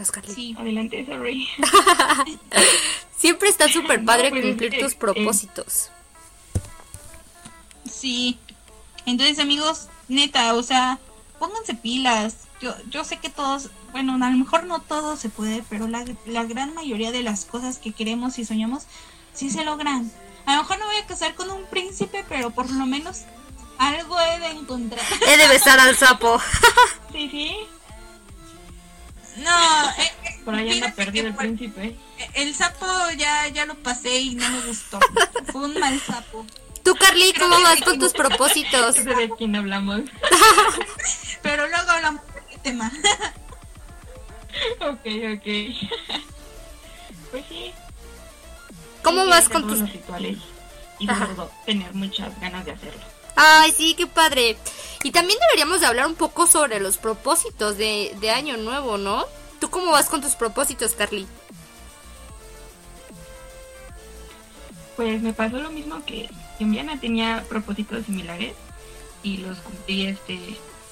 Carly. 0.09 0.35
Sí. 0.35 0.57
Adelante, 0.59 1.05
sorry. 1.07 1.49
Siempre 3.17 3.51
está 3.51 3.69
súper 3.69 4.03
padre 4.05 4.31
No, 4.31 4.31
pues, 4.31 4.45
es 4.45 4.51
cumplir 4.51 4.81
tus 4.81 4.93
eh, 4.93 4.97
propósitos. 4.99 5.91
Sí. 7.91 8.39
Entonces, 9.05 9.39
amigos, 9.39 9.89
neta, 10.09 10.55
o 10.55 10.63
sea, 10.63 10.99
pónganse 11.39 11.75
pilas. 11.75 12.37
Yo, 12.63 12.75
yo 12.89 13.05
sé 13.05 13.19
que 13.19 13.29
todos, 13.29 13.71
bueno, 13.93 14.15
a 14.15 14.31
lo 14.31 14.37
mejor 14.37 14.65
no 14.65 14.81
todo 14.81 15.17
se 15.17 15.29
puede, 15.29 15.63
pero 15.69 15.89
la, 15.89 16.05
la 16.27 16.45
gran 16.45 16.75
mayoría 16.75 17.13
de 17.13 17.23
las 17.23 17.45
cosas 17.45 17.79
que 17.79 17.93
queremos 17.93 18.39
y 18.39 18.45
soñamos, 18.45 18.85
sí 19.35 19.51
se 19.51 19.65
logran. 19.65 20.11
A 20.47 20.57
lo 20.57 20.63
mejor 20.63 20.79
no 20.79 20.87
voy 20.87 20.97
a 20.97 21.07
casar 21.07 21.35
con 21.35 21.51
un 21.51 21.65
príncipe, 21.67 22.25
pero 22.29 22.51
por 22.51 22.71
lo 22.71 22.87
menos 22.87 23.23
algo 23.79 24.21
he 24.21 24.39
de 24.39 24.47
encontrar. 24.49 25.05
He 25.27 25.37
de 25.37 25.49
besar 25.49 25.81
al 25.81 25.97
sapo. 25.97 26.41
Sí, 27.13 27.29
sí. 27.29 27.57
No, 29.37 29.91
eh, 29.91 30.13
eh, 30.25 30.41
Por 30.45 30.55
ahí 30.55 30.71
anda 30.73 30.93
perdido 30.95 31.29
el 31.29 31.35
príncipe. 31.35 31.97
el 32.35 32.55
sapo 32.55 32.87
ya, 33.17 33.47
ya 33.49 33.65
lo 33.67 33.75
pasé 33.77 34.19
y 34.21 34.35
no 34.35 34.49
me 34.49 34.61
gustó. 34.67 34.99
Fue 35.53 35.63
un 35.63 35.79
mal 35.79 35.99
sapo. 36.01 36.45
Tú, 36.83 36.95
Carly, 36.97 37.33
¿cómo 37.35 37.61
vas 37.63 37.81
con 37.83 37.99
tus 37.99 38.13
propósitos? 38.13 38.97
De 39.05 39.31
quién 39.37 39.55
hablamos. 39.57 40.01
Pero 41.43 41.69
luego 41.69 41.91
hablamos 41.91 42.23
de 42.35 42.41
este 42.41 42.59
tema. 42.71 42.91
ok, 44.81 45.07
ok. 45.37 46.19
pues 47.31 47.45
sí. 47.49 47.73
¿Cómo 49.03 49.27
vas 49.27 49.49
con 49.49 49.67
tus 49.67 49.81
rituales 49.91 50.39
y 50.99 51.09
Ajá. 51.09 51.27
luego 51.27 51.51
tener 51.65 51.95
muchas 51.95 52.39
ganas 52.41 52.65
de 52.65 52.73
hacerlo. 52.73 53.03
Ay, 53.37 53.73
sí, 53.77 53.95
qué 53.95 54.07
padre. 54.07 54.57
Y 55.03 55.13
también 55.13 55.39
deberíamos 55.41 55.81
de 55.81 55.87
hablar 55.87 56.07
un 56.07 56.15
poco 56.15 56.47
sobre 56.47 56.79
los 56.81 56.99
propósitos 56.99 57.79
de, 57.79 58.15
de 58.21 58.31
año 58.31 58.57
nuevo, 58.57 58.99
¿no? 58.99 59.25
¿Tú 59.59 59.71
cómo 59.71 59.91
vas 59.93 60.09
con 60.09 60.21
tus 60.21 60.35
propósitos, 60.35 60.93
Carly? 60.93 61.27
Pues 64.97 65.23
me 65.23 65.33
pasó 65.33 65.57
lo 65.59 65.71
mismo 65.71 66.05
que 66.05 66.29
Diana 66.59 67.01
tenía 67.01 67.45
propósitos 67.49 68.05
similares 68.05 68.53
y 69.23 69.39
los 69.39 69.59
cumplí 69.59 70.07
este 70.07 70.39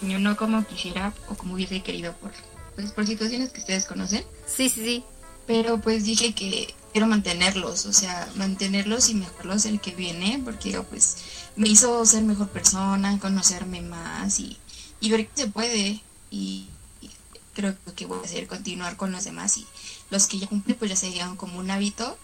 año 0.03 0.18
no 0.18 0.37
como 0.37 0.64
quisiera 0.66 1.12
o 1.29 1.35
como 1.35 1.55
hubiese 1.55 1.83
querido 1.83 2.12
por 2.14 2.31
pues 2.74 2.92
por 2.92 3.07
situaciones 3.07 3.51
que 3.51 3.61
ustedes 3.61 3.85
conocen, 3.87 4.24
Sí, 4.46 4.68
sí, 4.68 4.85
sí. 4.85 5.05
pero 5.48 5.79
pues 5.81 6.05
dije 6.05 6.33
que 6.33 6.72
quiero 6.92 7.09
mantenerlos, 7.09 7.87
o 7.87 7.92
sea, 7.92 8.29
mantenerlos 8.37 9.11
y 9.11 9.14
mejorarlos 9.14 9.64
el 9.66 9.81
que 9.81 9.90
viene, 9.96 10.40
porque 10.44 10.81
pues 10.88 11.16
me 11.59 11.68
hizo 11.68 12.07
ser 12.07 12.23
mejor 12.23 12.49
persona, 12.49 13.18
conocerme 13.21 13.83
más 13.83 14.40
y, 14.40 14.57
y 15.01 15.11
ver 15.11 15.29
que 15.29 15.42
se 15.42 15.49
puede 15.49 16.01
y, 16.31 16.66
y 17.03 17.11
creo 17.55 17.77
que 17.97 18.07
voy 18.07 18.21
a 18.21 18.25
hacer 18.25 18.47
continuar 18.47 18.97
con 18.97 19.12
los 19.12 19.25
demás 19.25 19.59
y 19.59 19.66
los 20.11 20.27
que 20.27 20.38
ya 20.38 20.47
cumplí 20.47 20.75
pues 20.75 20.88
ya 20.90 20.97
serían 20.97 21.37
como 21.37 21.59
un 21.59 21.71
hábito 21.71 22.16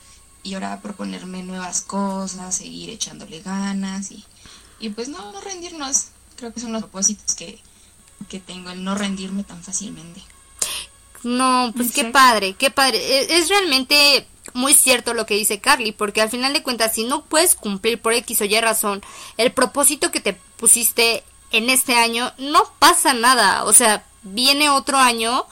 y 0.43 0.55
ahora 0.55 0.81
proponerme 0.81 1.43
nuevas 1.43 1.81
cosas, 1.83 2.55
seguir 2.55 2.91
echándole 2.91 3.41
ganas 3.41 4.11
y, 4.13 4.25
y 4.79 4.91
pues 4.91 5.09
no, 5.09 5.33
no 5.33 5.41
rendirnos, 5.41 6.07
creo 6.37 6.53
que 6.55 6.61
son 6.61 6.73
los 6.73 6.83
propósitos 6.83 7.35
que, 7.35 7.61
que 8.29 8.41
tengo, 8.41 8.71
el 8.71 8.85
no 8.85 8.95
rendirme 8.95 9.43
tan 9.43 9.63
fácilmente. 9.63 10.23
No, 11.25 11.73
pues 11.75 11.93
qué 11.93 12.05
padre, 12.07 12.55
qué 12.55 12.71
padre. 12.71 12.99
E- 12.99 13.39
Es 13.39 13.49
realmente 13.49 14.27
muy 14.55 14.73
cierto 14.73 15.13
lo 15.13 15.27
que 15.27 15.35
dice 15.35 15.61
Carly, 15.61 15.93
porque 15.93 16.23
al 16.23 16.31
final 16.31 16.53
de 16.53 16.63
cuentas, 16.63 16.95
si 16.95 17.05
no 17.05 17.23
puedes 17.23 17.55
cumplir 17.55 18.01
por 18.01 18.15
X 18.15 18.41
o 18.41 18.45
Y 18.45 18.61
razón 18.61 19.03
el 19.37 19.53
propósito 19.53 20.11
que 20.11 20.21
te 20.21 20.33
pusiste 20.57 21.23
en 21.51 21.69
este 21.69 21.97
año, 21.97 22.33
no 22.39 22.65
pasa 22.79 23.13
nada. 23.15 23.65
O 23.65 23.73
sea, 23.73 24.05
viene 24.23 24.71
otro 24.71 24.97
año, 24.97 25.45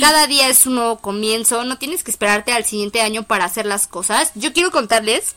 cada 0.00 0.26
día 0.26 0.48
es 0.48 0.66
un 0.66 0.74
nuevo 0.74 0.98
comienzo, 0.98 1.64
no 1.64 1.78
tienes 1.78 2.04
que 2.04 2.10
esperarte 2.10 2.52
al 2.52 2.64
siguiente 2.64 3.00
año 3.00 3.22
para 3.22 3.44
hacer 3.44 3.64
las 3.64 3.86
cosas. 3.86 4.32
Yo 4.34 4.52
quiero 4.52 4.70
contarles 4.70 5.34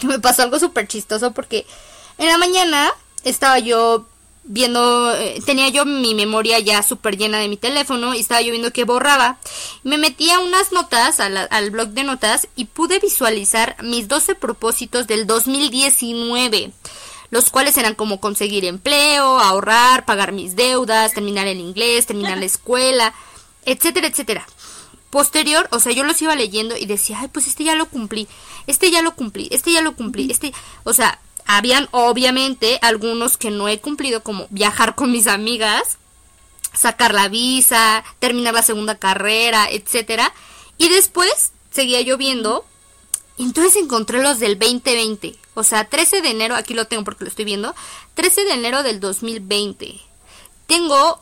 que 0.00 0.06
me 0.06 0.18
pasó 0.18 0.42
algo 0.42 0.58
súper 0.58 0.88
chistoso 0.88 1.32
porque 1.32 1.66
en 2.18 2.26
la 2.26 2.38
mañana 2.38 2.90
estaba 3.24 3.58
yo 3.58 4.06
viendo, 4.44 5.14
eh, 5.14 5.40
tenía 5.46 5.68
yo 5.68 5.84
mi 5.84 6.14
memoria 6.14 6.58
ya 6.58 6.82
súper 6.82 7.16
llena 7.16 7.38
de 7.38 7.48
mi 7.48 7.56
teléfono 7.56 8.14
y 8.14 8.20
estaba 8.20 8.40
yo 8.42 8.50
viendo 8.50 8.72
que 8.72 8.84
borraba. 8.84 9.38
Me 9.84 9.98
metí 9.98 10.30
a 10.30 10.40
unas 10.40 10.72
notas, 10.72 11.20
a 11.20 11.28
la- 11.28 11.44
al 11.44 11.70
blog 11.70 11.88
de 11.90 12.04
notas 12.04 12.48
y 12.56 12.64
pude 12.66 12.98
visualizar 12.98 13.76
mis 13.82 14.08
12 14.08 14.34
propósitos 14.34 15.06
del 15.06 15.26
2019 15.26 16.72
los 17.30 17.48
cuales 17.48 17.78
eran 17.78 17.94
como 17.94 18.20
conseguir 18.20 18.66
empleo, 18.66 19.38
ahorrar, 19.38 20.04
pagar 20.04 20.32
mis 20.32 20.54
deudas, 20.54 21.14
terminar 21.14 21.46
el 21.46 21.60
inglés, 21.60 22.04
terminar 22.04 22.36
la 22.36 22.44
escuela, 22.44 23.14
etcétera, 23.64 24.08
etcétera. 24.08 24.46
Posterior, 25.08 25.66
o 25.72 25.80
sea, 25.80 25.92
yo 25.92 26.04
los 26.04 26.20
iba 26.20 26.34
leyendo 26.36 26.76
y 26.76 26.84
decía, 26.84 27.18
ay, 27.22 27.28
pues 27.28 27.46
este 27.46 27.64
ya 27.64 27.74
lo 27.74 27.86
cumplí, 27.86 28.28
este 28.66 28.90
ya 28.90 29.00
lo 29.00 29.14
cumplí, 29.14 29.48
este 29.50 29.72
ya 29.72 29.80
lo 29.80 29.94
cumplí, 29.96 30.30
este, 30.30 30.52
o 30.84 30.92
sea, 30.92 31.18
habían 31.46 31.88
obviamente 31.90 32.78
algunos 32.82 33.36
que 33.36 33.50
no 33.50 33.68
he 33.68 33.80
cumplido, 33.80 34.22
como 34.22 34.46
viajar 34.50 34.94
con 34.94 35.12
mis 35.12 35.26
amigas, 35.26 35.98
sacar 36.72 37.14
la 37.14 37.28
visa, 37.28 38.04
terminar 38.18 38.54
la 38.54 38.62
segunda 38.62 38.96
carrera, 38.96 39.68
etcétera. 39.70 40.32
Y 40.78 40.88
después 40.88 41.52
seguía 41.70 42.00
yo 42.00 42.16
viendo 42.16 42.64
y 43.36 43.44
entonces 43.44 43.76
encontré 43.76 44.22
los 44.22 44.38
del 44.38 44.58
2020. 44.58 45.36
O 45.54 45.62
sea, 45.62 45.84
13 45.88 46.22
de 46.22 46.30
enero, 46.30 46.54
aquí 46.54 46.74
lo 46.74 46.86
tengo 46.86 47.04
porque 47.04 47.24
lo 47.24 47.30
estoy 47.30 47.44
viendo. 47.44 47.74
13 48.14 48.44
de 48.44 48.52
enero 48.52 48.82
del 48.82 49.00
2020. 49.00 50.00
Tengo 50.66 51.20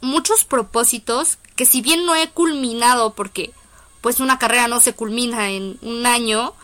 muchos 0.00 0.44
propósitos 0.44 1.38
que 1.56 1.64
si 1.64 1.80
bien 1.80 2.04
no 2.04 2.14
he 2.14 2.28
culminado 2.30 3.14
porque 3.14 3.52
pues 4.00 4.20
una 4.20 4.38
carrera 4.38 4.68
no 4.68 4.80
se 4.80 4.92
culmina 4.92 5.50
en 5.50 5.78
un 5.80 6.04
año, 6.04 6.54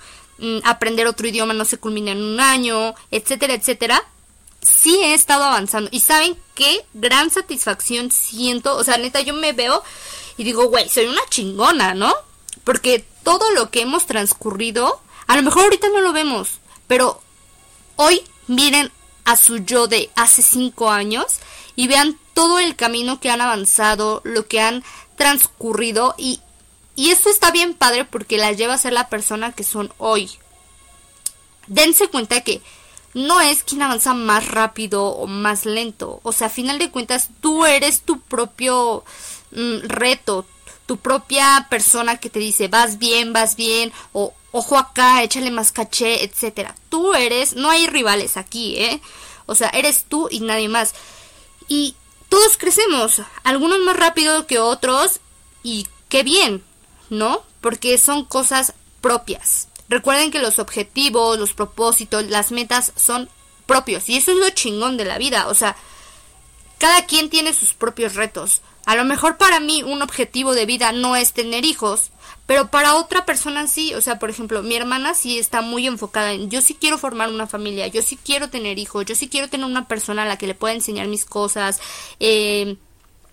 aprender 0.64 1.07
otro 1.07 1.28
idioma 1.28 1.53
no 1.55 1.64
se 1.64 1.78
culmina 1.78 2.12
en 2.12 2.22
un 2.22 2.41
año, 2.41 2.95
etcétera, 3.11 3.55
etcétera. 3.55 4.03
Sí 4.62 4.97
he 5.03 5.14
estado 5.14 5.45
avanzando. 5.45 5.88
Y 5.93 6.01
saben 6.01 6.36
qué 6.55 6.84
gran 6.95 7.30
satisfacción 7.30 8.11
siento. 8.11 8.76
O 8.76 8.84
sea, 8.84 8.99
neta, 8.99 9.20
yo 9.20 9.34
me 9.34 9.53
veo 9.53 9.82
y 10.36 10.45
digo, 10.45 10.66
güey, 10.68 10.88
soy 10.88 11.07
una 11.07 11.22
chingona, 11.30 11.95
¿no? 11.95 12.12
Porque 12.64 13.05
todo 13.22 13.51
lo 13.53 13.70
que 13.70 13.82
hemos 13.82 14.07
transcurrido, 14.07 15.01
a 15.26 15.36
lo 15.36 15.43
mejor 15.43 15.64
ahorita 15.64 15.88
no 15.91 16.01
lo 16.01 16.12
vemos, 16.12 16.61
pero 16.86 17.20
hoy 17.97 18.22
miren 18.47 18.91
a 19.24 19.36
su 19.36 19.59
yo 19.59 19.86
de 19.86 20.11
hace 20.16 20.43
cinco 20.43 20.91
años 20.91 21.38
y 21.76 21.86
vean 21.86 22.18
todo 22.34 22.59
el 22.59 22.76
camino 22.76 23.20
que 23.20 23.30
han 23.30 23.41
avanzado, 23.41 24.22
lo 24.24 24.47
que 24.47 24.61
han 24.61 24.82
transcurrido 25.16 26.14
y, 26.18 26.41
y 27.01 27.09
esto 27.12 27.30
está 27.30 27.51
bien 27.51 27.72
padre 27.72 28.05
porque 28.05 28.36
las 28.36 28.59
lleva 28.59 28.74
a 28.74 28.78
ser 28.78 28.92
la 28.92 29.09
persona 29.09 29.53
que 29.53 29.64
son 29.64 29.90
hoy. 29.96 30.30
Dense 31.66 32.09
cuenta 32.09 32.42
que 32.42 32.61
no 33.14 33.40
es 33.40 33.62
quien 33.62 33.80
avanza 33.80 34.12
más 34.12 34.48
rápido 34.48 35.07
o 35.07 35.26
más 35.26 35.64
lento. 35.64 36.20
O 36.24 36.32
sea, 36.32 36.48
a 36.48 36.51
final 36.51 36.78
de 36.78 36.90
cuentas, 36.90 37.30
tú 37.40 37.64
eres 37.64 38.03
tu 38.03 38.20
propio 38.20 39.03
mm, 39.53 39.78
reto, 39.84 40.44
tu 40.84 40.98
propia 40.98 41.68
persona 41.70 42.18
que 42.18 42.28
te 42.28 42.38
dice 42.38 42.68
vas 42.68 42.98
bien, 42.98 43.32
vas 43.32 43.57
bien, 43.57 43.94
o 44.12 44.34
ojo 44.53 44.76
acá, 44.76 45.22
échale 45.22 45.51
más 45.51 45.72
caché, 45.72 46.22
etcétera. 46.22 46.74
Tú 46.90 47.14
eres, 47.14 47.57
no 47.57 47.70
hay 47.70 47.86
rivales 47.86 48.36
aquí, 48.36 48.76
¿eh? 48.76 49.01
O 49.46 49.55
sea, 49.55 49.70
eres 49.70 50.05
tú 50.07 50.28
y 50.30 50.40
nadie 50.40 50.68
más. 50.68 50.92
Y 51.66 51.94
todos 52.28 52.59
crecemos, 52.59 53.22
algunos 53.42 53.78
más 53.78 53.96
rápido 53.96 54.46
que 54.46 54.59
otros, 54.59 55.20
y 55.62 55.86
qué 56.11 56.22
bien, 56.24 56.62
¿no? 57.11 57.42
Porque 57.61 57.98
son 57.98 58.24
cosas 58.24 58.72
propias. 59.00 59.68
Recuerden 59.88 60.30
que 60.30 60.38
los 60.38 60.58
objetivos, 60.58 61.38
los 61.38 61.52
propósitos, 61.52 62.24
las 62.26 62.52
metas 62.52 62.92
son 62.96 63.28
propios 63.66 64.08
y 64.08 64.16
eso 64.16 64.32
es 64.32 64.38
lo 64.38 64.50
chingón 64.50 64.96
de 64.96 65.04
la 65.04 65.18
vida, 65.18 65.48
o 65.48 65.54
sea, 65.54 65.76
cada 66.78 67.06
quien 67.06 67.28
tiene 67.28 67.52
sus 67.52 67.74
propios 67.74 68.14
retos. 68.14 68.62
A 68.86 68.96
lo 68.96 69.04
mejor 69.04 69.36
para 69.36 69.61
mí 69.61 69.82
un 69.82 70.02
objetivo 70.02 70.54
de 70.54 70.66
vida 70.66 70.92
no 70.92 71.14
es 71.14 71.32
tener 71.32 71.64
hijos, 71.64 72.11
pero 72.46 72.68
para 72.68 72.96
otra 72.96 73.24
persona 73.26 73.68
sí, 73.68 73.94
o 73.94 74.00
sea, 74.00 74.18
por 74.18 74.30
ejemplo, 74.30 74.62
mi 74.62 74.74
hermana 74.74 75.14
sí 75.14 75.38
está 75.38 75.61
muy 75.61 75.86
enfocada 75.86 76.32
en 76.32 76.50
yo 76.50 76.62
sí 76.62 76.74
quiero 76.74 76.98
formar 76.98 77.28
una 77.28 77.46
familia, 77.46 77.86
yo 77.86 78.02
sí 78.02 78.16
quiero 78.16 78.48
tener 78.48 78.78
hijos, 78.78 79.04
yo 79.06 79.14
sí 79.14 79.28
quiero 79.28 79.48
tener 79.48 79.66
una 79.66 79.86
persona 79.86 80.22
a 80.22 80.26
la 80.26 80.38
que 80.38 80.48
le 80.48 80.54
pueda 80.54 80.74
enseñar 80.74 81.06
mis 81.06 81.24
cosas, 81.24 81.80
eh, 82.18 82.76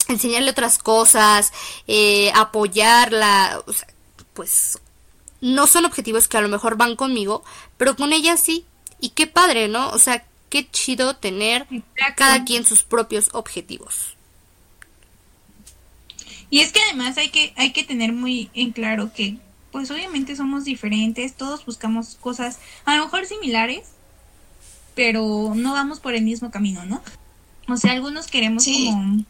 enseñarle 0.08 0.52
otras 0.52 0.78
cosas, 0.78 1.54
eh, 1.88 2.32
apoyarla, 2.36 3.62
o 3.66 3.74
sea, 3.74 3.88
pues 4.34 4.80
no 5.42 5.68
son 5.68 5.86
objetivos 5.86 6.28
que 6.28 6.38
a 6.38 6.42
lo 6.42 6.50
mejor 6.50 6.78
van 6.78 6.96
conmigo, 6.96 7.44
pero 7.78 7.96
con 7.96 8.14
ella 8.14 8.38
sí. 8.38 8.66
Y 9.00 9.10
qué 9.10 9.28
padre, 9.28 9.68
¿no? 9.68 9.90
O 9.90 10.00
sea, 10.00 10.26
qué 10.50 10.70
chido 10.70 11.16
tener 11.16 11.68
cada 12.16 12.44
quien 12.46 12.66
sus 12.66 12.84
propios 12.84 13.30
objetivos. 13.34 14.16
Y 16.50 16.62
es 16.62 16.72
que 16.72 16.80
además 16.82 17.18
hay 17.18 17.30
que, 17.30 17.54
hay 17.58 17.72
que 17.74 17.84
tener 17.84 18.14
muy 18.14 18.50
en 18.54 18.72
claro 18.72 19.12
que, 19.14 19.38
pues 19.72 19.92
obviamente 19.92 20.36
somos 20.36 20.64
diferentes, 20.64 21.36
todos 21.36 21.66
buscamos 21.66 22.18
cosas 22.22 22.60
a 22.86 22.96
lo 22.96 23.06
mejor 23.06 23.26
similares, 23.26 23.90
pero 24.96 25.54
no 25.56 25.74
vamos 25.74 26.00
por 26.00 26.16
el 26.16 26.24
mismo 26.24 26.50
camino, 26.50 26.86
¿no? 26.86 27.04
O 27.68 27.76
sea, 27.76 27.92
algunos 27.92 28.28
queremos 28.28 28.66
como, 28.66 29.26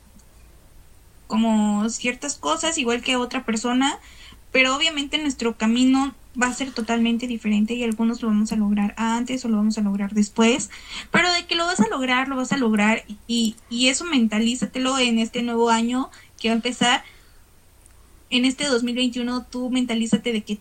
como 1.27 1.89
ciertas 1.89 2.37
cosas, 2.37 2.77
igual 2.77 3.01
que 3.01 3.15
otra 3.15 3.45
persona, 3.45 3.99
pero 4.51 4.75
obviamente 4.75 5.17
nuestro 5.17 5.57
camino 5.57 6.15
va 6.41 6.47
a 6.47 6.53
ser 6.53 6.71
totalmente 6.71 7.27
diferente 7.27 7.73
y 7.73 7.83
algunos 7.83 8.21
lo 8.21 8.27
vamos 8.29 8.51
a 8.51 8.55
lograr 8.55 8.93
antes 8.97 9.43
o 9.43 9.49
lo 9.49 9.57
vamos 9.57 9.77
a 9.77 9.81
lograr 9.81 10.13
después, 10.13 10.69
pero 11.11 11.31
de 11.33 11.45
que 11.45 11.55
lo 11.55 11.65
vas 11.65 11.79
a 11.79 11.87
lograr, 11.87 12.27
lo 12.27 12.35
vas 12.35 12.51
a 12.51 12.57
lograr 12.57 13.03
y, 13.27 13.55
y 13.69 13.87
eso 13.89 14.05
mentalízatelo 14.05 14.97
en 14.99 15.19
este 15.19 15.41
nuevo 15.41 15.69
año 15.69 16.09
que 16.39 16.49
va 16.49 16.53
a 16.53 16.57
empezar. 16.57 17.03
En 18.29 18.45
este 18.45 18.65
2021 18.65 19.45
tú 19.45 19.69
mentalízate 19.69 20.31
de 20.31 20.43
que 20.43 20.59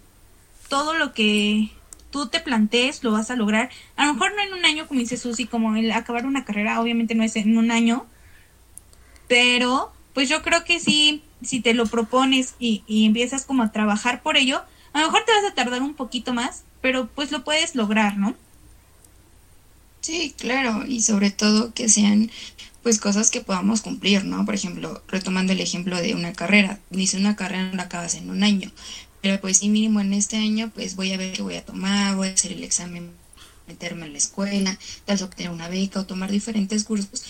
todo 0.68 0.94
lo 0.94 1.12
que 1.12 1.70
tú 2.10 2.28
te 2.28 2.40
plantees 2.40 3.04
lo 3.04 3.12
vas 3.12 3.30
a 3.30 3.36
lograr. 3.36 3.70
A 3.96 4.06
lo 4.06 4.14
mejor 4.14 4.32
no 4.34 4.42
en 4.42 4.54
un 4.54 4.64
año, 4.64 4.86
como 4.86 5.00
dice 5.00 5.16
Susi, 5.16 5.46
como 5.46 5.76
el 5.76 5.90
acabar 5.92 6.26
una 6.26 6.44
carrera, 6.44 6.80
obviamente 6.80 7.14
no 7.14 7.22
es 7.22 7.36
en 7.36 7.58
un 7.58 7.70
año, 7.70 8.06
pero 9.28 9.92
pues 10.16 10.30
yo 10.30 10.40
creo 10.40 10.64
que 10.64 10.80
sí 10.80 11.20
si 11.42 11.60
te 11.60 11.74
lo 11.74 11.84
propones 11.84 12.54
y, 12.58 12.82
empiezas 12.88 13.44
como 13.44 13.62
a 13.62 13.70
trabajar 13.70 14.22
por 14.22 14.38
ello, 14.38 14.62
a 14.94 15.00
lo 15.02 15.08
mejor 15.08 15.26
te 15.26 15.32
vas 15.32 15.44
a 15.44 15.54
tardar 15.54 15.82
un 15.82 15.92
poquito 15.92 16.32
más, 16.32 16.62
pero 16.80 17.06
pues 17.08 17.32
lo 17.32 17.44
puedes 17.44 17.74
lograr, 17.74 18.16
¿no? 18.16 18.34
Sí, 20.00 20.34
claro, 20.38 20.86
y 20.86 21.02
sobre 21.02 21.30
todo 21.30 21.74
que 21.74 21.90
sean 21.90 22.30
pues 22.82 22.98
cosas 22.98 23.30
que 23.30 23.42
podamos 23.42 23.82
cumplir, 23.82 24.24
¿no? 24.24 24.46
Por 24.46 24.54
ejemplo, 24.54 25.02
retomando 25.06 25.52
el 25.52 25.60
ejemplo 25.60 26.00
de 26.00 26.14
una 26.14 26.32
carrera, 26.32 26.80
dice 26.88 27.18
una 27.18 27.36
carrera 27.36 27.68
no 27.68 27.76
la 27.76 27.82
acabas 27.82 28.14
en 28.14 28.30
un 28.30 28.42
año, 28.42 28.72
pero 29.20 29.38
pues 29.38 29.58
sí 29.58 29.68
mínimo 29.68 30.00
en 30.00 30.14
este 30.14 30.38
año 30.38 30.70
pues 30.74 30.96
voy 30.96 31.12
a 31.12 31.18
ver 31.18 31.34
qué 31.34 31.42
voy 31.42 31.56
a 31.56 31.64
tomar, 31.66 32.16
voy 32.16 32.28
a 32.28 32.32
hacer 32.32 32.52
el 32.52 32.64
examen, 32.64 33.10
meterme 33.66 34.06
en 34.06 34.12
la 34.12 34.18
escuela, 34.18 34.78
tal 35.04 35.16
vez 35.16 35.22
obtener 35.22 35.52
una 35.52 35.68
beca 35.68 36.00
o 36.00 36.06
tomar 36.06 36.30
diferentes 36.30 36.84
cursos, 36.84 37.22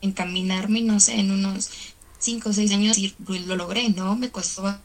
encaminarme, 0.00 0.82
no 0.82 1.00
sé, 1.00 1.18
en 1.20 1.30
unos 1.30 1.70
cinco 2.18 2.50
o 2.50 2.52
seis 2.52 2.72
años 2.72 2.98
y 2.98 3.14
pues, 3.24 3.46
lo 3.46 3.56
logré, 3.56 3.88
¿no? 3.90 4.16
Me 4.16 4.30
costó, 4.30 4.78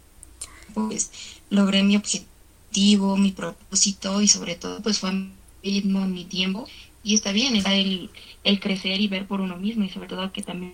pues 0.74 1.12
logré 1.50 1.84
mi 1.84 1.96
objetivo, 1.96 3.18
mi 3.18 3.32
propósito 3.32 4.22
y 4.22 4.28
sobre 4.28 4.56
todo 4.56 4.82
pues 4.82 5.00
fue 5.00 5.12
mi 5.12 5.32
ritmo, 5.64 6.08
mi 6.08 6.26
tiempo 6.26 6.68
y 7.04 7.16
está 7.16 7.32
bien, 7.32 7.56
está 7.56 7.74
el, 7.74 8.10
el 8.44 8.60
crecer 8.60 9.02
y 9.02 9.08
ver 9.08 9.28
por 9.28 9.42
uno 9.42 9.58
mismo 9.58 9.84
y 9.84 9.90
sobre 9.90 10.08
todo 10.08 10.32
que 10.32 10.42
también, 10.42 10.74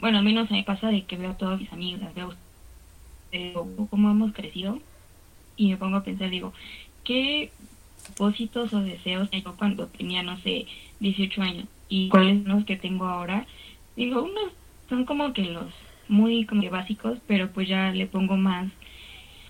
bueno, 0.00 0.18
al 0.18 0.24
menos 0.24 0.50
me 0.50 0.64
pasa 0.64 0.88
de 0.88 1.04
que 1.04 1.16
veo 1.16 1.30
a 1.30 1.36
todas 1.36 1.60
mis 1.60 1.72
amigas, 1.72 2.12
veo, 2.14 2.34
cómo 3.90 4.10
hemos 4.10 4.32
crecido 4.32 4.80
y 5.56 5.68
me 5.68 5.76
pongo 5.76 5.98
a 5.98 6.04
pensar, 6.04 6.30
digo, 6.30 6.52
¿qué 7.04 7.52
propósitos 8.04 8.72
o 8.72 8.80
deseos 8.80 9.30
tengo 9.30 9.54
cuando 9.56 9.86
tenía, 9.86 10.22
no 10.22 10.38
sé, 10.40 10.66
18 10.98 11.42
años? 11.42 11.66
¿Y 11.90 12.08
cuáles 12.08 12.44
son 12.44 12.56
los 12.56 12.64
que 12.64 12.76
tengo 12.76 13.04
ahora? 13.04 13.46
Digo, 13.96 14.22
unos 14.22 14.52
son 14.88 15.04
como 15.04 15.34
que 15.34 15.42
los 15.42 15.66
muy 16.08 16.46
como 16.46 16.62
que 16.62 16.70
básicos, 16.70 17.18
pero 17.26 17.52
pues 17.52 17.68
ya 17.68 17.90
le 17.92 18.06
pongo 18.06 18.36
más, 18.36 18.70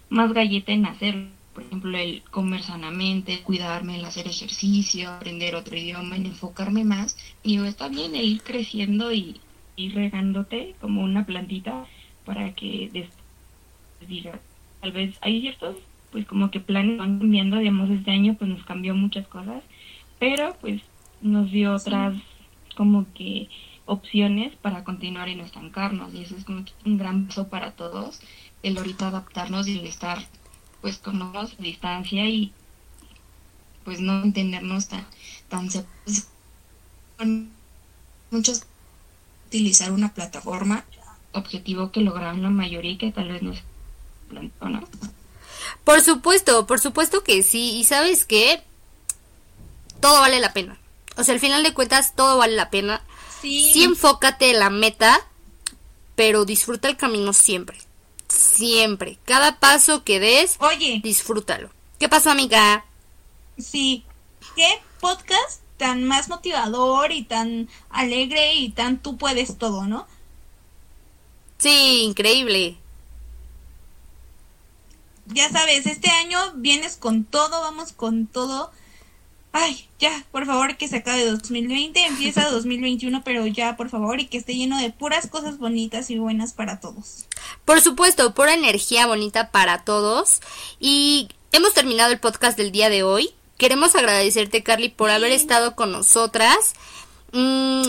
más 0.09 0.33
galleta 0.33 0.73
en 0.73 0.87
hacerlo. 0.87 1.29
Por 1.55 1.65
ejemplo, 1.65 1.99
el 1.99 2.23
comer 2.31 2.63
sanamente, 2.63 3.43
cuidarme, 3.43 3.97
el 3.97 4.05
hacer 4.05 4.27
ejercicio, 4.27 5.11
aprender 5.11 5.55
otro 5.55 5.77
idioma, 5.77 6.17
en 6.17 6.27
enfocarme 6.27 6.85
más. 6.85 7.17
Y 7.43 7.59
está 7.65 7.89
bien 7.89 8.15
el 8.15 8.25
ir 8.25 8.43
creciendo 8.43 9.13
y 9.13 9.41
ir 9.77 9.95
regándote 9.95 10.75
como 10.81 11.03
una 11.03 11.27
plantita 11.27 11.87
para 12.25 12.55
que 12.55 12.89
después 12.93 13.21
diga, 14.09 14.41
tal 14.81 14.93
vez 14.93 15.17
hay 15.21 15.41
ciertos, 15.41 15.77
pues 16.11 16.27
como 16.27 16.51
que 16.51 16.61
planes 16.61 16.99
van 16.99 17.19
cambiando, 17.19 17.59
digamos, 17.59 17.91
este 17.91 18.11
año 18.11 18.35
pues 18.39 18.51
nos 18.51 18.65
cambió 18.65 18.95
muchas 18.95 19.27
cosas, 19.27 19.63
pero 20.19 20.57
pues 20.61 20.83
nos 21.21 21.51
dio 21.51 21.75
otras 21.75 22.15
como 22.81 23.05
que 23.13 23.51
opciones 23.85 24.57
para 24.57 24.85
continuar 24.85 25.29
y 25.29 25.35
no 25.35 25.45
estancarnos. 25.45 26.15
Y 26.15 26.23
eso 26.23 26.35
es 26.35 26.47
como 26.47 26.65
un 26.87 26.97
gran 26.97 27.27
paso 27.27 27.49
para 27.49 27.73
todos, 27.73 28.21
el 28.63 28.79
ahorita 28.79 29.09
adaptarnos 29.09 29.69
y 29.69 29.79
el 29.79 29.87
estar 29.87 30.27
pues 30.81 30.97
con 30.97 31.19
nosotros 31.19 31.57
a 31.59 31.63
distancia 31.63 32.27
y 32.27 32.55
pues 33.85 34.01
no 34.01 34.23
entendernos 34.23 34.89
tan, 34.89 35.07
tan 35.51 35.69
muchos 38.31 38.63
utilizar 39.49 39.93
una 39.93 40.15
plataforma 40.15 40.87
objetivo 41.33 41.93
que 41.93 42.01
lograron 42.01 42.43
la 42.43 42.49
mayoría 42.49 42.93
y 42.93 42.97
que 42.97 43.13
tal 43.13 43.29
vez 43.29 43.43
no 43.43 43.53
se 43.53 43.63
¿no? 44.33 44.89
Por 45.85 46.01
supuesto, 46.01 46.67
por 46.67 46.81
supuesto 46.81 47.25
que 47.25 47.43
sí. 47.43 47.77
Y 47.77 47.85
sabes 47.85 48.25
que 48.25 48.63
todo 50.01 50.21
vale 50.21 50.41
la 50.41 50.55
pena. 50.55 50.79
O 51.17 51.25
sea, 51.25 51.35
al 51.35 51.41
final 51.41 51.63
de 51.63 51.75
cuentas, 51.75 52.15
todo 52.15 52.39
vale 52.39 52.57
la 52.57 52.71
pena. 52.71 53.03
Sí. 53.41 53.83
enfócate 53.83 54.51
en 54.51 54.59
la 54.59 54.71
meta, 54.71 55.27
pero 56.15 56.45
disfruta 56.45 56.89
el 56.89 56.97
camino 56.97 57.33
siempre. 57.33 57.79
Siempre. 58.29 59.19
Cada 59.25 59.59
paso 59.59 60.05
que 60.05 60.21
des, 60.21 60.57
Oye. 60.61 61.01
disfrútalo. 61.03 61.71
¿Qué 61.99 62.09
pasó, 62.09 62.31
amiga? 62.31 62.85
Sí. 63.59 64.05
¿Qué 64.57 64.69
podcast 65.01 65.63
tan 65.79 66.05
más 66.05 66.29
motivador 66.29 67.11
y 67.13 67.23
tan 67.25 67.69
alegre 67.89 68.55
y 68.55 68.71
tan 68.71 68.99
tú 68.99 69.17
puedes 69.17 69.57
todo, 69.57 69.87
¿no? 69.87 70.07
Sí, 71.59 72.03
increíble. 72.03 72.77
Ya 75.27 75.49
sabes, 75.51 75.87
este 75.87 76.11
año 76.11 76.39
vienes 76.57 76.97
con 76.97 77.25
todo, 77.25 77.61
vamos 77.63 77.93
con 77.93 78.27
todo 78.27 78.73
ay, 79.53 79.89
ya, 79.99 80.25
por 80.31 80.47
favor 80.47 80.77
que 80.77 80.89
se 80.89 80.99
acabe 80.99 81.25
2020, 81.27 82.05
empieza 82.05 82.51
2021, 82.51 83.23
pero 83.25 83.47
ya, 83.47 83.77
por 83.77 83.89
favor, 83.89 84.21
y 84.21 84.27
que 84.27 84.39
esté 84.39 84.55
lleno 84.55 84.79
de 84.79 84.91
puras 84.91 85.27
cosas 85.29 85.59
bonitas 85.59 86.11
y 86.11 86.19
buenas 86.19 86.53
para 86.53 86.81
todos. 86.81 87.27
Por 87.65 87.81
supuesto, 87.81 88.35
pura 88.35 88.55
energía 88.55 89.07
bonita 89.07 89.51
para 89.51 89.85
todos. 89.85 90.41
Y 90.79 91.29
hemos 91.53 91.75
terminado 91.75 92.13
el 92.13 92.21
podcast 92.21 92.57
del 92.57 92.73
día 92.73 92.91
de 92.91 93.03
hoy. 93.03 93.31
Queremos 93.59 93.95
agradecerte, 93.95 94.63
Carly, 94.63 94.89
por 94.89 95.11
haber 95.11 95.33
estado 95.33 95.75
con 95.75 95.93
nosotras. 95.93 96.75
Mm, 97.33 97.83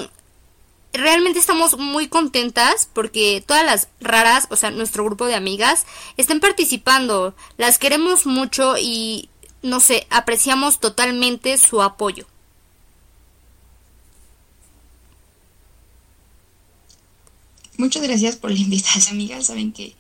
realmente 0.94 1.40
estamos 1.40 1.78
muy 1.78 2.08
contentas 2.08 2.90
porque 2.92 3.44
todas 3.46 3.66
las 3.66 3.88
raras, 4.02 4.48
o 4.50 4.56
sea, 4.56 4.72
nuestro 4.72 5.06
grupo 5.06 5.26
de 5.26 5.36
amigas, 5.36 5.86
están 6.18 6.40
participando. 6.40 7.34
Las 7.58 7.78
queremos 7.78 8.26
mucho 8.26 8.76
y 8.78 9.30
no 9.62 9.80
sé, 9.80 10.08
apreciamos 10.10 10.80
totalmente 10.80 11.58
su 11.58 11.82
apoyo. 11.82 12.26
Muchas 17.78 18.04
gracias 18.04 18.36
por 18.36 18.52
la 18.52 18.60
invitación, 18.60 19.16
amigas. 19.16 19.48
Saben 19.48 19.72
que, 19.72 19.96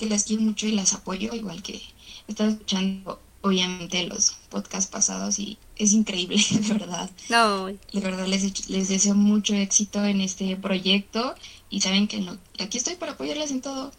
las 0.00 0.24
quiero 0.24 0.42
mucho 0.42 0.66
y 0.66 0.72
las 0.72 0.94
apoyo, 0.94 1.32
igual 1.32 1.62
que 1.62 1.80
estaba 2.26 2.50
escuchando 2.50 3.20
obviamente 3.40 4.04
los 4.04 4.32
podcasts 4.50 4.90
pasados 4.90 5.38
y 5.38 5.58
es 5.76 5.92
increíble, 5.92 6.36
de 6.50 6.72
verdad. 6.72 7.10
No. 7.28 7.66
De 7.66 8.00
verdad 8.00 8.26
les, 8.26 8.68
les 8.68 8.88
deseo 8.88 9.14
mucho 9.14 9.54
éxito 9.54 10.04
en 10.04 10.20
este 10.20 10.56
proyecto 10.56 11.34
y 11.70 11.80
saben 11.80 12.08
que 12.08 12.24
aquí 12.58 12.78
estoy 12.78 12.96
para 12.96 13.12
apoyarlas 13.12 13.50
en 13.50 13.60
todo. 13.60 13.92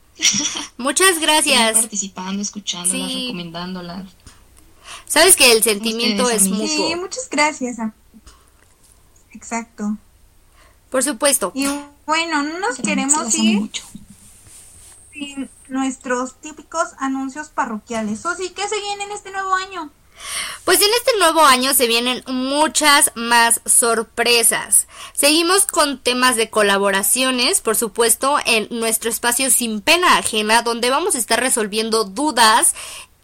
Muchas 0.78 1.20
gracias. 1.22 1.74
participando, 1.74 2.42
escuchándolas, 2.42 3.14
recomendándolas. 3.14 4.06
Sabes 5.14 5.36
que 5.36 5.52
el 5.52 5.62
sentimiento 5.62 6.28
es 6.28 6.48
mutuo. 6.48 6.66
Sí, 6.66 6.96
muchas 6.96 7.30
gracias. 7.30 7.78
Exacto. 9.32 9.96
Por 10.90 11.04
supuesto. 11.04 11.52
Y 11.54 11.68
bueno, 12.08 12.42
no 12.42 12.58
nos 12.58 12.78
queremos 12.78 13.32
ir 13.36 13.70
sin 15.12 15.52
nuestros 15.68 16.34
típicos 16.42 16.88
anuncios 16.98 17.50
parroquiales. 17.50 18.26
O 18.26 18.34
sí, 18.34 18.50
¿qué 18.56 18.68
se 18.68 18.82
viene 18.82 19.04
en 19.04 19.12
este 19.12 19.30
nuevo 19.30 19.54
año? 19.54 19.92
Pues 20.66 20.82
en 20.82 20.90
este 20.98 21.12
nuevo 21.20 21.42
año 21.42 21.76
se 21.76 21.86
vienen 21.86 22.24
muchas 22.26 23.12
más 23.14 23.62
sorpresas. 23.66 24.88
Seguimos 25.14 25.68
con 25.68 26.00
temas 26.00 26.38
de 26.38 26.50
colaboraciones, 26.50 27.62
por 27.62 27.76
supuesto, 27.76 28.38
en 28.48 28.68
nuestro 28.72 29.12
espacio 29.12 29.52
sin 29.52 29.82
pena 29.82 30.18
ajena, 30.18 30.64
donde 30.64 30.90
vamos 30.90 31.14
a 31.14 31.20
estar 31.20 31.40
resolviendo 31.40 32.04
dudas 32.04 32.74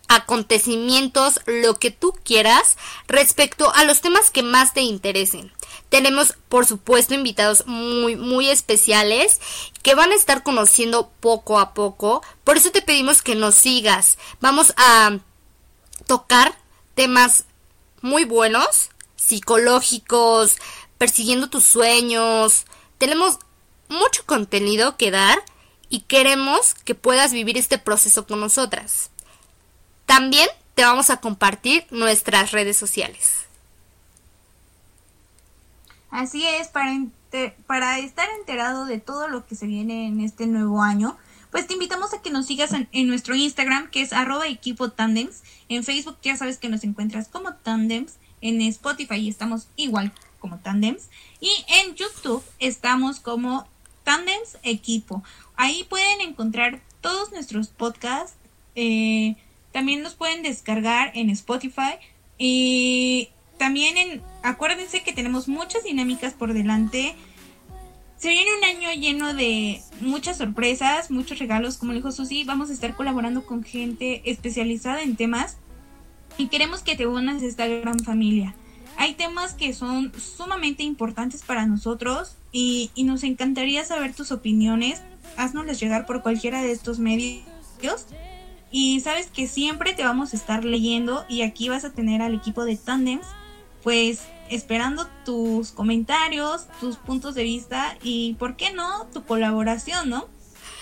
acontecimientos, 0.10 1.40
lo 1.46 1.76
que 1.76 1.92
tú 1.92 2.14
quieras 2.24 2.76
respecto 3.08 3.74
a 3.74 3.86
los 3.86 4.02
temas 4.02 4.32
que 4.32 4.44
más 4.44 4.74
te 4.74 4.82
interesen. 4.82 5.54
Tenemos, 5.90 6.34
por 6.50 6.66
supuesto, 6.66 7.14
invitados 7.14 7.66
muy, 7.68 8.16
muy 8.16 8.50
especiales 8.50 9.40
que 9.82 9.96
van 9.96 10.12
a 10.12 10.16
estar 10.16 10.44
conociendo 10.44 11.10
poco 11.20 11.60
a 11.60 11.74
poco. 11.74 12.24
Por 12.44 12.58
eso 12.58 12.72
te 12.72 12.82
pedimos 12.82 13.22
que 13.22 13.36
nos 13.36 13.56
sigas. 13.56 14.18
Vamos 14.42 14.74
a 14.78 15.20
tocar 16.06 16.58
temas 16.96 17.46
muy 18.02 18.26
buenos, 18.26 18.90
psicológicos, 19.16 20.58
persiguiendo 20.98 21.50
tus 21.50 21.66
sueños. 21.66 22.66
Tenemos 22.98 23.38
mucho 23.90 24.26
contenido 24.26 24.98
que 24.98 25.12
dar 25.12 25.44
y 25.88 26.02
queremos 26.02 26.74
que 26.84 26.96
puedas 26.96 27.32
vivir 27.32 27.58
este 27.58 27.78
proceso 27.78 28.26
con 28.26 28.40
nosotras. 28.40 29.12
También 30.10 30.50
te 30.74 30.84
vamos 30.84 31.12
a 31.12 31.18
compartir 31.18 31.86
nuestras 31.92 32.52
redes 32.52 32.76
sociales. 32.76 33.46
Así 36.10 36.44
es, 36.48 36.68
para, 36.68 38.00
estar 38.00 38.28
enterado 38.40 38.86
de 38.86 38.98
todo 38.98 39.28
lo 39.28 39.46
que 39.46 39.54
se 39.54 39.68
viene 39.68 40.08
en 40.08 40.20
este 40.22 40.48
nuevo 40.48 40.82
año, 40.82 41.16
pues 41.52 41.68
te 41.68 41.74
invitamos 41.74 42.16
a 42.16 42.24
que 42.24 42.32
nos 42.32 42.48
sigas 42.48 42.72
en, 42.74 43.08
nuestro 43.08 43.36
Instagram, 43.36 43.92
que 43.92 44.02
es 44.02 44.12
arroba 44.12 44.48
equipo 44.48 44.90
tandems. 44.90 45.44
En 45.68 45.84
Facebook 45.84 46.18
ya 46.24 46.36
sabes 46.36 46.58
que 46.58 46.70
nos 46.70 46.84
encuentras 46.84 47.28
como 47.28 47.54
tandems. 47.54 48.16
En 48.42 48.64
Spotify 48.64 49.30
estamos 49.30 49.68
igual 49.76 50.12
como 50.40 50.58
tandems. 50.58 51.04
Y 51.40 51.52
en 51.68 51.94
YouTube 51.94 52.44
estamos 52.58 53.20
como 53.20 53.68
tandems 54.04 54.58
equipo. 54.64 55.22
Ahí 55.56 55.84
pueden 55.84 56.22
encontrar 56.22 56.82
todos 57.00 57.32
nuestros 57.32 57.68
podcasts. 57.68 58.34
Eh, 58.74 59.36
también 59.72 60.02
nos 60.02 60.16
pueden 60.16 60.44
descargar 60.44 61.12
en 61.16 61.30
Spotify. 61.30 61.98
Y 62.38 63.30
también 63.58 63.98
en, 63.98 64.22
acuérdense 64.44 65.04
que 65.04 65.14
tenemos 65.14 65.48
muchas 65.48 65.84
dinámicas 65.84 66.34
por 66.34 66.54
delante. 66.54 67.16
Se 68.18 68.30
viene 68.30 68.50
un 68.58 68.64
año 68.64 68.92
lleno 69.00 69.34
de 69.34 69.82
muchas 70.02 70.38
sorpresas, 70.38 71.12
muchos 71.12 71.40
regalos, 71.40 71.78
como 71.78 71.94
dijo 71.94 72.12
Susi, 72.12 72.44
vamos 72.44 72.70
a 72.70 72.74
estar 72.74 72.96
colaborando 72.96 73.46
con 73.46 73.64
gente 73.64 74.22
especializada 74.30 75.02
en 75.04 75.16
temas 75.16 75.58
y 76.38 76.48
queremos 76.48 76.82
que 76.82 76.96
te 76.96 77.08
unas 77.08 77.42
a 77.42 77.46
esta 77.46 77.68
gran 77.68 78.00
familia. 78.00 78.56
Hay 78.98 79.14
temas 79.14 79.54
que 79.54 79.74
son 79.74 80.12
sumamente 80.18 80.84
importantes 80.84 81.44
para 81.44 81.66
nosotros 81.66 82.36
y, 82.52 82.92
y 82.96 83.04
nos 83.06 83.24
encantaría 83.24 83.86
saber 83.86 84.14
tus 84.14 84.34
opiniones. 84.34 85.02
Haznoslas 85.38 85.80
llegar 85.80 86.06
por 86.06 86.22
cualquiera 86.22 86.62
de 86.62 86.72
estos 86.72 87.00
medios 87.00 87.44
y 88.72 89.00
sabes 89.02 89.28
que 89.28 89.48
siempre 89.48 89.94
te 89.94 90.04
vamos 90.04 90.34
a 90.34 90.36
estar 90.36 90.64
leyendo 90.64 91.26
y 91.28 91.42
aquí 91.42 91.70
vas 91.70 91.86
a 91.86 91.92
tener 91.92 92.22
al 92.22 92.36
equipo 92.36 92.66
de 92.66 92.78
Tandems, 92.78 93.26
pues 93.84 94.22
esperando 94.50 95.08
tus 95.26 95.72
comentarios, 95.72 96.66
tus 96.80 96.98
puntos 96.98 97.36
de 97.36 97.44
vista 97.44 97.98
y, 98.04 98.34
¿por 98.36 98.56
qué 98.56 98.72
no?, 98.72 99.08
tu 99.14 99.24
colaboración, 99.24 100.10
¿no? 100.10 100.28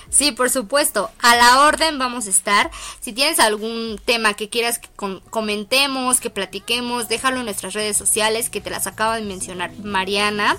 Sí, 0.10 0.32
por 0.32 0.50
supuesto. 0.50 1.12
A 1.20 1.36
la 1.36 1.62
orden 1.62 2.00
vamos 2.00 2.28
a 2.28 2.30
estar. 2.30 2.72
Si 3.02 3.12
tienes 3.12 3.40
algún 3.40 4.00
tema 4.04 4.36
que 4.36 4.50
quieras 4.50 4.80
que 4.80 4.90
comentemos, 5.30 6.22
que 6.22 6.30
platiquemos, 6.30 7.10
déjalo 7.10 7.40
en 7.40 7.46
nuestras 7.46 7.74
redes 7.74 7.98
sociales 7.98 8.50
que 8.50 8.62
te 8.62 8.70
las 8.70 8.88
acaba 8.88 9.18
de 9.18 9.24
mencionar 9.24 9.72
Mariana. 9.84 10.58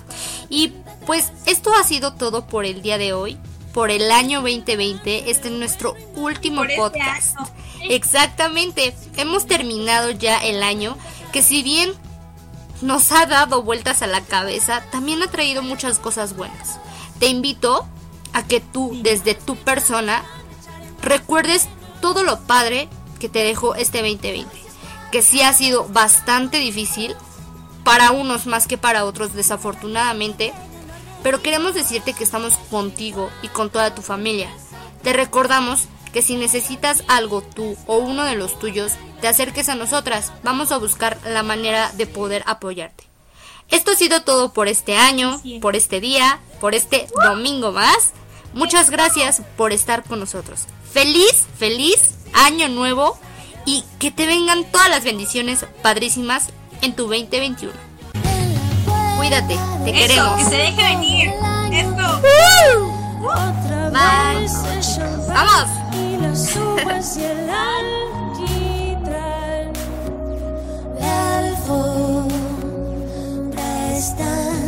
Y 0.49 0.73
pues 1.07 1.31
esto 1.47 1.73
ha 1.73 1.83
sido 1.83 2.13
todo 2.13 2.45
por 2.45 2.65
el 2.65 2.83
día 2.83 2.99
de 2.99 3.13
hoy 3.13 3.39
por 3.79 3.91
el 3.91 4.11
año 4.11 4.41
2020. 4.41 5.31
Este 5.31 5.47
es 5.47 5.53
nuestro 5.53 5.95
último 6.13 6.65
este 6.65 6.75
podcast. 6.75 7.37
Exactamente. 7.83 8.93
Hemos 9.15 9.47
terminado 9.47 10.11
ya 10.11 10.37
el 10.39 10.63
año 10.63 10.97
que 11.31 11.41
si 11.41 11.63
bien 11.63 11.93
nos 12.81 13.09
ha 13.13 13.25
dado 13.25 13.63
vueltas 13.63 14.01
a 14.01 14.07
la 14.07 14.19
cabeza, 14.19 14.83
también 14.91 15.23
ha 15.23 15.31
traído 15.31 15.61
muchas 15.61 15.97
cosas 15.97 16.35
buenas. 16.35 16.77
Te 17.19 17.27
invito 17.27 17.87
a 18.33 18.45
que 18.45 18.59
tú, 18.59 18.99
desde 19.01 19.33
tu 19.33 19.55
persona, 19.55 20.25
recuerdes 21.01 21.69
todo 22.01 22.23
lo 22.23 22.37
padre 22.41 22.89
que 23.17 23.29
te 23.29 23.45
dejó 23.45 23.75
este 23.75 23.99
2020. 23.99 24.45
Que 25.09 25.21
sí 25.21 25.41
ha 25.41 25.53
sido 25.53 25.87
bastante 25.87 26.57
difícil, 26.57 27.15
para 27.85 28.11
unos 28.11 28.45
más 28.45 28.67
que 28.67 28.77
para 28.77 29.05
otros, 29.05 29.33
desafortunadamente, 29.33 30.51
pero 31.23 31.41
queremos 31.41 31.73
decirte 31.73 32.13
que 32.13 32.23
estamos 32.23 32.55
contigo 32.69 33.29
y 33.41 33.47
con 33.47 33.69
toda 33.69 33.95
tu 33.95 34.01
familia. 34.01 34.49
Te 35.03 35.13
recordamos 35.13 35.87
que 36.13 36.21
si 36.21 36.35
necesitas 36.35 37.03
algo 37.07 37.41
tú 37.41 37.77
o 37.85 37.97
uno 37.97 38.23
de 38.23 38.35
los 38.35 38.57
tuyos, 38.59 38.93
te 39.21 39.27
acerques 39.27 39.69
a 39.69 39.75
nosotras. 39.75 40.31
Vamos 40.43 40.71
a 40.71 40.77
buscar 40.77 41.19
la 41.25 41.43
manera 41.43 41.91
de 41.93 42.07
poder 42.07 42.43
apoyarte. 42.47 43.03
Esto 43.69 43.91
ha 43.91 43.95
sido 43.95 44.23
todo 44.23 44.51
por 44.51 44.67
este 44.67 44.97
año, 44.97 45.39
por 45.61 45.75
este 45.75 46.01
día, 46.01 46.39
por 46.59 46.73
este 46.73 47.07
domingo 47.23 47.71
más. 47.71 48.13
Muchas 48.53 48.89
gracias 48.89 49.43
por 49.57 49.73
estar 49.73 50.03
con 50.03 50.19
nosotros. 50.19 50.65
Feliz, 50.91 51.45
feliz 51.57 52.15
año 52.33 52.67
nuevo 52.67 53.19
y 53.65 53.83
que 53.99 54.09
te 54.09 54.25
vengan 54.25 54.65
todas 54.71 54.89
las 54.89 55.03
bendiciones 55.03 55.65
padrísimas 55.83 56.47
en 56.81 56.95
tu 56.95 57.03
2021. 57.03 57.88
Cuídate, 59.19 59.59
te 59.83 59.89
Eso, 59.89 59.99
queremos. 59.99 60.37
Que 60.37 60.45
se 60.45 60.55
deje 60.55 60.81
venir. 60.95 61.33
Esto. 61.73 62.21
Uh. 62.23 62.87
Uh. 63.21 63.29
Bye. 63.91 64.47
Vamos. 65.27 65.67
Alfombra 71.39 72.39
está 73.97 74.58